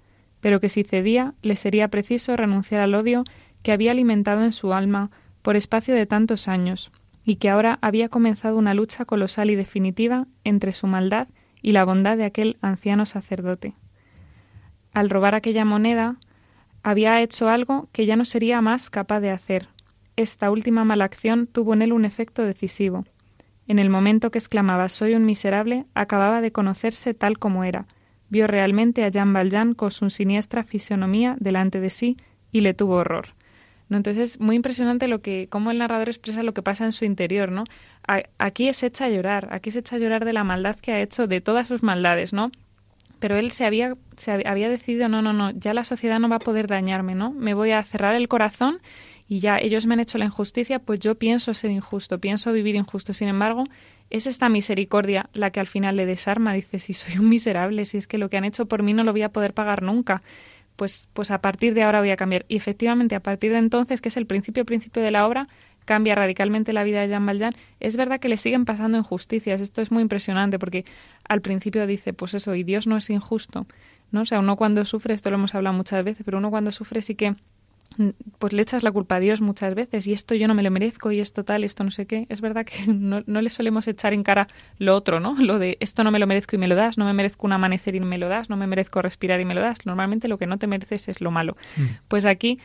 pero 0.42 0.60
que 0.60 0.70
si 0.70 0.84
cedía 0.84 1.34
le 1.44 1.56
sería 1.56 1.88
preciso 1.88 2.36
renunciar 2.36 2.82
al 2.82 2.96
odio 2.96 3.24
que 3.64 3.72
había 3.72 3.92
alimentado 3.92 4.44
en 4.44 4.52
su 4.52 4.74
alma 4.74 5.12
por 5.48 5.56
espacio 5.56 5.96
de 5.96 6.06
tantos 6.06 6.50
años, 6.50 6.92
y 7.24 7.38
que 7.38 7.50
ahora 7.50 7.80
había 7.82 8.10
comenzado 8.10 8.58
una 8.58 8.74
lucha 8.74 9.06
colosal 9.06 9.50
y 9.50 9.56
definitiva 9.56 10.28
entre 10.44 10.74
su 10.74 10.88
maldad 10.88 11.30
y 11.62 11.72
la 11.72 11.86
bondad 11.86 12.18
de 12.18 12.26
aquel 12.26 12.58
anciano 12.60 13.06
sacerdote. 13.06 13.74
Al 14.92 15.10
robar 15.10 15.36
aquella 15.36 15.64
moneda, 15.64 16.18
había 16.84 17.22
hecho 17.22 17.48
algo 17.48 17.88
que 17.94 18.06
ya 18.06 18.18
no 18.18 18.26
sería 18.26 18.60
más 18.60 18.90
capaz 18.90 19.22
de 19.22 19.32
hacer. 19.32 19.70
Esta 20.18 20.52
última 20.52 20.84
mala 20.84 21.06
acción 21.06 21.48
tuvo 21.48 21.74
en 21.74 21.82
él 21.82 21.94
un 21.94 22.04
efecto 22.04 22.44
decisivo. 22.44 23.06
En 23.70 23.80
el 23.80 23.90
momento 23.90 24.32
que 24.32 24.40
exclamaba 24.40 24.90
soy 24.90 25.14
un 25.14 25.26
miserable, 25.26 25.86
acababa 25.94 26.42
de 26.42 26.52
conocerse 26.52 27.14
tal 27.14 27.40
como 27.40 27.64
era. 27.64 27.86
Vio 28.28 28.48
realmente 28.48 29.06
a 29.06 29.08
Jean 29.08 29.32
Valjean 29.32 29.76
con 29.76 29.92
su 29.92 30.10
siniestra 30.10 30.66
fisonomía 30.66 31.38
delante 31.40 31.80
de 31.80 31.90
sí 31.90 32.18
y 32.52 32.60
le 32.60 32.74
tuvo 32.74 32.96
horror. 32.96 33.37
¿No? 33.90 33.98
Entonces 33.98 34.32
es 34.32 34.40
muy 34.40 34.56
impresionante 34.56 35.08
lo 35.08 35.22
que, 35.22 35.48
cómo 35.50 35.72
el 35.72 35.78
narrador 35.78 36.10
expresa 36.10 36.44
lo 36.44 36.54
que 36.54 36.62
pasa 36.62 36.86
en 36.86 36.94
su 36.94 37.06
interior, 37.06 37.52
¿no? 37.52 37.64
aquí 38.38 38.70
es 38.70 38.84
hecha 38.84 39.06
a 39.06 39.10
llorar, 39.10 39.50
aquí 39.52 39.70
se 39.72 39.80
echa 39.80 39.98
a 39.98 40.00
llorar 40.00 40.24
de 40.24 40.32
la 40.32 40.46
maldad 40.46 40.78
que 40.78 40.94
ha 40.94 41.02
hecho, 41.02 41.28
de 41.28 41.42
todas 41.42 41.68
sus 41.68 41.84
maldades, 41.84 42.32
¿no? 42.32 42.52
pero 43.20 43.36
él 43.38 43.52
se 43.52 43.66
había, 43.66 43.96
se 44.16 44.32
había 44.32 44.70
decidido, 44.70 45.10
no, 45.10 45.22
no, 45.22 45.34
no, 45.34 45.52
ya 45.52 45.74
la 45.74 45.84
sociedad 45.84 46.20
no 46.20 46.30
va 46.30 46.38
a 46.38 46.40
poder 46.40 46.68
dañarme, 46.68 47.16
¿no? 47.16 47.32
Me 47.32 47.54
voy 47.54 47.72
a 47.72 47.82
cerrar 47.82 48.16
el 48.16 48.28
corazón 48.28 48.80
y 49.28 49.40
ya 49.40 49.58
ellos 49.58 49.86
me 49.86 49.96
han 49.96 50.00
hecho 50.00 50.18
la 50.18 50.26
injusticia, 50.26 50.80
pues 50.80 51.00
yo 51.00 51.16
pienso 51.16 51.54
ser 51.54 51.72
injusto, 51.72 52.20
pienso 52.20 52.54
vivir 52.54 52.76
injusto. 52.76 53.14
Sin 53.14 53.28
embargo, 53.28 53.64
es 54.10 54.28
esta 54.28 54.50
misericordia 54.50 55.30
la 55.34 55.52
que 55.52 55.60
al 55.60 55.68
final 55.68 55.98
le 55.98 56.06
desarma. 56.06 56.54
Dice, 56.54 56.80
si 56.80 56.94
soy 56.94 57.18
un 57.18 57.28
miserable, 57.28 57.86
si 57.86 57.98
es 57.98 58.08
que 58.08 58.18
lo 58.18 58.30
que 58.30 58.38
han 58.38 58.46
hecho 58.46 58.68
por 58.68 58.84
mí 58.84 58.94
no 58.94 59.04
lo 59.04 59.12
voy 59.12 59.24
a 59.24 59.30
poder 59.30 59.54
pagar 59.54 59.82
nunca, 59.82 60.22
pues, 60.78 61.10
pues 61.12 61.32
a 61.32 61.42
partir 61.42 61.74
de 61.74 61.84
ahora 61.84 62.00
voy 62.00 62.12
a 62.12 62.16
cambiar. 62.16 62.46
Y 62.48 62.56
efectivamente, 62.56 63.16
a 63.16 63.20
partir 63.20 63.52
de 63.52 63.58
entonces, 63.58 64.00
que 64.00 64.08
es 64.08 64.16
el 64.16 64.26
principio, 64.26 64.64
principio 64.64 65.04
de 65.04 65.12
la 65.12 65.28
obra, 65.28 65.50
cambia 65.84 66.16
radicalmente 66.16 66.72
la 66.72 66.84
vida 66.84 67.02
de 67.02 67.08
Jean 67.08 67.26
Valjean. 67.26 67.54
Es 67.80 67.98
verdad 67.98 68.20
que 68.20 68.30
le 68.30 68.38
siguen 68.38 68.66
pasando 68.66 68.98
injusticias. 68.98 69.60
Esto 69.60 69.82
es 69.82 69.92
muy 69.92 70.04
impresionante 70.04 70.60
porque 70.60 70.86
al 71.28 71.42
principio 71.42 71.88
dice, 71.88 72.14
pues 72.14 72.34
eso, 72.34 72.56
y 72.56 72.64
Dios 72.64 72.88
no 72.88 72.96
es 72.96 73.10
injusto. 73.10 73.66
¿no? 74.12 74.22
O 74.22 74.26
sea, 74.26 74.40
uno 74.40 74.56
cuando 74.56 74.86
sufre, 74.86 75.14
esto 75.14 75.30
lo 75.30 75.38
hemos 75.38 75.56
hablado 75.56 75.76
muchas 75.76 76.04
veces, 76.06 76.24
pero 76.24 76.38
uno 76.38 76.50
cuando 76.50 76.72
sufre 76.72 77.02
sí 77.02 77.16
que 77.16 77.36
pues 78.40 78.54
le 78.54 78.62
echas 78.62 78.84
la 78.84 78.92
culpa 78.92 79.16
a 79.16 79.20
Dios 79.20 79.42
muchas 79.42 79.74
veces 79.74 80.06
y 80.08 80.14
esto 80.14 80.36
yo 80.36 80.48
no 80.48 80.54
me 80.54 80.64
lo 80.64 80.72
merezco 80.72 81.12
y 81.12 81.20
esto 81.20 81.44
tal, 81.44 81.64
esto 81.64 81.84
no 81.84 81.92
sé 81.92 82.06
qué. 82.06 82.26
Es 82.30 82.42
verdad 82.42 82.66
que 82.66 82.74
no, 82.94 83.24
no, 83.26 83.42
le 83.42 83.50
solemos 83.50 83.88
echar 83.88 84.14
en 84.14 84.24
cara 84.24 84.48
lo 84.78 84.96
otro, 84.96 85.20
¿no? 85.20 85.36
Lo 85.36 85.60
de 85.60 85.78
esto 85.80 86.04
no 86.04 86.12
me 86.12 86.20
lo 86.20 86.28
merezco 86.28 86.56
y 86.56 86.60
me 86.60 86.68
lo 86.68 86.76
das, 86.76 86.98
no 86.98 87.06
me 87.06 87.14
merezco 87.14 87.48
un 87.48 87.54
amanecer 87.54 87.96
y 87.96 88.00
me 88.00 88.18
lo 88.18 88.28
das, 88.28 88.50
no 88.50 88.58
me 88.58 88.68
merezco 88.68 89.02
respirar 89.02 89.40
y 89.40 89.46
me 89.46 89.56
lo 89.56 89.62
das. 89.62 89.86
Normalmente 89.86 90.28
lo 90.28 90.38
que 90.38 90.48
no 90.48 90.58
te 90.58 90.68
mereces 90.68 91.08
es 91.08 91.22
lo 91.22 91.32
malo. 91.32 91.58
Mm. 91.78 91.84
Pues 92.08 92.26
aquí 92.26 92.60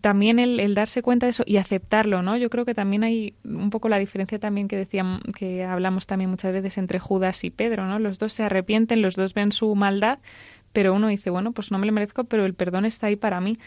también 0.00 0.38
el, 0.38 0.74
darse 0.74 1.02
cuenta 1.02 1.26
de 1.26 1.30
eso 1.30 1.42
y 1.46 1.58
aceptarlo, 1.58 2.22
¿no? 2.22 2.36
Yo 2.36 2.48
creo 2.48 2.64
que 2.64 2.74
también 2.74 3.04
hay 3.04 3.34
un 3.44 3.70
poco 3.70 3.88
la 3.88 3.98
diferencia 3.98 4.38
también 4.38 4.68
que 4.68 4.76
decíamos, 4.76 5.20
que 5.36 5.64
hablamos 5.64 6.06
también 6.06 6.30
muchas 6.30 6.52
veces 6.52 6.78
entre 6.78 6.98
Judas 6.98 7.44
y 7.44 7.50
Pedro, 7.50 7.86
¿no? 7.86 7.98
Los 7.98 8.18
dos 8.18 8.32
se 8.32 8.42
arrepienten, 8.42 9.02
los 9.02 9.16
dos 9.16 9.34
ven 9.34 9.52
su 9.52 9.74
maldad, 9.74 10.18
pero 10.72 10.94
uno 10.94 11.08
dice, 11.08 11.28
bueno, 11.28 11.52
pues 11.52 11.70
no 11.70 11.78
me 11.78 11.86
lo 11.86 11.92
merezco, 11.92 12.24
pero 12.24 12.46
el 12.46 12.54
perdón 12.54 12.86
está 12.86 13.08
ahí 13.08 13.16
para 13.16 13.40
mí. 13.40 13.58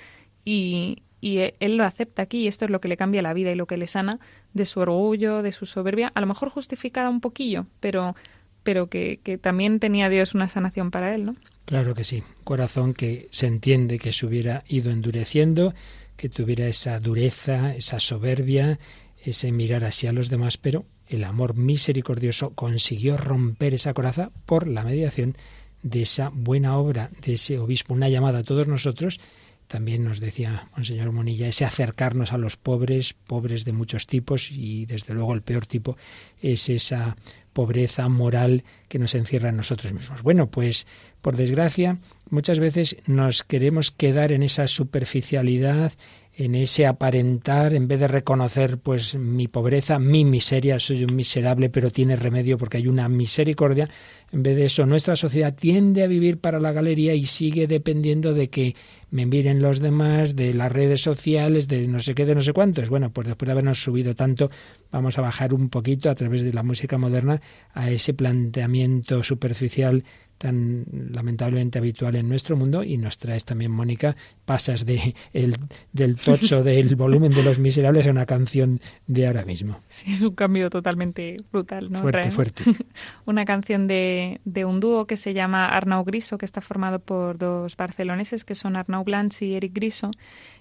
Y, 0.45 1.03
y 1.19 1.39
él 1.59 1.75
lo 1.75 1.83
acepta 1.83 2.21
aquí 2.21 2.43
y 2.43 2.47
esto 2.47 2.65
es 2.65 2.71
lo 2.71 2.79
que 2.79 2.87
le 2.87 2.97
cambia 2.97 3.21
la 3.21 3.33
vida 3.33 3.51
y 3.51 3.55
lo 3.55 3.65
que 3.65 3.77
le 3.77 3.87
sana 3.87 4.19
de 4.53 4.65
su 4.65 4.79
orgullo, 4.79 5.41
de 5.41 5.51
su 5.51 5.65
soberbia, 5.65 6.11
a 6.13 6.21
lo 6.21 6.27
mejor 6.27 6.49
justificada 6.49 7.09
un 7.09 7.19
poquillo, 7.19 7.65
pero, 7.79 8.15
pero 8.63 8.87
que, 8.87 9.19
que 9.23 9.37
también 9.37 9.79
tenía 9.79 10.09
Dios 10.09 10.35
una 10.35 10.47
sanación 10.47 10.91
para 10.91 11.15
él, 11.15 11.25
¿no? 11.25 11.35
Claro 11.65 11.95
que 11.95 12.03
sí, 12.03 12.21
corazón 12.43 12.93
que 12.93 13.27
se 13.31 13.47
entiende 13.47 13.97
que 13.97 14.11
se 14.11 14.25
hubiera 14.27 14.63
ido 14.67 14.91
endureciendo, 14.91 15.73
que 16.15 16.29
tuviera 16.29 16.67
esa 16.67 16.99
dureza, 16.99 17.75
esa 17.75 17.99
soberbia, 17.99 18.79
ese 19.23 19.51
mirar 19.51 19.83
así 19.83 20.05
a 20.05 20.13
los 20.13 20.29
demás, 20.29 20.57
pero 20.57 20.85
el 21.07 21.23
amor 21.23 21.55
misericordioso 21.55 22.51
consiguió 22.51 23.17
romper 23.17 23.73
esa 23.73 23.93
coraza 23.93 24.31
por 24.45 24.67
la 24.67 24.83
mediación 24.83 25.35
de 25.83 26.03
esa 26.03 26.29
buena 26.33 26.77
obra 26.77 27.09
de 27.25 27.33
ese 27.33 27.59
obispo, 27.59 27.93
una 27.93 28.09
llamada 28.09 28.39
a 28.39 28.43
todos 28.43 28.67
nosotros. 28.67 29.19
También 29.67 30.03
nos 30.03 30.19
decía 30.19 30.67
Monseñor 30.75 31.11
Monilla, 31.11 31.47
ese 31.47 31.65
acercarnos 31.65 32.33
a 32.33 32.37
los 32.37 32.55
pobres, 32.57 33.13
pobres 33.13 33.65
de 33.65 33.73
muchos 33.73 34.07
tipos, 34.07 34.51
y 34.51 34.85
desde 34.85 35.13
luego 35.13 35.33
el 35.33 35.41
peor 35.41 35.65
tipo 35.65 35.97
es 36.41 36.69
esa 36.69 37.15
pobreza 37.55 38.09
moral 38.09 38.65
que 38.89 38.99
nos 38.99 39.15
encierra 39.15 39.49
en 39.49 39.55
nosotros 39.55 39.93
mismos. 39.93 40.21
Bueno, 40.21 40.47
pues 40.51 40.85
por 41.21 41.37
desgracia, 41.37 41.99
muchas 42.29 42.59
veces 42.59 42.97
nos 43.07 43.43
queremos 43.43 43.91
quedar 43.91 44.33
en 44.33 44.43
esa 44.43 44.67
superficialidad, 44.67 45.93
en 46.37 46.53
ese 46.53 46.85
aparentar, 46.85 47.73
en 47.73 47.87
vez 47.87 48.01
de 48.01 48.09
reconocer 48.09 48.77
pues 48.77 49.15
mi 49.15 49.47
pobreza, 49.47 49.99
mi 49.99 50.25
miseria, 50.25 50.79
soy 50.79 51.05
un 51.05 51.15
miserable, 51.15 51.69
pero 51.69 51.91
tiene 51.91 52.17
remedio 52.17 52.57
porque 52.57 52.77
hay 52.77 52.87
una 52.87 53.07
misericordia. 53.07 53.89
En 54.31 54.43
vez 54.43 54.55
de 54.55 54.65
eso, 54.65 54.85
nuestra 54.85 55.15
sociedad 55.15 55.55
tiende 55.55 56.03
a 56.03 56.07
vivir 56.07 56.39
para 56.39 56.59
la 56.59 56.71
galería 56.71 57.13
y 57.13 57.25
sigue 57.25 57.67
dependiendo 57.67 58.33
de 58.33 58.49
que 58.49 58.75
me 59.11 59.25
miren 59.25 59.61
los 59.61 59.79
demás, 59.79 60.35
de 60.35 60.53
las 60.53 60.71
redes 60.71 61.01
sociales, 61.01 61.67
de 61.67 61.87
no 61.87 61.99
sé 61.99 62.15
qué, 62.15 62.25
de 62.25 62.35
no 62.35 62.41
sé 62.41 62.51
cuántos. 62.51 62.89
Bueno, 62.89 63.11
pues 63.11 63.27
después 63.27 63.47
de 63.47 63.53
habernos 63.53 63.81
subido 63.81 64.13
tanto, 64.15 64.51
vamos 64.91 65.17
a 65.17 65.21
bajar 65.21 65.53
un 65.53 65.69
poquito 65.69 66.09
a 66.09 66.15
través 66.15 66.43
de 66.43 66.51
la 66.51 66.63
música 66.63 66.97
moderna 66.97 67.41
a 67.73 67.89
ese 67.91 68.13
planteamiento 68.13 69.23
superficial 69.23 70.03
tan 70.37 70.85
lamentablemente 71.11 71.79
habitual 71.79 72.15
en 72.15 72.27
nuestro 72.27 72.55
mundo 72.55 72.83
y 72.83 72.97
nos 72.97 73.17
traes 73.17 73.45
también, 73.45 73.71
Mónica, 73.71 74.15
pasas 74.45 74.85
de 74.85 75.15
el, 75.33 75.57
del 75.93 76.15
tocho 76.15 76.63
del 76.63 76.95
volumen 76.95 77.31
de 77.31 77.43
Los 77.43 77.59
Miserables 77.59 78.07
a 78.07 78.11
una 78.11 78.25
canción 78.25 78.79
de 79.07 79.27
ahora 79.27 79.45
mismo. 79.45 79.79
Sí, 79.87 80.13
es 80.13 80.21
un 80.21 80.35
cambio 80.35 80.69
totalmente 80.69 81.37
brutal, 81.51 81.91
¿no? 81.91 82.01
Fuerte, 82.01 82.31
fuerte. 82.31 82.63
una 83.25 83.45
canción 83.45 83.87
de, 83.87 84.41
de, 84.45 84.65
un 84.65 84.79
dúo 84.79 85.07
que 85.07 85.17
se 85.17 85.33
llama 85.33 85.67
Arnau 85.67 86.03
Griso, 86.03 86.37
que 86.37 86.45
está 86.45 86.61
formado 86.61 86.99
por 86.99 87.37
dos 87.37 87.75
barceloneses, 87.77 88.43
que 88.43 88.55
son 88.55 88.75
Arnau 88.75 89.03
Blanche 89.03 89.45
y 89.45 89.55
Eric 89.55 89.73
Griso, 89.73 90.11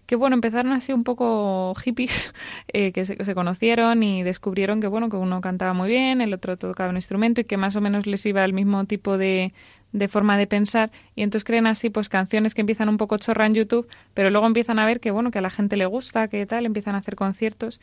que 0.06 0.16
bueno, 0.16 0.34
empezaron 0.34 0.72
así 0.72 0.92
un 0.92 1.04
poco 1.04 1.74
hippies, 1.76 2.34
eh, 2.72 2.92
que 2.92 3.04
se, 3.04 3.22
se, 3.24 3.34
conocieron 3.34 4.02
y 4.02 4.22
descubrieron 4.22 4.80
que 4.80 4.86
bueno, 4.86 5.08
que 5.08 5.16
uno 5.16 5.40
cantaba 5.40 5.72
muy 5.72 5.88
bien, 5.88 6.20
el 6.20 6.34
otro 6.34 6.56
tocaba 6.56 6.90
un 6.90 6.96
instrumento 6.96 7.40
y 7.40 7.44
que 7.44 7.56
más 7.56 7.76
o 7.76 7.80
menos 7.80 8.06
les 8.06 8.24
iba 8.26 8.44
el 8.44 8.52
mismo 8.52 8.84
tipo 8.84 9.18
de, 9.18 9.52
de 9.94 10.08
forma 10.08 10.36
de 10.36 10.46
pensar. 10.46 10.90
Y 11.14 11.22
entonces 11.22 11.44
creen 11.44 11.66
así 11.66 11.88
pues 11.88 12.10
canciones 12.10 12.54
que 12.54 12.60
empiezan 12.60 12.90
un 12.90 12.98
poco 12.98 13.16
chorra 13.16 13.46
en 13.46 13.54
YouTube, 13.54 13.88
pero 14.12 14.28
luego 14.28 14.46
empiezan 14.46 14.78
a 14.78 14.86
ver 14.86 15.00
que 15.00 15.10
bueno, 15.10 15.30
que 15.30 15.38
a 15.38 15.42
la 15.42 15.50
gente 15.50 15.76
le 15.76 15.86
gusta, 15.86 16.28
que 16.28 16.44
tal, 16.44 16.66
empiezan 16.66 16.96
a 16.96 16.98
hacer 16.98 17.16
conciertos. 17.16 17.80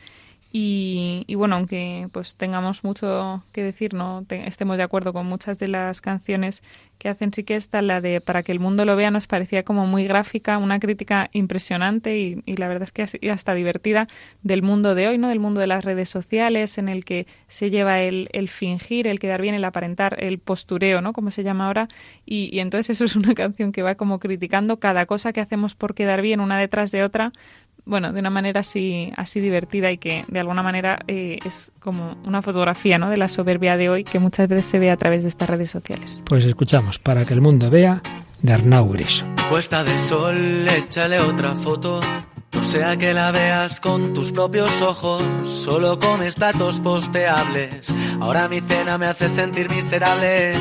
Y, 0.54 1.34
bueno, 1.34 1.56
aunque 1.56 2.10
pues 2.12 2.36
tengamos 2.36 2.84
mucho 2.84 3.42
que 3.52 3.62
decir, 3.62 3.94
no 3.94 4.26
estemos 4.28 4.76
de 4.76 4.82
acuerdo 4.82 5.14
con 5.14 5.24
muchas 5.24 5.58
de 5.58 5.68
las 5.68 6.02
canciones 6.02 6.62
que 7.02 7.08
hacen, 7.08 7.32
sí 7.32 7.42
que 7.42 7.56
esta, 7.56 7.82
la 7.82 8.00
de 8.00 8.20
Para 8.20 8.44
que 8.44 8.52
el 8.52 8.60
mundo 8.60 8.84
lo 8.84 8.94
vea, 8.94 9.10
nos 9.10 9.26
parecía 9.26 9.64
como 9.64 9.88
muy 9.88 10.04
gráfica, 10.04 10.56
una 10.58 10.78
crítica 10.78 11.28
impresionante 11.32 12.16
y, 12.16 12.42
y 12.46 12.56
la 12.56 12.68
verdad 12.68 12.84
es 12.84 12.92
que 12.92 13.30
hasta 13.30 13.54
divertida 13.54 14.06
del 14.44 14.62
mundo 14.62 14.94
de 14.94 15.08
hoy, 15.08 15.18
¿no? 15.18 15.28
Del 15.28 15.40
mundo 15.40 15.60
de 15.60 15.66
las 15.66 15.84
redes 15.84 16.08
sociales, 16.08 16.78
en 16.78 16.88
el 16.88 17.04
que 17.04 17.26
se 17.48 17.70
lleva 17.70 18.00
el, 18.02 18.28
el 18.32 18.48
fingir, 18.48 19.08
el 19.08 19.18
quedar 19.18 19.42
bien, 19.42 19.56
el 19.56 19.64
aparentar, 19.64 20.16
el 20.22 20.38
postureo, 20.38 21.00
¿no? 21.00 21.12
Como 21.12 21.32
se 21.32 21.42
llama 21.42 21.66
ahora. 21.66 21.88
Y, 22.24 22.48
y 22.52 22.60
entonces 22.60 22.90
eso 22.90 23.04
es 23.04 23.16
una 23.16 23.34
canción 23.34 23.72
que 23.72 23.82
va 23.82 23.96
como 23.96 24.20
criticando 24.20 24.78
cada 24.78 25.04
cosa 25.06 25.32
que 25.32 25.40
hacemos 25.40 25.74
por 25.74 25.94
quedar 25.94 26.22
bien 26.22 26.38
una 26.38 26.56
detrás 26.56 26.92
de 26.92 27.02
otra, 27.02 27.32
bueno, 27.84 28.12
de 28.12 28.20
una 28.20 28.30
manera 28.30 28.60
así, 28.60 29.12
así 29.16 29.40
divertida 29.40 29.90
y 29.90 29.98
que 29.98 30.24
de 30.28 30.40
alguna 30.40 30.62
manera 30.62 31.00
eh, 31.08 31.38
es 31.44 31.72
como 31.80 32.16
una 32.24 32.40
fotografía 32.40 32.98
¿no? 32.98 33.10
de 33.10 33.16
la 33.16 33.28
soberbia 33.28 33.76
de 33.76 33.88
hoy 33.88 34.04
que 34.04 34.18
muchas 34.18 34.48
veces 34.48 34.66
se 34.66 34.78
ve 34.78 34.90
a 34.90 34.96
través 34.96 35.22
de 35.22 35.28
estas 35.28 35.50
redes 35.50 35.70
sociales. 35.70 36.22
Pues 36.24 36.44
escuchamos, 36.44 36.91
para 36.98 37.24
que 37.24 37.34
el 37.34 37.40
mundo 37.40 37.70
vea, 37.70 38.02
de 38.40 38.52
Arnau. 38.52 38.92
Puesta 39.48 39.84
de 39.84 39.98
sol, 40.08 40.66
échale 40.68 41.20
otra 41.20 41.54
foto, 41.54 42.00
No 42.52 42.62
sea 42.64 42.96
que 42.96 43.14
la 43.14 43.32
veas 43.32 43.80
con 43.80 44.12
tus 44.12 44.30
propios 44.30 44.82
ojos, 44.82 45.22
solo 45.44 45.98
comes 45.98 46.34
platos 46.34 46.80
posteables. 46.80 47.92
Ahora 48.20 48.48
mi 48.48 48.60
cena 48.60 48.98
me 48.98 49.06
hace 49.06 49.28
sentir 49.28 49.68
miserable. 49.70 50.54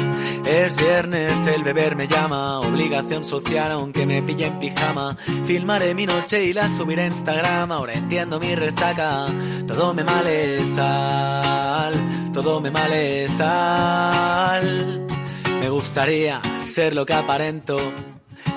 Es 0.45 0.75
viernes, 0.77 1.47
el 1.47 1.63
beber 1.63 1.95
me 1.95 2.07
llama, 2.07 2.59
obligación 2.61 3.23
social 3.23 3.71
aunque 3.73 4.05
me 4.05 4.23
pille 4.23 4.47
en 4.47 4.57
pijama. 4.57 5.15
Filmaré 5.45 5.93
mi 5.93 6.05
noche 6.05 6.43
y 6.45 6.53
la 6.53 6.69
subiré 6.69 7.03
a 7.03 7.07
Instagram, 7.07 7.71
ahora 7.71 7.93
entiendo 7.93 8.39
mi 8.39 8.55
resaca. 8.55 9.27
Todo 9.67 9.93
me 9.93 10.03
male 10.03 10.65
sal, 10.65 11.93
todo 12.33 12.61
me 12.61 12.71
male 12.71 13.27
sal. 13.29 15.10
Me 15.61 15.69
gustaría 15.69 16.41
ser 16.65 16.95
lo 16.95 17.05
que 17.05 17.13
aparento, 17.13 17.77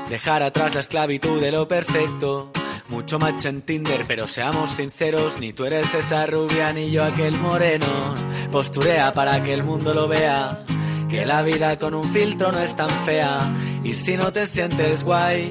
dejar 0.08 0.42
atrás 0.42 0.72
la 0.72 0.80
esclavitud 0.80 1.38
de 1.38 1.52
lo 1.52 1.68
perfecto. 1.68 2.50
Mucho 2.88 3.18
match 3.18 3.44
en 3.44 3.60
Tinder, 3.60 4.06
pero 4.08 4.26
seamos 4.26 4.70
sinceros, 4.70 5.38
ni 5.38 5.52
tú 5.52 5.66
eres 5.66 5.94
esa 5.94 6.24
rubia 6.24 6.72
ni 6.72 6.90
yo 6.90 7.04
aquel 7.04 7.38
moreno. 7.38 8.14
Posturea 8.50 9.12
para 9.12 9.42
que 9.42 9.52
el 9.52 9.64
mundo 9.64 9.92
lo 9.92 10.08
vea, 10.08 10.64
que 11.10 11.26
la 11.26 11.42
vida 11.42 11.78
con 11.78 11.94
un 11.94 12.08
filtro 12.08 12.50
no 12.52 12.58
es 12.60 12.74
tan 12.74 12.88
fea. 13.04 13.54
Y 13.84 13.92
si 13.92 14.16
no 14.16 14.32
te 14.32 14.46
sientes 14.46 15.04
guay, 15.04 15.50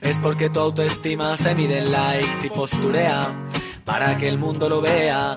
es 0.00 0.20
porque 0.20 0.48
tu 0.48 0.60
autoestima 0.60 1.36
se 1.36 1.54
mide 1.54 1.80
en 1.80 1.92
likes 1.92 2.46
y 2.46 2.48
posturea 2.48 3.30
para 3.84 4.16
que 4.16 4.26
el 4.26 4.38
mundo 4.38 4.70
lo 4.70 4.80
vea. 4.80 5.36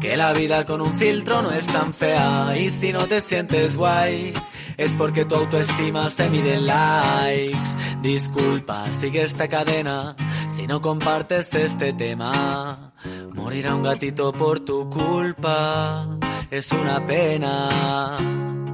Que 0.00 0.16
la 0.16 0.32
vida 0.32 0.64
con 0.64 0.80
un 0.80 0.94
filtro 0.94 1.42
no 1.42 1.50
es 1.50 1.66
tan 1.66 1.92
fea. 1.92 2.56
Y 2.56 2.70
si 2.70 2.92
no 2.92 3.00
te 3.08 3.20
sientes 3.20 3.76
guay, 3.76 4.32
es 4.78 4.94
porque 4.94 5.26
tu 5.26 5.34
autoestima 5.34 6.08
se 6.08 6.30
mide 6.30 6.54
en 6.54 6.66
likes. 6.66 7.76
Disculpa, 8.00 8.86
sigue 8.92 9.22
esta 9.22 9.48
cadena 9.48 10.16
si 10.48 10.66
no 10.66 10.80
compartes 10.80 11.52
este 11.54 11.92
tema. 11.92 12.92
Morirá 13.34 13.74
un 13.74 13.82
gatito 13.82 14.32
por 14.32 14.60
tu 14.60 14.88
culpa, 14.88 16.06
es 16.50 16.72
una 16.72 17.04
pena. 17.04 18.67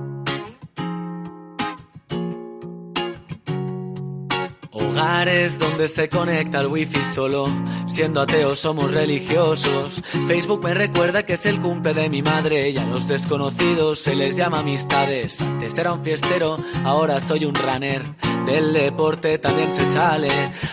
Donde 5.04 5.88
se 5.88 6.08
conecta 6.08 6.62
el 6.62 6.68
wifi 6.68 6.98
solo, 7.14 7.46
siendo 7.86 8.22
ateos 8.22 8.58
somos 8.58 8.90
religiosos. 8.90 10.02
Facebook 10.26 10.64
me 10.64 10.72
recuerda 10.72 11.24
que 11.24 11.34
es 11.34 11.44
el 11.44 11.60
cumple 11.60 11.92
de 11.92 12.08
mi 12.08 12.22
madre 12.22 12.70
y 12.70 12.78
a 12.78 12.86
los 12.86 13.06
desconocidos 13.06 14.00
se 14.00 14.14
les 14.14 14.34
llama 14.34 14.60
amistades. 14.60 15.42
Antes 15.42 15.76
era 15.76 15.92
un 15.92 16.02
fiestero, 16.02 16.58
ahora 16.84 17.20
soy 17.20 17.44
un 17.44 17.54
runner. 17.54 18.02
Del 18.46 18.72
deporte 18.72 19.38
también 19.38 19.74
se 19.74 19.84
sale. 19.92 20.28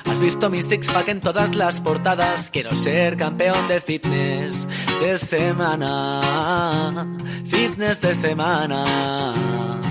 Has 0.10 0.22
visto 0.22 0.50
mi 0.50 0.64
six 0.64 0.88
pack 0.88 1.10
en 1.10 1.20
todas 1.20 1.56
las 1.56 1.82
portadas. 1.82 2.50
Quiero 2.52 2.74
ser 2.74 3.18
campeón 3.18 3.68
de 3.68 3.82
fitness 3.82 4.66
de 5.02 5.18
semana. 5.18 7.06
Fitness 7.46 8.00
de 8.00 8.16
semana. 8.16 9.91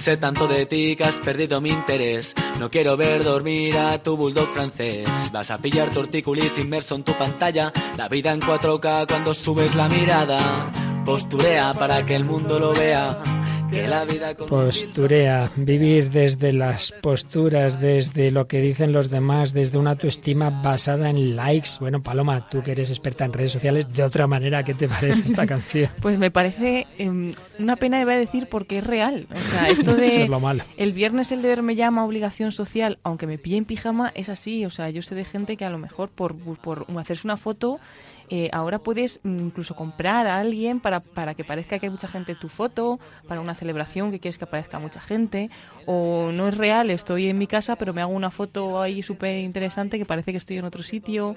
Sé 0.00 0.16
tanto 0.16 0.48
de 0.48 0.64
ti 0.64 0.96
que 0.96 1.04
has 1.04 1.16
perdido 1.16 1.60
mi 1.60 1.68
interés. 1.68 2.32
No 2.58 2.70
quiero 2.70 2.96
ver 2.96 3.22
dormir 3.22 3.76
a 3.76 4.02
tu 4.02 4.16
bulldog 4.16 4.48
francés. 4.48 5.06
Vas 5.30 5.50
a 5.50 5.58
pillar 5.58 5.90
tortícolis 5.90 6.56
inmerso 6.56 6.94
en 6.94 7.02
tu 7.02 7.12
pantalla. 7.12 7.70
La 7.98 8.08
vida 8.08 8.32
en 8.32 8.40
4K 8.40 9.06
cuando 9.06 9.34
subes 9.34 9.74
la 9.74 9.90
mirada. 9.90 10.38
Posturea 11.04 11.74
para 11.74 12.06
que 12.06 12.14
el 12.14 12.24
mundo 12.24 12.58
lo 12.58 12.72
vea. 12.72 13.18
Posturea, 14.48 15.50
vivir 15.56 16.10
desde 16.10 16.52
las 16.52 16.92
posturas, 17.00 17.80
desde 17.80 18.30
lo 18.30 18.46
que 18.46 18.60
dicen 18.60 18.92
los 18.92 19.10
demás, 19.10 19.52
desde 19.52 19.78
una 19.78 19.92
autoestima 19.92 20.50
basada 20.50 21.08
en 21.10 21.36
likes. 21.36 21.70
Bueno, 21.78 22.02
Paloma, 22.02 22.48
tú 22.48 22.62
que 22.62 22.72
eres 22.72 22.90
experta 22.90 23.24
en 23.24 23.32
redes 23.32 23.52
sociales, 23.52 23.92
de 23.92 24.02
otra 24.02 24.26
manera, 24.26 24.62
¿qué 24.64 24.74
te 24.74 24.88
parece 24.88 25.28
esta 25.28 25.46
canción? 25.46 25.88
Pues 26.00 26.18
me 26.18 26.30
parece 26.30 26.86
eh, 26.98 27.34
una 27.58 27.76
pena, 27.76 28.00
iba 28.00 28.12
a 28.12 28.18
decir, 28.18 28.48
porque 28.48 28.78
es 28.78 28.84
real. 28.84 29.26
O 29.32 29.38
sea, 29.38 29.68
esto 29.68 29.94
de 29.94 30.02
Eso 30.06 30.20
es 30.20 30.28
lo 30.28 30.40
malo. 30.40 30.64
el 30.76 30.92
viernes 30.92 31.30
el 31.30 31.42
deber 31.42 31.62
me 31.62 31.76
llama 31.76 32.04
obligación 32.04 32.52
social, 32.52 32.98
aunque 33.04 33.26
me 33.26 33.38
pille 33.38 33.56
en 33.56 33.64
pijama, 33.64 34.12
es 34.14 34.28
así. 34.28 34.64
O 34.64 34.70
sea, 34.70 34.90
yo 34.90 35.02
sé 35.02 35.14
de 35.14 35.24
gente 35.24 35.56
que 35.56 35.64
a 35.64 35.70
lo 35.70 35.78
mejor 35.78 36.08
por, 36.08 36.34
por 36.36 36.86
hacerse 36.98 37.26
una 37.26 37.36
foto 37.36 37.78
eh, 38.32 38.48
ahora 38.52 38.78
puedes 38.78 39.20
incluso 39.24 39.74
comprar 39.74 40.28
a 40.28 40.38
alguien 40.38 40.78
para, 40.78 41.00
para 41.00 41.34
que 41.34 41.44
parezca 41.44 41.80
que 41.80 41.86
hay 41.86 41.90
mucha 41.90 42.06
gente 42.06 42.32
en 42.32 42.38
tu 42.38 42.48
foto, 42.48 43.00
para 43.26 43.40
una 43.40 43.54
celebración 43.54 44.12
que 44.12 44.20
quieres 44.20 44.38
que 44.38 44.44
aparezca 44.44 44.78
mucha 44.78 45.00
gente, 45.00 45.50
o 45.86 46.30
no 46.32 46.46
es 46.46 46.56
real, 46.56 46.90
estoy 46.90 47.26
en 47.26 47.38
mi 47.38 47.48
casa 47.48 47.74
pero 47.76 47.92
me 47.92 48.00
hago 48.02 48.12
una 48.12 48.30
foto 48.30 48.80
ahí 48.80 49.02
súper 49.02 49.38
interesante 49.40 49.98
que 49.98 50.04
parece 50.04 50.30
que 50.30 50.38
estoy 50.38 50.58
en 50.58 50.64
otro 50.64 50.82
sitio. 50.82 51.34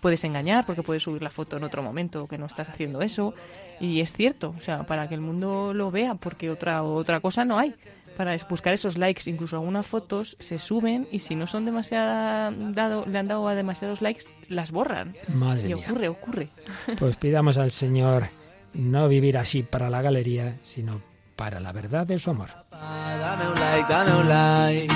Puedes 0.00 0.22
engañar 0.24 0.64
porque 0.66 0.82
puedes 0.82 1.02
subir 1.02 1.22
la 1.22 1.30
foto 1.30 1.56
en 1.56 1.64
otro 1.64 1.82
momento 1.82 2.28
que 2.28 2.38
no 2.38 2.46
estás 2.46 2.68
haciendo 2.68 3.02
eso. 3.02 3.34
Y 3.80 4.00
es 4.00 4.12
cierto, 4.12 4.54
o 4.56 4.60
sea, 4.60 4.84
para 4.84 5.08
que 5.08 5.14
el 5.14 5.20
mundo 5.20 5.72
lo 5.74 5.90
vea, 5.90 6.14
porque 6.14 6.50
otra, 6.50 6.82
otra 6.82 7.20
cosa 7.20 7.44
no 7.44 7.58
hay 7.58 7.74
para 8.16 8.36
buscar 8.48 8.72
esos 8.72 8.96
likes, 8.98 9.28
incluso 9.28 9.56
algunas 9.56 9.86
fotos 9.86 10.36
se 10.40 10.58
suben 10.58 11.06
y 11.12 11.18
si 11.20 11.34
no 11.34 11.46
son 11.46 11.64
demasiado 11.64 12.52
dado, 12.72 13.04
le 13.06 13.18
han 13.18 13.28
dado 13.28 13.46
a 13.46 13.54
demasiados 13.54 14.00
likes, 14.00 14.24
las 14.48 14.70
borran. 14.72 15.14
Madre 15.28 15.68
y 15.70 15.74
mía. 15.74 15.86
ocurre, 15.86 16.08
ocurre. 16.08 16.48
Pues 16.98 17.16
pidamos 17.16 17.58
al 17.58 17.70
Señor 17.70 18.28
no 18.74 19.08
vivir 19.08 19.36
así 19.38 19.62
para 19.62 19.90
la 19.90 20.02
galería, 20.02 20.56
sino 20.62 21.00
para 21.36 21.60
la 21.60 21.72
verdad 21.72 22.06
de 22.06 22.18
su 22.18 22.30
amor. 22.30 22.50
Dame 22.70 23.48
un 23.48 23.60
like, 23.60 23.92
dame 23.92 24.20
un 24.20 24.28
like. 24.28 24.94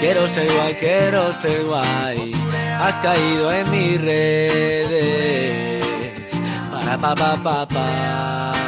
Quiero 0.00 0.26
ser 0.28 0.52
guay, 0.52 0.74
quiero 0.74 1.32
ser 1.32 1.64
guay. 1.64 2.32
Has 2.80 2.96
caído 3.00 3.52
en 3.52 3.70
mis 3.70 4.00
redes. 4.00 5.84
Para 6.70 6.98
pa 6.98 7.14
pa 7.14 7.36
pa 7.36 7.42
pa 7.42 7.66
pa 7.66 7.74
para. 7.74 8.63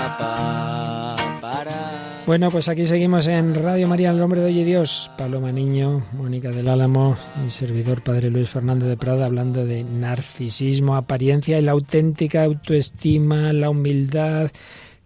Bueno, 2.27 2.51
pues 2.51 2.69
aquí 2.69 2.87
seguimos 2.87 3.29
en 3.29 3.55
Radio 3.55 3.87
María, 3.87 4.11
el 4.11 4.19
nombre 4.19 4.41
de 4.41 4.47
hoy 4.47 4.65
Dios. 4.65 5.13
Paloma 5.17 5.53
Niño, 5.53 6.05
Mónica 6.13 6.51
del 6.51 6.67
Álamo 6.67 7.17
y 7.47 7.51
servidor 7.51 8.03
Padre 8.03 8.31
Luis 8.31 8.51
Fernando 8.51 8.85
de 8.85 8.97
Prada 8.97 9.27
hablando 9.27 9.65
de 9.65 9.85
narcisismo, 9.85 10.97
apariencia 10.97 11.57
y 11.57 11.63
la 11.63 11.71
auténtica 11.71 12.43
autoestima, 12.43 13.53
la 13.53 13.71
humildad 13.71 14.51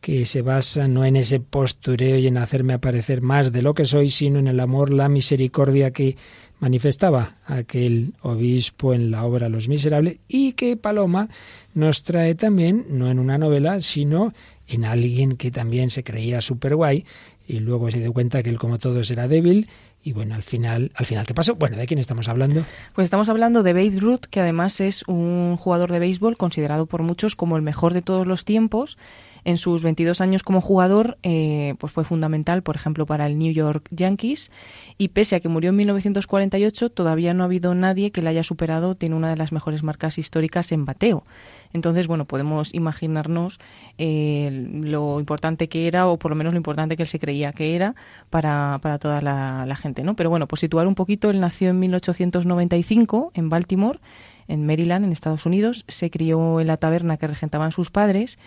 que 0.00 0.24
se 0.24 0.40
basa 0.40 0.88
no 0.88 1.04
en 1.04 1.16
ese 1.16 1.40
postureo 1.40 2.16
y 2.16 2.26
en 2.26 2.38
hacerme 2.38 2.72
aparecer 2.72 3.20
más 3.20 3.52
de 3.52 3.60
lo 3.60 3.74
que 3.74 3.84
soy, 3.84 4.08
sino 4.08 4.38
en 4.38 4.46
el 4.46 4.58
amor, 4.58 4.90
la 4.90 5.10
misericordia 5.10 5.90
que 5.90 6.16
manifestaba 6.58 7.36
aquel 7.44 8.14
obispo 8.22 8.94
en 8.94 9.10
la 9.10 9.24
obra 9.24 9.50
Los 9.50 9.68
Miserables 9.68 10.18
y 10.26 10.52
que 10.52 10.78
Paloma 10.78 11.28
nos 11.74 12.02
trae 12.02 12.34
también, 12.34 12.86
no 12.88 13.10
en 13.10 13.18
una 13.18 13.36
novela, 13.36 13.80
sino 13.80 14.32
en 14.70 14.84
alguien 14.84 15.36
que 15.36 15.50
también 15.50 15.90
se 15.90 16.02
creía 16.04 16.40
súper 16.40 16.76
guay 16.76 17.04
y 17.46 17.60
luego 17.60 17.90
se 17.90 17.98
dio 17.98 18.12
cuenta 18.12 18.42
que 18.42 18.50
él 18.50 18.58
como 18.58 18.78
todos 18.78 19.10
era 19.10 19.28
débil 19.28 19.68
y 20.02 20.12
bueno, 20.12 20.34
al 20.34 20.42
final, 20.42 20.92
al 20.94 21.04
final 21.04 21.26
¿qué 21.26 21.34
pasó? 21.34 21.56
Bueno, 21.56 21.76
¿de 21.76 21.86
quién 21.86 21.98
estamos 21.98 22.28
hablando? 22.28 22.64
Pues 22.94 23.04
estamos 23.04 23.28
hablando 23.28 23.62
de 23.62 23.72
Babe 23.74 24.00
Ruth, 24.00 24.26
que 24.30 24.40
además 24.40 24.80
es 24.80 25.06
un 25.06 25.56
jugador 25.58 25.92
de 25.92 25.98
béisbol 25.98 26.38
considerado 26.38 26.86
por 26.86 27.02
muchos 27.02 27.36
como 27.36 27.56
el 27.56 27.62
mejor 27.62 27.92
de 27.92 28.00
todos 28.00 28.26
los 28.26 28.44
tiempos. 28.44 28.96
En 29.44 29.56
sus 29.56 29.82
22 29.82 30.20
años 30.20 30.42
como 30.42 30.60
jugador, 30.60 31.18
eh, 31.22 31.74
pues 31.78 31.92
fue 31.92 32.04
fundamental, 32.04 32.62
por 32.62 32.76
ejemplo, 32.76 33.06
para 33.06 33.26
el 33.26 33.38
New 33.38 33.52
York 33.52 33.88
Yankees. 33.90 34.50
Y 34.98 35.08
pese 35.08 35.36
a 35.36 35.40
que 35.40 35.48
murió 35.48 35.70
en 35.70 35.76
1948, 35.76 36.90
todavía 36.90 37.34
no 37.34 37.42
ha 37.42 37.46
habido 37.46 37.74
nadie 37.74 38.10
que 38.10 38.22
le 38.22 38.30
haya 38.30 38.42
superado. 38.42 38.94
Tiene 38.94 39.16
una 39.16 39.30
de 39.30 39.36
las 39.36 39.52
mejores 39.52 39.82
marcas 39.82 40.18
históricas 40.18 40.72
en 40.72 40.84
bateo. 40.84 41.24
Entonces, 41.72 42.06
bueno, 42.06 42.24
podemos 42.24 42.74
imaginarnos 42.74 43.58
eh, 43.98 44.68
lo 44.82 45.20
importante 45.20 45.68
que 45.68 45.86
era, 45.86 46.08
o 46.08 46.18
por 46.18 46.30
lo 46.30 46.36
menos 46.36 46.52
lo 46.52 46.56
importante 46.56 46.96
que 46.96 47.04
él 47.04 47.08
se 47.08 47.18
creía 47.18 47.52
que 47.52 47.76
era 47.76 47.94
para, 48.28 48.78
para 48.82 48.98
toda 48.98 49.20
la, 49.20 49.64
la 49.66 49.76
gente, 49.76 50.02
¿no? 50.02 50.16
Pero 50.16 50.30
bueno, 50.30 50.48
por 50.48 50.58
situar 50.58 50.86
un 50.86 50.94
poquito, 50.94 51.30
él 51.30 51.40
nació 51.40 51.70
en 51.70 51.78
1895 51.78 53.32
en 53.34 53.48
Baltimore, 53.48 54.00
en 54.48 54.66
Maryland, 54.66 55.04
en 55.04 55.12
Estados 55.12 55.46
Unidos. 55.46 55.84
Se 55.86 56.10
crió 56.10 56.60
en 56.60 56.66
la 56.66 56.76
taberna 56.76 57.16
que 57.16 57.28
regentaban 57.28 57.70
sus 57.70 57.90
padres 57.90 58.38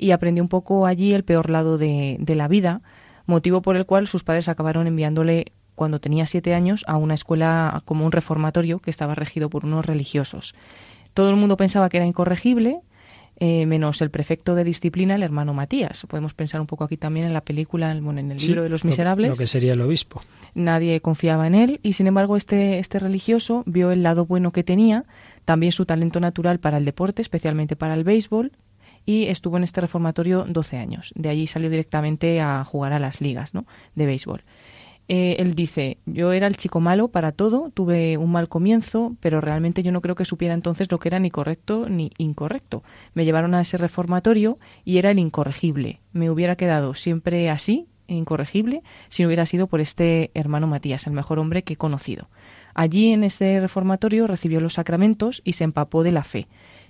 y 0.00 0.10
aprendió 0.12 0.42
un 0.42 0.48
poco 0.48 0.86
allí 0.86 1.12
el 1.12 1.24
peor 1.24 1.50
lado 1.50 1.78
de, 1.78 2.16
de 2.18 2.34
la 2.34 2.48
vida, 2.48 2.80
motivo 3.26 3.62
por 3.62 3.76
el 3.76 3.86
cual 3.86 4.08
sus 4.08 4.24
padres 4.24 4.48
acabaron 4.48 4.86
enviándole 4.86 5.52
cuando 5.74 6.00
tenía 6.00 6.26
siete 6.26 6.54
años 6.54 6.84
a 6.88 6.96
una 6.96 7.14
escuela 7.14 7.80
como 7.84 8.04
un 8.04 8.12
reformatorio 8.12 8.80
que 8.80 8.90
estaba 8.90 9.14
regido 9.14 9.48
por 9.50 9.64
unos 9.64 9.86
religiosos. 9.86 10.54
Todo 11.14 11.30
el 11.30 11.36
mundo 11.36 11.56
pensaba 11.56 11.88
que 11.88 11.96
era 11.98 12.06
incorregible, 12.06 12.80
eh, 13.42 13.64
menos 13.64 14.02
el 14.02 14.10
prefecto 14.10 14.54
de 14.54 14.64
disciplina, 14.64 15.14
el 15.14 15.22
hermano 15.22 15.54
Matías. 15.54 16.04
Podemos 16.06 16.34
pensar 16.34 16.60
un 16.60 16.66
poco 16.66 16.84
aquí 16.84 16.98
también 16.98 17.24
en 17.26 17.32
la 17.32 17.40
película, 17.40 17.96
bueno, 18.00 18.20
en 18.20 18.30
el 18.30 18.38
Sí, 18.38 18.48
libro 18.48 18.62
de 18.62 18.68
los 18.68 18.84
lo- 18.84 18.88
miserables. 18.88 19.30
Lo, 19.30 19.36
que 19.36 19.46
sería 19.46 19.72
el 19.72 19.80
obispo. 19.80 20.22
Nadie 20.54 21.00
confiaba 21.00 21.46
en 21.46 21.54
él 21.54 21.80
y 21.82 21.94
sin 21.94 22.06
embargo 22.06 22.36
este, 22.36 22.78
este 22.78 22.98
religioso 22.98 23.62
vio 23.66 23.92
el 23.92 24.02
lado 24.02 24.26
bueno 24.26 24.50
que 24.52 24.62
tenía, 24.64 25.04
también 25.46 25.72
su 25.72 25.86
talento 25.86 26.20
natural 26.20 26.58
para 26.60 26.76
el 26.76 26.84
deporte, 26.84 27.22
especialmente 27.22 27.76
para 27.76 27.94
el 27.94 28.04
béisbol, 28.04 28.52
y 29.06 29.26
estuvo 29.26 29.56
en 29.56 29.64
este 29.64 29.80
reformatorio 29.80 30.44
12 30.48 30.76
años. 30.78 31.12
De 31.14 31.28
allí 31.28 31.46
salió 31.46 31.70
directamente 31.70 32.40
a 32.40 32.64
jugar 32.64 32.92
a 32.92 32.98
las 32.98 33.20
ligas 33.20 33.52
de 33.94 34.06
béisbol. 34.06 34.44
Eh, 35.12 35.42
él 35.42 35.56
dice, 35.56 35.98
yo 36.06 36.30
era 36.30 36.46
el 36.46 36.56
chico 36.56 36.78
malo 36.78 37.08
para 37.08 37.32
todo, 37.32 37.72
tuve 37.74 38.16
un 38.16 38.30
mal 38.30 38.48
comienzo, 38.48 39.16
pero 39.18 39.40
realmente 39.40 39.82
yo 39.82 39.90
no 39.90 40.00
creo 40.00 40.14
que 40.14 40.24
supiera 40.24 40.54
entonces 40.54 40.88
lo 40.92 41.00
que 41.00 41.08
era 41.08 41.18
ni 41.18 41.32
correcto 41.32 41.88
ni 41.88 42.12
incorrecto. 42.16 42.84
Me 43.12 43.24
llevaron 43.24 43.54
a 43.54 43.60
ese 43.60 43.76
reformatorio 43.76 44.60
y 44.84 44.98
era 44.98 45.10
el 45.10 45.18
incorregible. 45.18 46.00
Me 46.12 46.30
hubiera 46.30 46.54
quedado 46.54 46.94
siempre 46.94 47.50
así, 47.50 47.88
incorregible, 48.06 48.82
si 49.08 49.22
no 49.22 49.26
hubiera 49.26 49.46
sido 49.46 49.66
por 49.66 49.80
este 49.80 50.30
hermano 50.34 50.68
Matías, 50.68 51.08
el 51.08 51.12
mejor 51.12 51.40
hombre 51.40 51.64
que 51.64 51.72
he 51.72 51.76
conocido. 51.76 52.28
Allí 52.74 53.12
en 53.12 53.24
ese 53.24 53.58
reformatorio 53.60 54.28
recibió 54.28 54.60
los 54.60 54.74
sacramentos 54.74 55.42
y 55.44 55.54
se 55.54 55.64
empapó 55.64 56.04
de 56.04 56.12
la 56.12 56.22
fe. 56.22 56.46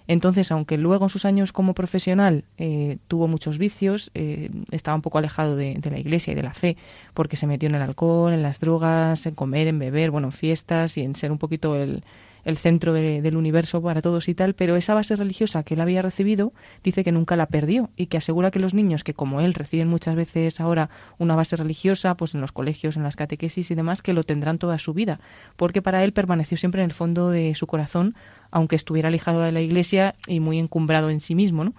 Entonces, 0.07 0.51
aunque 0.51 0.77
luego 0.77 1.05
en 1.05 1.09
sus 1.09 1.25
años 1.25 1.53
como 1.53 1.75
profesional 1.75 2.45
eh, 2.59 2.99
tuvo 3.09 3.29
muchos 3.29 3.59
vicios, 3.59 4.11
eh, 4.15 4.51
estaba 4.71 4.95
un 4.95 5.03
poco 5.03 5.19
alejado 5.19 5.57
de, 5.57 5.75
de, 5.75 5.91
la 5.91 5.99
iglesia 5.99 6.33
y 6.33 6.35
de 6.35 6.43
la 6.43 6.55
fe, 6.55 6.77
porque 7.15 7.37
se 7.37 7.47
metió 7.47 7.69
en 7.69 7.75
el 7.75 7.83
alcohol, 7.83 8.33
en 8.33 8.43
las 8.43 8.61
drogas, 8.61 9.27
en 9.27 9.35
comer, 9.35 9.69
en 9.69 9.79
beber, 9.79 10.11
bueno, 10.11 10.29
en 10.29 10.33
fiestas 10.33 10.97
y 10.97 11.03
en 11.03 11.15
ser 11.15 11.31
un 11.31 11.39
poquito 11.39 11.77
el, 11.77 12.03
el 12.45 12.57
centro 12.57 12.93
de, 12.93 13.23
del 13.23 13.37
universo 13.37 13.83
para 13.83 14.03
todos 14.03 14.29
y 14.29 14.35
tal, 14.35 14.55
pero 14.55 14.77
esa 14.77 14.95
base 14.95 15.17
religiosa 15.17 15.63
que 15.63 15.75
él 15.75 15.81
había 15.81 16.03
recibido 16.03 16.53
dice 16.83 17.05
que 17.05 17.13
nunca 17.13 17.37
la 17.37 17.47
perdió 17.47 17.91
y 17.97 18.07
que 18.07 18.17
asegura 18.17 18.51
que 18.51 18.59
los 18.59 18.75
niños 18.75 19.05
que 19.05 19.15
como 19.15 19.41
él 19.41 19.55
reciben 19.55 19.89
muchas 19.89 20.15
veces 20.15 20.61
ahora 20.61 20.91
una 21.19 21.35
base 21.35 21.57
religiosa, 21.57 22.17
pues 22.17 22.35
en 22.35 22.41
los 22.41 22.53
colegios, 22.53 22.97
en 22.97 23.03
las 23.03 23.17
catequesis 23.17 23.71
y 23.71 23.75
demás, 23.75 24.03
que 24.03 24.13
lo 24.13 24.25
tendrán 24.25 24.59
toda 24.59 24.79
su 24.79 24.95
vida, 24.95 25.21
porque 25.57 25.83
para 25.83 26.05
él 26.05 26.13
permaneció 26.13 26.57
siempre 26.57 26.83
en 26.83 26.87
el 26.91 26.95
fondo 26.95 27.31
de 27.31 27.55
su 27.55 27.67
corazón, 27.67 28.15
aunque 28.51 28.77
estuviera 28.77 29.09
alejado 29.09 29.41
de 29.41 29.53
la 29.53 29.61
iglesia 29.61 30.15
y 30.27 30.41
muy 30.41 30.59
encumbrado 30.59 31.11
en 31.11 31.21
sí 31.21 31.35
mismo, 31.35 31.65
¿no? 31.65 31.75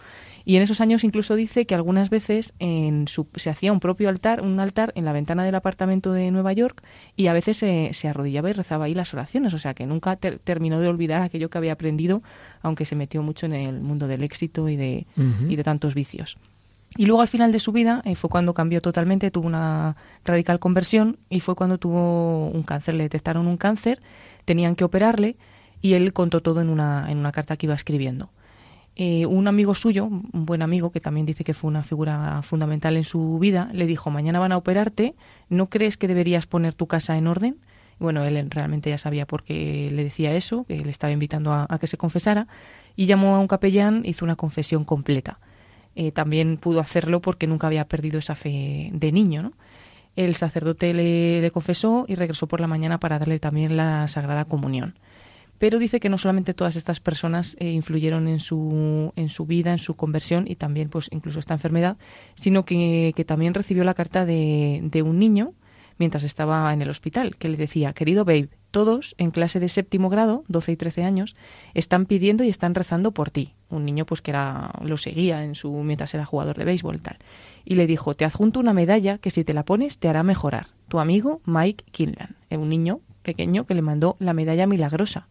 Y 0.46 0.56
en 0.56 0.64
esos 0.64 0.82
años 0.82 1.04
incluso 1.04 1.36
dice 1.36 1.66
que 1.66 1.76
algunas 1.76 2.10
veces 2.10 2.54
en 2.60 3.08
su, 3.08 3.28
se 3.36 3.50
hacía 3.50 3.72
un 3.72 3.80
propio 3.80 4.10
altar, 4.10 4.42
un 4.42 4.60
altar 4.60 4.92
en 4.96 5.06
la 5.06 5.14
ventana 5.14 5.44
del 5.44 5.56
apartamento 5.56 6.12
de 6.14 6.32
Nueva 6.32 6.54
York 6.54 6.84
y 7.16 7.28
a 7.28 7.34
veces 7.34 7.58
se, 7.58 7.92
se 7.94 8.08
arrodillaba 8.08 8.50
y 8.50 8.54
rezaba 8.54 8.86
ahí 8.86 8.94
las 8.94 9.14
oraciones. 9.14 9.54
O 9.54 9.58
sea 9.58 9.74
que 9.74 9.86
nunca 9.86 10.16
ter, 10.16 10.40
terminó 10.40 10.80
de 10.80 10.88
olvidar 10.88 11.22
aquello 11.22 11.50
que 11.50 11.58
había 11.58 11.74
aprendido, 11.74 12.24
aunque 12.62 12.86
se 12.86 12.96
metió 12.96 13.22
mucho 13.22 13.46
en 13.46 13.54
el 13.54 13.82
mundo 13.82 14.08
del 14.08 14.24
éxito 14.24 14.70
y 14.70 14.76
de, 14.76 15.06
uh 15.18 15.22
-huh. 15.22 15.52
y 15.52 15.56
de 15.56 15.64
tantos 15.64 15.96
vicios. 15.96 16.38
Y 16.98 17.06
luego 17.06 17.22
al 17.22 17.28
final 17.28 17.52
de 17.52 17.60
su 17.60 17.72
vida 17.72 18.02
eh, 18.04 18.16
fue 18.16 18.30
cuando 18.30 18.54
cambió 18.54 18.82
totalmente, 18.82 19.32
tuvo 19.32 19.48
una 19.48 19.96
radical 20.26 20.60
conversión 20.60 21.18
y 21.30 21.40
fue 21.40 21.56
cuando 21.56 21.78
tuvo 21.78 22.48
un 22.48 22.64
cáncer, 22.64 22.96
le 22.96 23.04
detectaron 23.04 23.48
un 23.48 23.58
cáncer, 23.58 24.02
tenían 24.44 24.76
que 24.76 24.84
operarle 24.84 25.38
y 25.82 25.94
él 25.94 26.12
contó 26.12 26.42
todo 26.42 26.62
en 26.62 26.70
una, 26.70 27.10
en 27.10 27.18
una 27.18 27.32
carta 27.32 27.56
que 27.56 27.66
iba 27.66 27.76
escribiendo. 27.76 28.30
Eh, 29.04 29.26
un 29.26 29.48
amigo 29.48 29.74
suyo, 29.74 30.06
un 30.06 30.46
buen 30.46 30.62
amigo 30.62 30.92
que 30.92 31.00
también 31.00 31.26
dice 31.26 31.44
que 31.44 31.56
fue 31.56 31.68
una 31.68 31.82
figura 31.82 32.44
fundamental 32.44 32.96
en 32.98 33.04
su 33.04 33.40
vida, 33.40 33.68
le 33.74 33.88
dijo, 33.88 34.12
mañana 34.12 34.38
van 34.38 34.52
a 34.52 34.58
operarte, 34.58 35.16
¿no 35.50 35.72
crees 35.72 35.98
que 35.98 36.08
deberías 36.08 36.46
poner 36.46 36.76
tu 36.76 36.86
casa 36.86 37.18
en 37.18 37.26
orden? 37.26 37.58
Bueno, 37.98 38.24
él 38.24 38.52
realmente 38.52 38.92
ya 38.92 39.00
sabía 39.00 39.26
por 39.26 39.44
qué 39.44 39.90
le 39.92 40.04
decía 40.04 40.36
eso, 40.36 40.66
que 40.66 40.86
le 40.86 40.92
estaba 40.92 41.12
invitando 41.12 41.52
a, 41.52 41.80
que 41.80 41.88
se 41.88 41.98
confesara, 41.98 42.46
y 42.96 43.08
llamó 43.08 43.36
a 43.36 43.40
un 43.40 43.48
capellán, 43.48 44.04
hizo 44.06 44.24
una 44.24 44.36
confesión 44.36 44.86
completa. 44.86 45.40
Eh, 45.96 46.12
también 46.12 46.58
pudo 46.58 46.80
hacerlo 46.80 47.22
porque 47.22 47.48
nunca 47.48 47.66
había 47.66 47.86
perdido 47.86 48.20
esa 48.20 48.36
fe 48.36 48.92
de 48.94 49.12
niño, 49.12 49.42
¿no? 49.42 49.54
El 50.16 50.36
sacerdote 50.36 50.94
le 50.94 51.50
confesó 51.52 52.06
y 52.08 52.14
regresó 52.14 52.46
por 52.46 52.62
la 52.62 52.68
mañana 52.68 53.00
para 53.00 53.18
darle 53.18 53.40
también 53.40 53.78
la 53.78 54.08
Sagrada 54.08 54.46
Comunión 54.46 54.94
pero 55.62 55.78
dice 55.78 56.00
que 56.00 56.10
no 56.10 56.18
solamente 56.18 56.56
todas 56.56 56.76
estas 56.76 57.00
personas 57.00 57.56
eh, 57.60 57.70
influyeron 57.70 58.28
en 58.28 58.40
su, 58.40 59.14
en 59.16 59.30
su 59.30 59.46
vida, 59.46 59.72
en 59.72 59.78
su 59.78 59.94
conversión 59.94 60.46
y 60.48 60.56
también 60.56 60.90
pues 60.90 61.08
incluso 61.12 61.38
esta 61.38 61.54
enfermedad, 61.54 61.98
sino 62.34 62.66
que, 62.66 63.14
que 63.16 63.26
también 63.26 63.54
recibió 63.54 63.84
la 63.84 63.94
carta 63.94 64.26
de, 64.26 64.80
de, 64.82 65.04
un 65.04 65.20
niño 65.20 65.54
mientras 66.00 66.24
estaba 66.24 66.74
en 66.74 66.82
el 66.82 66.90
hospital, 66.90 67.36
que 67.38 67.48
le 67.48 67.58
decía, 67.58 67.94
querido 67.94 68.26
Babe, 68.26 68.50
todos 68.72 69.14
en 69.20 69.30
clase 69.30 69.60
de 69.60 69.70
séptimo 69.70 70.10
grado, 70.10 70.46
12 70.48 70.72
y 70.72 70.78
13 70.78 71.04
años, 71.04 71.36
están 71.76 72.08
pidiendo 72.08 72.44
y 72.44 72.50
están 72.50 72.74
rezando 72.74 73.12
por 73.12 73.30
ti. 73.30 73.54
Un 73.70 73.86
niño 73.86 74.08
pues 74.08 74.24
que 74.24 74.32
era, 74.32 74.72
lo 74.84 74.98
seguía 74.98 75.44
en 75.44 75.54
su, 75.54 75.72
mientras 75.72 76.12
era 76.16 76.26
jugador 76.26 76.58
de 76.58 76.66
béisbol 76.66 76.96
y 76.96 77.00
tal. 77.02 77.20
Y 77.66 77.76
le 77.76 77.86
dijo, 77.86 78.16
te 78.16 78.26
adjunto 78.26 78.60
una 78.60 78.74
medalla 78.74 79.20
que 79.20 79.30
si 79.30 79.44
te 79.44 79.54
la 79.54 79.64
pones 79.64 80.00
te 80.00 80.10
hará 80.10 80.24
mejorar. 80.24 80.66
Tu 80.88 81.00
amigo 81.00 81.40
Mike 81.46 81.86
Kinlan, 81.92 82.36
un 82.50 82.70
niño 82.70 83.00
pequeño 83.22 83.68
que 83.68 83.76
le 83.76 83.84
mandó 83.84 84.18
la 84.18 84.34
medalla 84.34 84.66
milagrosa 84.66 85.28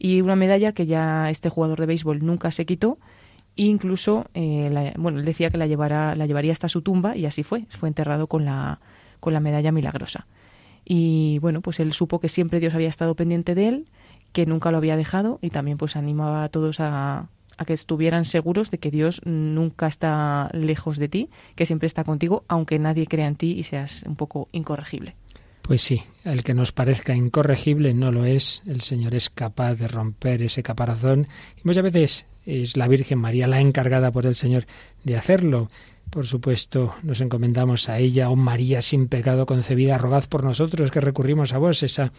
y 0.00 0.22
una 0.22 0.34
medalla 0.34 0.72
que 0.72 0.86
ya 0.86 1.30
este 1.30 1.50
jugador 1.50 1.78
de 1.78 1.86
béisbol 1.86 2.24
nunca 2.24 2.50
se 2.50 2.64
quitó 2.64 2.98
e 3.56 3.64
incluso 3.64 4.24
eh, 4.34 4.94
bueno 4.96 5.20
él 5.20 5.24
decía 5.24 5.50
que 5.50 5.58
la 5.58 5.66
llevará 5.66 6.16
la 6.16 6.26
llevaría 6.26 6.52
hasta 6.52 6.68
su 6.68 6.80
tumba 6.80 7.16
y 7.16 7.26
así 7.26 7.42
fue 7.42 7.66
fue 7.68 7.88
enterrado 7.88 8.26
con 8.26 8.44
la 8.44 8.80
con 9.20 9.34
la 9.34 9.40
medalla 9.40 9.70
milagrosa 9.70 10.26
y 10.84 11.38
bueno 11.40 11.60
pues 11.60 11.78
él 11.78 11.92
supo 11.92 12.18
que 12.18 12.28
siempre 12.28 12.58
Dios 12.58 12.74
había 12.74 12.88
estado 12.88 13.14
pendiente 13.14 13.54
de 13.54 13.68
él 13.68 13.86
que 14.32 14.46
nunca 14.46 14.70
lo 14.70 14.78
había 14.78 14.96
dejado 14.96 15.38
y 15.42 15.50
también 15.50 15.76
pues 15.76 15.96
animaba 15.96 16.44
a 16.44 16.48
todos 16.48 16.80
a, 16.80 17.28
a 17.60 17.64
que 17.66 17.74
estuvieran 17.74 18.24
seguros 18.24 18.70
de 18.70 18.78
que 18.78 18.90
Dios 18.90 19.20
nunca 19.26 19.86
está 19.86 20.48
lejos 20.54 20.96
de 20.96 21.08
ti, 21.08 21.30
que 21.56 21.66
siempre 21.66 21.86
está 21.86 22.04
contigo, 22.04 22.44
aunque 22.48 22.78
nadie 22.78 23.06
crea 23.06 23.26
en 23.26 23.36
ti 23.36 23.52
y 23.58 23.64
seas 23.64 24.02
un 24.06 24.16
poco 24.16 24.48
incorregible. 24.52 25.14
Pues 25.62 25.82
sí, 25.82 26.02
el 26.24 26.42
que 26.42 26.54
nos 26.54 26.72
parezca 26.72 27.14
incorregible 27.14 27.94
no 27.94 28.10
lo 28.10 28.24
es. 28.24 28.62
El 28.66 28.80
Señor 28.80 29.14
es 29.14 29.30
capaz 29.30 29.74
de 29.74 29.88
romper 29.88 30.42
ese 30.42 30.62
caparazón 30.62 31.28
y 31.56 31.60
muchas 31.64 31.84
veces 31.84 32.26
es 32.44 32.76
la 32.76 32.88
Virgen 32.88 33.18
María 33.18 33.46
la 33.46 33.60
encargada 33.60 34.10
por 34.10 34.26
el 34.26 34.34
Señor 34.34 34.66
de 35.04 35.16
hacerlo. 35.16 35.70
Por 36.10 36.26
supuesto, 36.26 36.96
nos 37.04 37.20
encomendamos 37.20 37.88
a 37.88 37.98
ella, 37.98 38.30
oh 38.30 38.36
María 38.36 38.82
sin 38.82 39.06
pecado 39.06 39.46
concebida, 39.46 39.96
rogad 39.96 40.24
por 40.24 40.42
nosotros 40.42 40.90
que 40.90 41.00
recurrimos 41.00 41.52
a 41.52 41.58
vos. 41.58 41.84
Esa, 41.84 42.12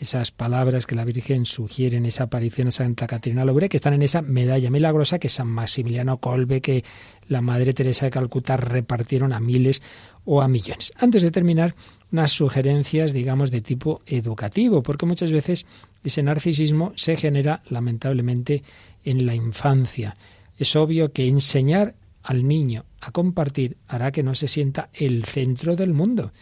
esas 0.00 0.32
palabras 0.32 0.84
que 0.84 0.96
la 0.96 1.04
Virgen 1.04 1.46
sugiere 1.46 1.96
en 1.96 2.06
esa 2.06 2.24
aparición 2.24 2.68
a 2.68 2.72
Santa 2.72 3.06
Caterina 3.06 3.44
Lobre, 3.44 3.68
que 3.68 3.76
están 3.76 3.94
en 3.94 4.02
esa 4.02 4.20
medalla 4.20 4.68
milagrosa 4.68 5.20
que 5.20 5.28
San 5.28 5.46
Maximiliano 5.46 6.18
Colbe, 6.18 6.60
que 6.60 6.84
la 7.28 7.40
Madre 7.40 7.72
Teresa 7.72 8.06
de 8.06 8.10
Calcuta 8.10 8.56
repartieron 8.56 9.32
a 9.32 9.38
miles 9.38 9.80
o 10.24 10.42
a 10.42 10.48
millones. 10.48 10.92
Antes 10.96 11.22
de 11.22 11.30
terminar, 11.30 11.76
unas 12.12 12.32
sugerencias, 12.32 13.12
digamos, 13.12 13.50
de 13.50 13.60
tipo 13.60 14.02
educativo, 14.06 14.82
porque 14.82 15.06
muchas 15.06 15.32
veces 15.32 15.66
ese 16.04 16.22
narcisismo 16.22 16.92
se 16.96 17.16
genera, 17.16 17.62
lamentablemente, 17.68 18.62
en 19.04 19.26
la 19.26 19.34
infancia. 19.34 20.16
Es 20.58 20.76
obvio 20.76 21.12
que 21.12 21.28
enseñar 21.28 21.94
al 22.22 22.46
niño 22.46 22.84
a 23.00 23.12
compartir 23.12 23.76
hará 23.86 24.10
que 24.12 24.22
no 24.22 24.34
se 24.34 24.48
sienta 24.48 24.88
el 24.92 25.24
centro 25.24 25.76
del 25.76 25.92
mundo. 25.92 26.32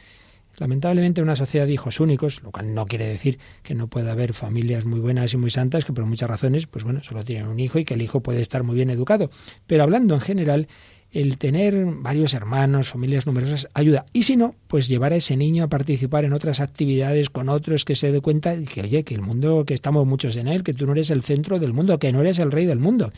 Lamentablemente 0.57 1.21
una 1.21 1.35
sociedad 1.35 1.67
de 1.67 1.73
hijos 1.73 1.99
únicos, 1.99 2.43
lo 2.43 2.53
cual 2.53 2.75
no 2.75 2.87
quiere 2.87 3.09
decir 3.09 3.39
que 3.63 3.75
no 3.75 3.89
pueda 3.89 4.13
haber 4.13 4.35
familias 4.35 4.85
muy 4.85 5.01
buenas 5.01 5.35
y 5.35 5.37
muy 5.37 5.51
santas 5.51 5.85
que 5.85 5.93
por 5.93 6.07
muchas 6.07 6.31
razones, 6.31 6.67
pues 6.67 6.85
bueno, 6.85 7.03
solo 7.03 7.25
tienen 7.25 7.49
un 7.49 7.59
hijo 7.59 7.79
y 7.79 7.85
que 7.85 7.95
el 7.95 8.03
hijo 8.03 8.21
puede 8.21 8.41
estar 8.41 8.63
muy 8.63 8.77
bien 8.77 8.91
educado. 8.91 9.31
Pero 9.67 9.83
hablando 9.83 10.15
en 10.15 10.21
general, 10.21 10.69
el 11.15 11.39
tener 11.39 11.87
varios 11.87 12.35
hermanos, 12.35 12.91
familias 12.91 13.25
numerosas, 13.25 13.69
ayuda. 13.73 14.05
Y 14.13 14.25
si 14.25 14.37
no, 14.37 14.57
pues 14.67 14.89
llevar 14.89 15.13
a 15.13 15.17
ese 15.17 15.37
niño 15.37 15.63
a 15.65 15.69
participar 15.69 16.25
en 16.25 16.33
otras 16.33 16.59
actividades 16.59 17.31
con 17.31 17.49
otros 17.49 17.85
que 17.85 17.95
se 17.95 18.11
dé 18.11 18.21
cuenta 18.21 18.57
que, 18.65 18.83
oye, 18.83 19.05
que 19.05 19.15
el 19.15 19.23
mundo, 19.23 19.65
que 19.65 19.75
estamos 19.75 20.07
muchos 20.07 20.37
en 20.37 20.49
él, 20.49 20.65
que 20.65 20.75
tú 20.75 20.87
no 20.87 20.93
eres 20.93 21.11
el 21.11 21.23
centro 21.23 21.61
del 21.61 21.73
mundo, 21.73 22.01
que 22.01 22.13
no 22.13 22.21
eres 22.21 22.41
el 22.41 22.51
rey 22.51 22.67
del 22.67 22.81
mundo. 22.81 23.13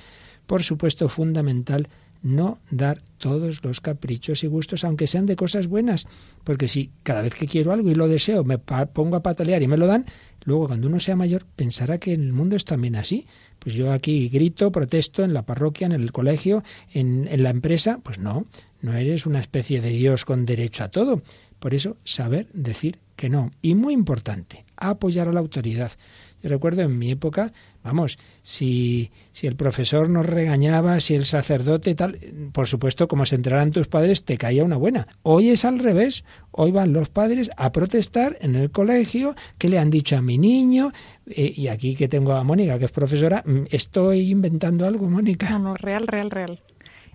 Por 0.46 0.62
supuesto, 0.62 1.08
fundamental 1.08 1.88
no 2.22 2.58
dar 2.70 3.00
todos 3.18 3.64
los 3.64 3.80
caprichos 3.80 4.44
y 4.44 4.46
gustos, 4.46 4.84
aunque 4.84 5.06
sean 5.06 5.26
de 5.26 5.36
cosas 5.36 5.66
buenas, 5.66 6.06
porque 6.44 6.68
si 6.68 6.90
cada 7.02 7.22
vez 7.22 7.34
que 7.34 7.46
quiero 7.46 7.72
algo 7.72 7.90
y 7.90 7.94
lo 7.94 8.08
deseo 8.08 8.44
me 8.44 8.58
pongo 8.58 9.16
a 9.16 9.22
patalear 9.22 9.62
y 9.62 9.68
me 9.68 9.76
lo 9.76 9.86
dan, 9.86 10.06
luego 10.44 10.66
cuando 10.66 10.88
uno 10.88 11.00
sea 11.00 11.16
mayor 11.16 11.46
pensará 11.56 11.98
que 11.98 12.12
el 12.12 12.32
mundo 12.32 12.56
es 12.56 12.64
también 12.64 12.96
así. 12.96 13.26
Pues 13.66 13.74
yo 13.74 13.90
aquí 13.90 14.28
grito, 14.28 14.70
protesto 14.70 15.24
en 15.24 15.34
la 15.34 15.44
parroquia, 15.44 15.86
en 15.86 15.92
el 15.92 16.12
colegio, 16.12 16.62
en, 16.94 17.26
en 17.28 17.42
la 17.42 17.50
empresa, 17.50 17.98
pues 18.00 18.20
no, 18.20 18.46
no 18.80 18.94
eres 18.94 19.26
una 19.26 19.40
especie 19.40 19.80
de 19.80 19.88
Dios 19.88 20.24
con 20.24 20.46
derecho 20.46 20.84
a 20.84 20.88
todo. 20.88 21.20
Por 21.58 21.74
eso, 21.74 21.96
saber 22.04 22.46
decir 22.52 23.00
que 23.16 23.28
no. 23.28 23.50
Y 23.62 23.74
muy 23.74 23.92
importante, 23.92 24.64
apoyar 24.76 25.26
a 25.26 25.32
la 25.32 25.40
autoridad. 25.40 25.90
Yo 26.44 26.48
recuerdo 26.48 26.82
en 26.82 26.96
mi 26.96 27.10
época, 27.10 27.52
vamos, 27.86 28.18
si, 28.42 29.10
si 29.30 29.46
el 29.46 29.56
profesor 29.56 30.10
nos 30.10 30.26
regañaba, 30.26 30.98
si 31.00 31.14
el 31.14 31.24
sacerdote 31.24 31.94
tal, 31.94 32.18
por 32.52 32.66
supuesto, 32.66 33.06
como 33.06 33.24
se 33.26 33.36
enteraran 33.36 33.70
tus 33.70 33.86
padres, 33.86 34.24
te 34.24 34.36
caía 34.36 34.64
una 34.64 34.76
buena. 34.76 35.06
Hoy 35.22 35.50
es 35.50 35.64
al 35.64 35.78
revés. 35.78 36.24
Hoy 36.50 36.72
van 36.72 36.92
los 36.92 37.08
padres 37.08 37.50
a 37.56 37.70
protestar 37.70 38.38
en 38.40 38.56
el 38.56 38.70
colegio, 38.70 39.36
que 39.58 39.68
le 39.68 39.78
han 39.78 39.90
dicho 39.90 40.16
a 40.16 40.22
mi 40.22 40.36
niño, 40.36 40.92
eh, 41.26 41.52
y 41.54 41.68
aquí 41.68 41.94
que 41.94 42.08
tengo 42.08 42.32
a 42.32 42.42
Mónica, 42.44 42.78
que 42.78 42.86
es 42.86 42.92
profesora, 42.92 43.44
¿estoy 43.70 44.30
inventando 44.30 44.86
algo, 44.86 45.08
Mónica? 45.08 45.48
No, 45.50 45.58
no, 45.58 45.74
real, 45.76 46.06
real, 46.06 46.30
real. 46.30 46.60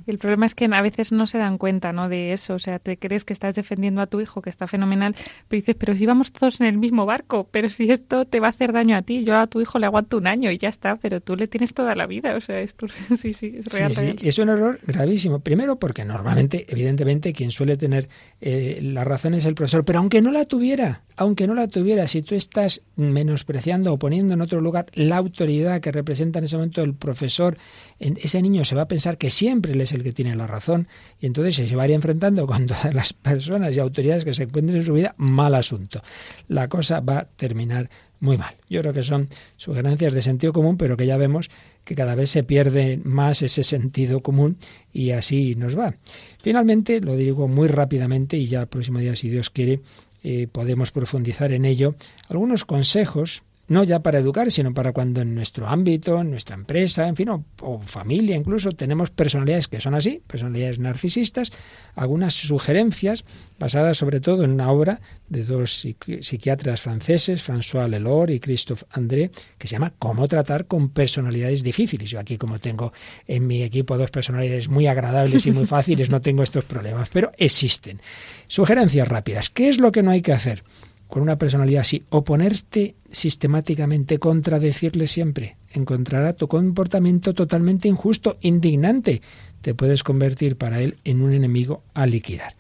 El 0.08 0.18
problema 0.18 0.46
es 0.46 0.56
que 0.56 0.66
a 0.66 0.82
veces 0.82 1.12
no 1.12 1.28
se 1.28 1.38
dan 1.38 1.58
cuenta 1.58 1.94
¿no? 1.94 2.10
de 2.10 2.34
eso. 2.34 2.56
O 2.56 2.60
sea, 2.60 2.80
te 2.80 2.98
crees 2.98 3.26
que 3.26 3.34
estás 3.34 3.56
defendiendo 3.56 4.02
a 4.02 4.08
tu 4.08 4.20
hijo, 4.22 4.42
que 4.42 4.50
está 4.50 4.68
fenomenal, 4.68 5.16
pero 5.48 5.60
dices, 5.60 5.76
pero 5.78 5.96
si 5.96 6.06
vamos 6.06 6.32
todos 6.32 6.62
en 6.62 6.68
el 6.68 6.78
mismo 6.78 7.06
barco, 7.06 7.48
pero 7.52 7.70
si 7.70 7.92
esto 7.92 8.26
te 8.26 8.40
va 8.40 8.48
a 8.48 8.50
hacer 8.52 8.74
daño 8.74 8.96
a 8.96 9.02
ti, 9.02 9.24
yo 9.24 9.38
a 9.38 9.48
tu 9.48 9.62
hijo 9.62 9.80
le 9.80 9.86
aguanto 9.86 10.18
un 10.18 10.28
año 10.28 10.52
y 10.52 10.58
ya 10.58 10.70
está, 10.70 10.96
pero 10.96 11.22
tú 11.22 11.36
le 11.36 11.48
tienes 11.48 11.74
toda 11.74 11.96
la 11.96 12.08
vida. 12.08 12.36
O 12.36 12.42
sea, 12.42 12.60
esto 12.62 12.88
sí, 13.18 13.34
sí, 13.34 13.54
es 13.58 13.66
real. 13.74 13.94
Sí, 13.94 14.16
sí. 14.20 14.28
Es 14.28 14.40
un 14.40 14.50
error 14.50 14.80
gravísimo. 14.86 15.40
Primero 15.40 15.78
porque 15.78 16.06
normalmente, 16.06 16.66
evidentemente, 16.70 17.34
quien 17.34 17.52
suele 17.52 17.78
tener 17.78 18.10
eh, 18.40 18.80
la 18.82 19.04
razón 19.04 19.34
es 19.34 19.46
el 19.46 19.56
profesor, 19.56 19.86
pero 19.86 20.00
aunque 20.00 20.22
no 20.22 20.32
la 20.32 20.46
tuviera, 20.46 21.04
aunque 21.16 21.48
no 21.48 21.54
la 21.54 21.68
tuviera, 21.68 22.08
si 22.08 22.22
tú 22.22 22.36
estás 22.36 22.82
menospreciando 22.96 23.94
o 23.94 24.00
poniendo 24.00 24.34
en 24.34 24.42
otro 24.42 24.62
lugar 24.62 24.88
la 24.94 25.18
autoridad 25.18 25.82
que 25.82 25.92
representa 25.92 26.40
en 26.40 26.46
ese 26.46 26.58
momento 26.58 26.82
el 26.82 26.94
profesor, 26.94 27.58
ese 28.02 28.42
niño 28.42 28.66
se 28.66 28.76
va 28.76 28.84
a 28.84 28.88
pensar 28.88 29.18
que 29.18 29.30
siempre 29.30 29.74
él 29.74 29.82
es 29.82 29.92
el 29.92 30.04
que 30.04 30.12
tiene 30.12 30.36
la 30.36 30.48
razón 30.48 30.88
y 31.20 31.28
entonces 31.28 31.56
se 31.56 31.76
va 31.76 31.84
a 31.84 31.88
ir 31.88 31.94
enfrentando 31.94 32.48
con 32.48 32.66
todas 32.68 32.94
las 32.94 33.14
personas 33.14 33.76
y 33.76 33.80
autoridades 33.80 34.26
que 34.26 34.34
se 34.34 34.44
encuentren 34.44 34.78
en 34.78 34.84
su 34.84 34.94
vida, 34.94 35.14
mal 35.18 35.54
asunto. 35.56 36.02
La 36.48 36.68
cosa 36.68 37.00
va 37.00 37.20
a 37.20 37.26
terminar 37.26 37.90
muy 38.20 38.38
mal. 38.38 38.56
Yo 38.70 38.82
creo 38.82 38.94
que 38.94 39.04
son 39.04 39.30
sugerencias 39.58 40.14
de 40.14 40.22
sentido 40.22 40.54
común, 40.54 40.78
pero 40.78 40.96
que 40.96 41.06
ya 41.06 41.18
vemos 41.18 41.50
que 41.84 41.96
cada 41.96 42.16
vez 42.16 42.30
se 42.30 42.44
pierde 42.44 43.00
más 43.04 43.42
ese 43.42 43.64
sentido 43.64 44.22
común 44.22 44.58
y 44.94 45.12
así 45.12 45.56
nos 45.56 45.78
va. 45.78 45.96
Finalmente, 46.42 47.02
lo 47.02 47.16
digo 47.16 47.48
muy 47.48 47.68
rápidamente 47.68 48.38
y 48.38 48.46
ya 48.48 48.62
el 48.62 48.68
próximo 48.68 49.00
día, 49.00 49.16
si 49.16 49.30
Dios 49.30 49.50
quiere, 49.50 49.82
eh, 50.24 50.48
podemos 50.52 50.92
profundizar 50.92 51.52
en 51.52 51.66
ello, 51.66 51.96
algunos 52.30 52.64
consejos 52.64 53.42
no 53.72 53.86
ya 53.86 54.02
para 54.02 54.20
educar, 54.20 54.52
sino 54.52 54.74
para 54.74 54.92
cuando 54.92 55.22
en 55.22 55.34
nuestro 55.34 55.66
ámbito, 55.66 56.20
en 56.20 56.30
nuestra 56.30 56.56
empresa, 56.56 57.08
en 57.08 57.16
fin, 57.16 57.30
o, 57.30 57.80
familia 57.86 58.36
incluso, 58.36 58.74
tenemos 58.74 59.12
personalidades 59.12 59.70
que 59.70 59.80
son 59.80 59.96
así, 59.96 60.22
personalidades 60.28 60.78
narcisistas, 60.78 61.54
algunas 61.96 62.34
sugerencias 62.34 63.24
basadas 63.58 63.98
sobre 63.98 64.20
todo 64.20 64.44
en 64.44 64.52
una 64.52 64.70
obra 64.70 65.00
de 65.30 65.46
dos 65.46 65.88
psiquiatras 66.20 66.82
franceses, 66.82 67.42
François 67.48 67.88
Lelor 67.88 68.30
y 68.32 68.42
Christophe 68.42 68.86
André, 68.92 69.32
que 69.58 69.70
se 69.70 69.76
llama 69.76 69.94
Cómo 69.98 70.28
tratar 70.28 70.66
con 70.66 70.90
personalidades 70.90 71.64
difíciles. 71.64 72.10
Yo 72.10 72.20
aquí 72.20 72.38
como 72.38 72.60
tengo 72.60 72.92
en 73.26 73.48
mi 73.48 73.64
equipo 73.64 73.98
dos 73.98 74.12
personalidades 74.12 74.68
muy 74.68 74.88
agradables 74.88 75.46
y 75.46 75.52
muy 75.52 75.66
fáciles, 75.66 76.10
no 76.10 76.20
tengo 76.20 76.44
estos 76.44 76.66
problemas, 76.66 77.08
pero 77.08 77.32
existen. 77.38 78.02
Sugerencias 78.48 79.08
rápidas. 79.08 79.50
¿Qué 79.50 79.70
es 79.70 79.80
lo 79.80 79.94
que 79.94 80.04
no 80.04 80.12
hay 80.12 80.22
que 80.22 80.34
hacer? 80.34 80.66
Con 81.12 81.22
una 81.22 81.38
personalidad 81.38 81.82
así, 81.82 82.04
oponerte 82.10 82.96
sistemáticamente, 83.10 84.18
contradecirle 84.18 85.08
siempre, 85.08 85.58
encontrará 85.74 86.32
tu 86.32 86.48
comportamiento 86.48 87.34
totalmente 87.34 87.90
injusto, 87.90 88.38
indignante. 88.40 89.22
Te 89.62 89.76
puedes 89.76 90.04
convertir 90.04 90.56
para 90.56 90.82
él 90.82 91.00
en 91.04 91.22
un 91.22 91.34
enemigo 91.34 91.84
a 91.94 92.06
liquidar. 92.06 92.56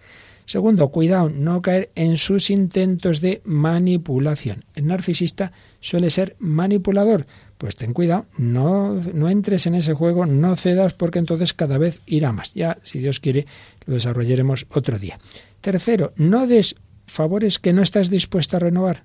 Segundo, 0.45 0.89
cuidado, 0.89 1.30
no 1.30 1.62
caer 1.62 1.91
en 1.95 2.18
sus 2.18 2.49
intentos 2.49 3.22
de 3.22 3.41
manipulación. 3.45 4.66
El 4.76 4.88
narcisista 4.88 5.54
suele 5.80 6.10
ser 6.10 6.36
manipulador. 6.39 7.28
Pues 7.58 7.78
ten 7.78 7.93
cuidado, 7.93 8.26
no, 8.38 8.95
no 8.95 9.30
entres 9.30 9.66
en 9.66 9.76
ese 9.76 9.93
juego, 9.93 10.26
no 10.26 10.58
cedas 10.58 10.91
porque 10.91 11.20
entonces 11.20 11.54
cada 11.54 11.78
vez 11.78 12.02
irá 12.06 12.34
más. 12.34 12.54
Ya, 12.54 12.80
si 12.82 12.99
Dios 12.99 13.22
quiere, 13.22 13.45
lo 13.86 13.93
desarrollaremos 13.93 14.66
otro 14.72 14.99
día. 14.99 15.20
Tercero, 15.62 16.12
no 16.18 16.47
des 16.47 16.76
favores 17.12 17.59
que 17.59 17.74
no 17.74 17.82
estás 17.82 18.09
dispuesto 18.09 18.57
a 18.57 18.62
renovar, 18.62 19.03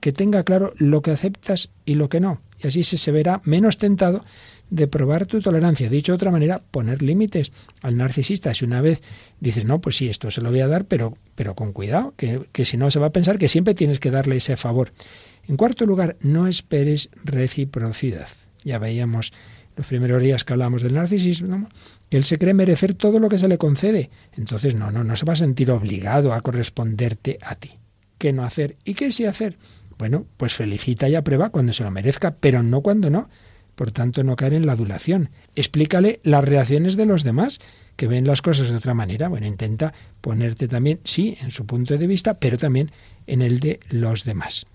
que 0.00 0.12
tenga 0.12 0.42
claro 0.42 0.74
lo 0.76 1.02
que 1.02 1.12
aceptas 1.12 1.70
y 1.84 1.94
lo 1.94 2.08
que 2.08 2.20
no, 2.20 2.40
y 2.58 2.66
así 2.66 2.82
se, 2.82 3.12
verá 3.12 3.40
menos 3.44 3.78
tentado 3.78 4.24
de 4.70 4.88
probar 4.88 5.26
tu 5.26 5.40
tolerancia. 5.40 5.88
Dicho 5.88 6.12
de 6.12 6.16
otra 6.16 6.30
manera, 6.30 6.62
poner 6.70 7.02
límites 7.02 7.52
al 7.82 7.96
narcisista. 7.96 8.54
Si 8.54 8.64
una 8.64 8.80
vez 8.80 9.02
dices, 9.38 9.64
no, 9.64 9.80
pues 9.80 9.96
sí, 9.96 10.08
esto 10.08 10.30
se 10.30 10.40
lo 10.40 10.50
voy 10.50 10.60
a 10.60 10.68
dar, 10.68 10.86
pero, 10.86 11.16
pero 11.34 11.54
con 11.54 11.72
cuidado, 11.72 12.14
que, 12.16 12.48
que 12.52 12.64
si 12.64 12.76
no 12.76 12.90
se 12.90 12.98
va 12.98 13.06
a 13.06 13.12
pensar 13.12 13.38
que 13.38 13.48
siempre 13.48 13.74
tienes 13.74 14.00
que 14.00 14.10
darle 14.10 14.36
ese 14.36 14.56
favor. 14.56 14.92
En 15.46 15.56
cuarto 15.56 15.86
lugar, 15.86 16.16
no 16.20 16.46
esperes 16.46 17.10
reciprocidad. 17.22 18.28
Ya 18.64 18.78
veíamos 18.78 19.32
los 19.76 19.86
primeros 19.86 20.22
días 20.22 20.44
que 20.44 20.52
hablamos 20.52 20.82
del 20.82 20.94
narcisismo, 20.94 21.68
él 22.16 22.24
se 22.24 22.38
cree 22.38 22.54
merecer 22.54 22.94
todo 22.94 23.18
lo 23.18 23.28
que 23.28 23.38
se 23.38 23.48
le 23.48 23.58
concede. 23.58 24.10
Entonces, 24.36 24.74
no, 24.74 24.90
no, 24.90 25.04
no 25.04 25.16
se 25.16 25.24
va 25.24 25.32
a 25.32 25.36
sentir 25.36 25.70
obligado 25.70 26.32
a 26.32 26.40
corresponderte 26.40 27.38
a 27.42 27.54
ti. 27.56 27.72
¿Qué 28.18 28.32
no 28.32 28.44
hacer? 28.44 28.76
¿Y 28.84 28.94
qué 28.94 29.10
sí 29.10 29.26
hacer? 29.26 29.58
Bueno, 29.98 30.26
pues 30.36 30.54
felicita 30.54 31.08
y 31.08 31.14
aprueba 31.14 31.50
cuando 31.50 31.72
se 31.72 31.84
lo 31.84 31.90
merezca, 31.90 32.36
pero 32.38 32.62
no 32.62 32.80
cuando 32.80 33.10
no. 33.10 33.28
Por 33.74 33.90
tanto, 33.90 34.22
no 34.22 34.36
caer 34.36 34.54
en 34.54 34.66
la 34.66 34.72
adulación. 34.72 35.30
Explícale 35.56 36.20
las 36.22 36.44
reacciones 36.44 36.96
de 36.96 37.06
los 37.06 37.24
demás, 37.24 37.58
que 37.96 38.06
ven 38.06 38.26
las 38.26 38.42
cosas 38.42 38.70
de 38.70 38.76
otra 38.76 38.94
manera. 38.94 39.28
Bueno, 39.28 39.46
intenta 39.46 39.92
ponerte 40.20 40.68
también, 40.68 41.00
sí, 41.04 41.36
en 41.40 41.50
su 41.50 41.66
punto 41.66 41.96
de 41.96 42.06
vista, 42.06 42.34
pero 42.34 42.58
también 42.58 42.92
en 43.26 43.42
el 43.42 43.60
de 43.60 43.80
los 43.88 44.24
demás. 44.24 44.66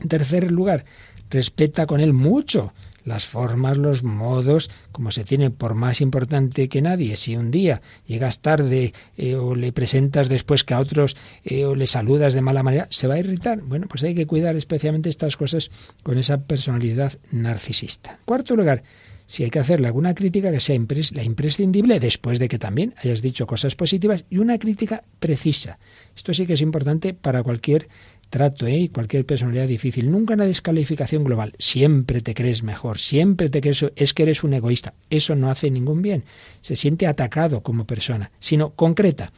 En 0.00 0.08
tercer 0.08 0.50
lugar, 0.50 0.84
respeta 1.30 1.86
con 1.86 2.00
él 2.00 2.12
mucho 2.12 2.72
las 3.08 3.26
formas, 3.26 3.76
los 3.76 4.04
modos, 4.04 4.70
como 4.92 5.10
se 5.10 5.24
tiene 5.24 5.50
por 5.50 5.74
más 5.74 6.00
importante 6.00 6.68
que 6.68 6.82
nadie. 6.82 7.16
Si 7.16 7.36
un 7.36 7.50
día 7.50 7.82
llegas 8.06 8.40
tarde 8.40 8.92
eh, 9.16 9.34
o 9.34 9.54
le 9.54 9.72
presentas 9.72 10.28
después 10.28 10.62
que 10.62 10.74
a 10.74 10.80
otros 10.80 11.16
eh, 11.44 11.64
o 11.64 11.74
le 11.74 11.86
saludas 11.86 12.34
de 12.34 12.42
mala 12.42 12.62
manera, 12.62 12.86
se 12.90 13.08
va 13.08 13.14
a 13.14 13.18
irritar. 13.18 13.60
Bueno, 13.62 13.86
pues 13.88 14.04
hay 14.04 14.14
que 14.14 14.26
cuidar 14.26 14.54
especialmente 14.56 15.08
estas 15.08 15.36
cosas 15.36 15.70
con 16.02 16.18
esa 16.18 16.42
personalidad 16.42 17.14
narcisista. 17.32 18.18
Cuarto 18.24 18.54
lugar, 18.54 18.82
si 19.28 19.44
hay 19.44 19.50
que 19.50 19.58
hacerle 19.58 19.88
alguna 19.88 20.14
crítica 20.14 20.50
que 20.50 20.58
sea 20.58 20.78
la 21.12 21.22
imprescindible 21.22 22.00
después 22.00 22.38
de 22.38 22.48
que 22.48 22.58
también 22.58 22.94
hayas 22.96 23.20
dicho 23.20 23.46
cosas 23.46 23.74
positivas 23.74 24.24
y 24.30 24.38
una 24.38 24.58
crítica 24.58 25.04
precisa. 25.20 25.78
Esto 26.16 26.32
sí 26.32 26.46
que 26.46 26.54
es 26.54 26.62
importante 26.62 27.12
para 27.12 27.42
cualquier 27.42 27.88
trato 28.30 28.66
¿eh? 28.66 28.90
cualquier 28.92 29.24
personalidad 29.24 29.66
difícil. 29.66 30.10
Nunca 30.10 30.34
una 30.34 30.44
descalificación 30.44 31.24
global. 31.24 31.54
Siempre 31.58 32.20
te 32.20 32.34
crees 32.34 32.62
mejor, 32.62 32.98
siempre 32.98 33.50
te 33.50 33.60
crees 33.60 33.84
es 33.96 34.14
que 34.14 34.22
eres 34.22 34.44
un 34.44 34.54
egoísta. 34.54 34.94
Eso 35.10 35.34
no 35.34 35.50
hace 35.50 35.70
ningún 35.70 36.02
bien. 36.02 36.24
Se 36.60 36.76
siente 36.76 37.06
atacado 37.06 37.62
como 37.62 37.86
persona, 37.86 38.30
sino 38.38 38.70
concreta. 38.70 39.32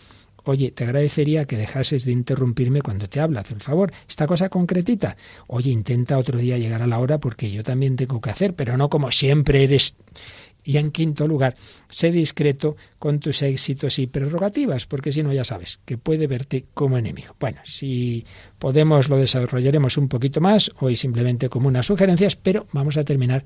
Oye, 0.45 0.71
te 0.71 0.85
agradecería 0.85 1.45
que 1.45 1.57
dejases 1.57 2.05
de 2.05 2.13
interrumpirme 2.13 2.81
cuando 2.81 3.09
te 3.09 3.21
habla, 3.21 3.41
haz 3.41 3.51
el 3.51 3.61
favor. 3.61 3.93
Esta 4.09 4.27
cosa 4.27 4.49
concretita. 4.49 5.17
Oye, 5.47 5.71
intenta 5.71 6.19
otro 6.19 6.39
día 6.39 6.59
llegar 6.59 6.83
a 6.83 6.87
la 6.87 6.99
hora 6.99 7.19
porque 7.19 7.51
yo 7.51 7.63
también 7.63 7.97
tengo 7.97 8.21
que 8.21 8.31
hacer, 8.31 8.55
pero 8.55 8.77
no 8.77 8.89
como 8.89 9.13
siempre 9.13 9.65
eres. 9.65 9.95
Y 10.65 10.77
en 10.77 10.91
quinto 10.91 11.27
lugar, 11.27 11.57
sé 11.89 12.13
discreto 12.13 12.77
con 12.99 13.19
tus 13.19 13.43
éxitos 13.43 13.99
y 13.99 14.07
prerrogativas, 14.07 14.87
porque 14.87 15.13
si 15.13 15.23
no 15.23 15.33
ya 15.33 15.45
sabes 15.45 15.81
que 15.85 15.97
puede 15.97 16.27
verte 16.27 16.67
como 16.75 16.99
enemigo. 16.99 17.35
Bueno, 17.41 17.61
si 17.65 18.25
podemos 18.59 19.09
lo 19.09 19.17
desarrollaremos 19.17 19.97
un 19.97 20.09
poquito 20.09 20.41
más, 20.41 20.71
hoy 20.81 20.97
simplemente 20.97 21.49
como 21.49 21.69
unas 21.69 21.87
sugerencias, 21.87 22.37
pero 22.37 22.67
vamos 22.73 22.97
a 22.97 23.05
terminar 23.05 23.45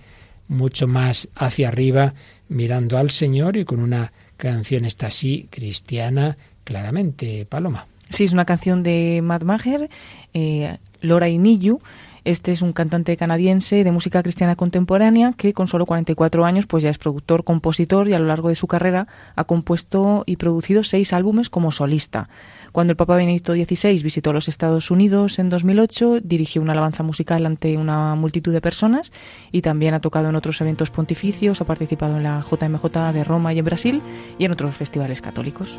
mucho 0.48 0.86
más 0.86 1.28
hacia 1.34 1.68
arriba, 1.68 2.14
mirando 2.48 2.98
al 2.98 3.10
Señor 3.10 3.56
y 3.56 3.64
con 3.64 3.80
una 3.80 4.12
canción 4.36 4.84
esta 4.84 5.06
así, 5.06 5.48
cristiana, 5.50 6.36
claramente, 6.64 7.46
Paloma. 7.46 7.86
Sí, 8.10 8.24
es 8.24 8.32
una 8.32 8.44
canción 8.44 8.82
de 8.82 9.20
Matt 9.22 9.44
Maher, 9.44 9.88
eh, 10.34 10.76
Laura 11.00 11.28
Iniyu, 11.28 11.80
este 12.24 12.52
es 12.52 12.62
un 12.62 12.72
cantante 12.72 13.16
canadiense 13.16 13.84
de 13.84 13.92
música 13.92 14.22
cristiana 14.22 14.56
contemporánea 14.56 15.34
que 15.36 15.52
con 15.52 15.68
solo 15.68 15.84
44 15.84 16.44
años 16.44 16.66
pues 16.66 16.82
ya 16.82 16.90
es 16.90 16.98
productor, 16.98 17.44
compositor 17.44 18.08
y 18.08 18.14
a 18.14 18.18
lo 18.18 18.26
largo 18.26 18.48
de 18.48 18.54
su 18.54 18.66
carrera 18.66 19.06
ha 19.36 19.44
compuesto 19.44 20.24
y 20.26 20.36
producido 20.36 20.84
seis 20.84 21.12
álbumes 21.12 21.50
como 21.50 21.70
solista. 21.70 22.28
Cuando 22.72 22.92
el 22.92 22.96
Papa 22.96 23.16
Benedicto 23.16 23.52
XVI 23.52 24.02
visitó 24.02 24.32
los 24.32 24.48
Estados 24.48 24.90
Unidos 24.90 25.38
en 25.38 25.48
2008, 25.48 26.20
dirigió 26.22 26.62
una 26.62 26.72
alabanza 26.72 27.02
musical 27.02 27.46
ante 27.46 27.76
una 27.76 28.14
multitud 28.14 28.52
de 28.52 28.60
personas 28.60 29.12
y 29.52 29.62
también 29.62 29.94
ha 29.94 30.00
tocado 30.00 30.28
en 30.28 30.36
otros 30.36 30.60
eventos 30.60 30.90
pontificios, 30.90 31.60
ha 31.60 31.66
participado 31.66 32.16
en 32.16 32.24
la 32.24 32.42
JMJ 32.42 33.12
de 33.12 33.22
Roma 33.22 33.52
y 33.52 33.58
en 33.58 33.64
Brasil 33.64 34.02
y 34.38 34.46
en 34.46 34.52
otros 34.52 34.74
festivales 34.74 35.20
católicos. 35.20 35.78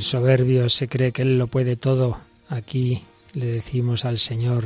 soberbio 0.00 0.68
se 0.68 0.88
cree 0.88 1.12
que 1.12 1.22
él 1.22 1.38
lo 1.38 1.48
puede 1.48 1.76
todo, 1.76 2.20
aquí 2.48 3.02
le 3.34 3.46
decimos 3.46 4.04
al 4.04 4.18
Señor, 4.18 4.64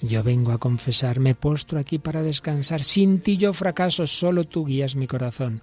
yo 0.00 0.22
vengo 0.22 0.52
a 0.52 0.58
confesar, 0.58 1.20
me 1.20 1.34
postro 1.34 1.78
aquí 1.78 1.98
para 1.98 2.22
descansar, 2.22 2.82
sin 2.82 3.20
ti 3.20 3.36
yo 3.36 3.52
fracaso, 3.52 4.06
solo 4.06 4.44
tú 4.44 4.64
guías 4.64 4.96
mi 4.96 5.06
corazón. 5.06 5.60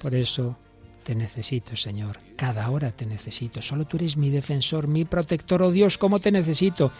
Por 0.00 0.14
eso 0.14 0.56
te 1.04 1.14
necesito, 1.14 1.76
Señor, 1.76 2.20
cada 2.36 2.70
hora 2.70 2.92
te 2.92 3.06
necesito, 3.06 3.60
solo 3.60 3.84
tú 3.84 3.96
eres 3.96 4.16
mi 4.16 4.30
defensor, 4.30 4.86
mi 4.86 5.04
protector, 5.04 5.62
oh 5.62 5.72
Dios, 5.72 5.98
cómo 5.98 6.20
te 6.20 6.30
necesito. 6.30 6.92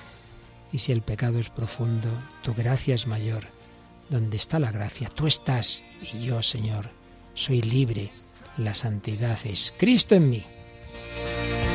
Y 0.72 0.78
si 0.78 0.92
el 0.92 1.02
pecado 1.02 1.38
es 1.38 1.50
profundo, 1.50 2.08
tu 2.42 2.52
gracia 2.52 2.94
es 2.94 3.06
mayor. 3.06 3.44
Donde 4.10 4.36
está 4.36 4.58
la 4.58 4.72
gracia, 4.72 5.08
tú 5.08 5.26
estás, 5.26 5.82
y 6.00 6.24
yo, 6.24 6.42
Señor, 6.42 6.90
soy 7.34 7.62
libre. 7.62 8.12
La 8.56 8.74
santidad 8.74 9.38
es 9.44 9.72
Cristo 9.78 10.14
en 10.14 10.30
mí. 10.30 10.44
Thank 11.16 11.50
you. 11.50 11.65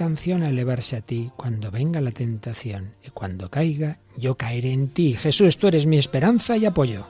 Canción 0.00 0.42
a 0.42 0.48
elevarse 0.48 0.96
a 0.96 1.02
ti 1.02 1.30
cuando 1.36 1.70
venga 1.70 2.00
la 2.00 2.10
tentación 2.10 2.94
y 3.04 3.10
cuando 3.10 3.50
caiga 3.50 3.98
yo 4.16 4.34
caeré 4.34 4.72
en 4.72 4.88
ti. 4.88 5.12
Jesús, 5.12 5.58
tú 5.58 5.68
eres 5.68 5.84
mi 5.84 5.98
esperanza 5.98 6.56
y 6.56 6.64
apoyo. 6.64 7.06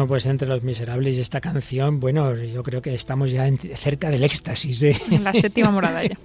Bueno, 0.00 0.08
pues 0.08 0.24
entre 0.24 0.48
los 0.48 0.62
miserables 0.62 1.18
y 1.18 1.20
esta 1.20 1.42
canción, 1.42 2.00
bueno, 2.00 2.34
yo 2.34 2.62
creo 2.62 2.80
que 2.80 2.94
estamos 2.94 3.30
ya 3.30 3.46
cerca 3.74 4.08
del 4.08 4.24
éxtasis. 4.24 4.82
¿eh? 4.82 4.96
En 5.10 5.24
la 5.24 5.34
séptima 5.34 5.70
morada 5.70 6.02
ya. 6.02 6.16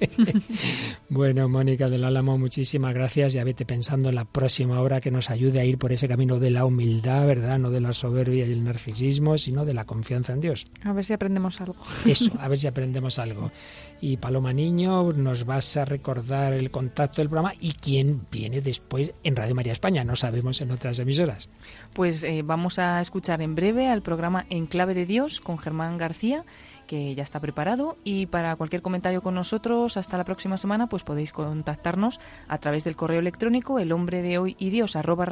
bueno, 1.09 1.49
Mónica 1.49 1.89
del 1.89 2.05
Álamo, 2.05 2.37
muchísimas 2.37 2.93
gracias. 2.93 3.33
Ya 3.33 3.43
vete 3.43 3.65
pensando 3.65 4.07
en 4.07 4.15
la 4.15 4.23
próxima 4.23 4.79
obra 4.79 5.01
que 5.01 5.11
nos 5.11 5.29
ayude 5.29 5.59
a 5.59 5.65
ir 5.65 5.77
por 5.77 5.91
ese 5.91 6.07
camino 6.07 6.39
de 6.39 6.51
la 6.51 6.63
humildad, 6.63 7.27
¿verdad? 7.27 7.59
No 7.59 7.69
de 7.69 7.81
la 7.81 7.91
soberbia 7.91 8.45
y 8.45 8.53
el 8.53 8.63
narcisismo, 8.63 9.37
sino 9.37 9.65
de 9.65 9.73
la 9.73 9.83
confianza 9.83 10.31
en 10.31 10.39
Dios. 10.39 10.67
A 10.85 10.93
ver 10.93 11.03
si 11.03 11.11
aprendemos 11.11 11.59
algo. 11.59 11.75
Eso, 12.05 12.31
a 12.39 12.47
ver 12.47 12.57
si 12.57 12.67
aprendemos 12.67 13.19
algo. 13.19 13.51
Y 13.99 14.15
Paloma 14.17 14.53
Niño, 14.53 15.11
nos 15.11 15.45
vas 15.45 15.75
a 15.75 15.83
recordar 15.83 16.53
el 16.53 16.71
contacto 16.71 17.21
del 17.21 17.27
programa 17.27 17.55
y 17.59 17.73
quién 17.73 18.25
viene 18.31 18.61
después 18.61 19.13
en 19.23 19.35
Radio 19.35 19.53
María 19.53 19.73
España. 19.73 20.05
No 20.05 20.15
sabemos 20.15 20.61
en 20.61 20.71
otras 20.71 20.99
emisoras. 20.99 21.49
Pues 21.93 22.23
eh, 22.23 22.41
vamos 22.41 22.79
a 22.79 23.01
escuchar 23.01 23.41
en 23.41 23.55
breve 23.65 23.87
al 23.87 24.03
programa 24.03 24.45
En 24.51 24.67
Clave 24.67 24.93
de 24.93 25.07
Dios 25.07 25.41
con 25.41 25.57
Germán 25.57 25.97
García 25.97 26.45
que 26.85 27.15
ya 27.15 27.23
está 27.23 27.39
preparado. 27.39 27.97
Y 28.03 28.27
para 28.27 28.55
cualquier 28.57 28.83
comentario 28.83 29.23
con 29.23 29.33
nosotros 29.33 29.97
hasta 29.97 30.19
la 30.19 30.23
próxima 30.23 30.57
semana 30.57 30.85
pues 30.85 31.03
podéis 31.03 31.31
contactarnos 31.31 32.19
a 32.47 32.59
través 32.59 32.83
del 32.83 32.95
correo 32.95 33.19
electrónico 33.19 33.79
el 33.79 33.91
hombre 33.91 34.21
de 34.21 34.37
hoy 34.37 34.55
y 34.59 34.69
dios 34.69 34.95
arroba 34.95 35.25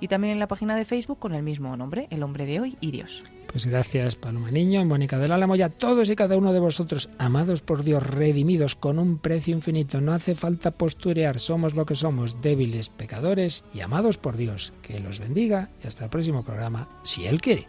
y 0.00 0.08
también 0.08 0.32
en 0.32 0.40
la 0.40 0.48
página 0.48 0.74
de 0.74 0.84
Facebook 0.84 1.20
con 1.20 1.34
el 1.34 1.44
mismo 1.44 1.76
nombre 1.76 2.08
el 2.10 2.24
hombre 2.24 2.44
de 2.44 2.58
hoy 2.58 2.76
y 2.80 2.90
dios 2.90 3.22
pues 3.52 3.66
gracias 3.66 4.16
Paloma 4.16 4.50
Niño, 4.50 4.84
Mónica 4.84 5.18
del 5.18 5.30
Álamo 5.30 5.54
y 5.56 5.62
a 5.62 5.68
todos 5.68 6.08
y 6.08 6.16
cada 6.16 6.36
uno 6.36 6.52
de 6.52 6.58
vosotros 6.58 7.10
amados 7.18 7.60
por 7.60 7.84
Dios, 7.84 8.02
redimidos 8.02 8.74
con 8.74 8.98
un 8.98 9.18
precio 9.18 9.54
infinito, 9.54 10.00
no 10.00 10.12
hace 10.12 10.34
falta 10.34 10.70
posturear, 10.70 11.38
somos 11.38 11.74
lo 11.74 11.84
que 11.84 11.94
somos, 11.94 12.40
débiles, 12.40 12.88
pecadores 12.88 13.64
y 13.74 13.80
amados 13.80 14.16
por 14.16 14.36
Dios, 14.36 14.72
que 14.80 15.00
los 15.00 15.20
bendiga 15.20 15.70
y 15.84 15.86
hasta 15.86 16.04
el 16.04 16.10
próximo 16.10 16.42
programa, 16.42 16.88
si 17.02 17.26
Él 17.26 17.40
quiere. 17.40 17.68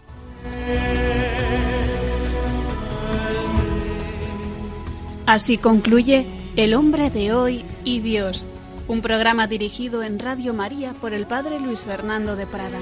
Así 5.25 5.57
concluye 5.57 6.25
El 6.55 6.73
hombre 6.73 7.09
de 7.09 7.33
hoy 7.33 7.65
y 7.83 7.99
Dios, 7.99 8.45
un 8.87 9.01
programa 9.01 9.47
dirigido 9.47 10.03
en 10.03 10.19
Radio 10.19 10.53
María 10.53 10.93
por 10.93 11.13
el 11.13 11.25
Padre 11.25 11.59
Luis 11.59 11.81
Fernando 11.81 12.35
de 12.35 12.45
Prada. 12.45 12.79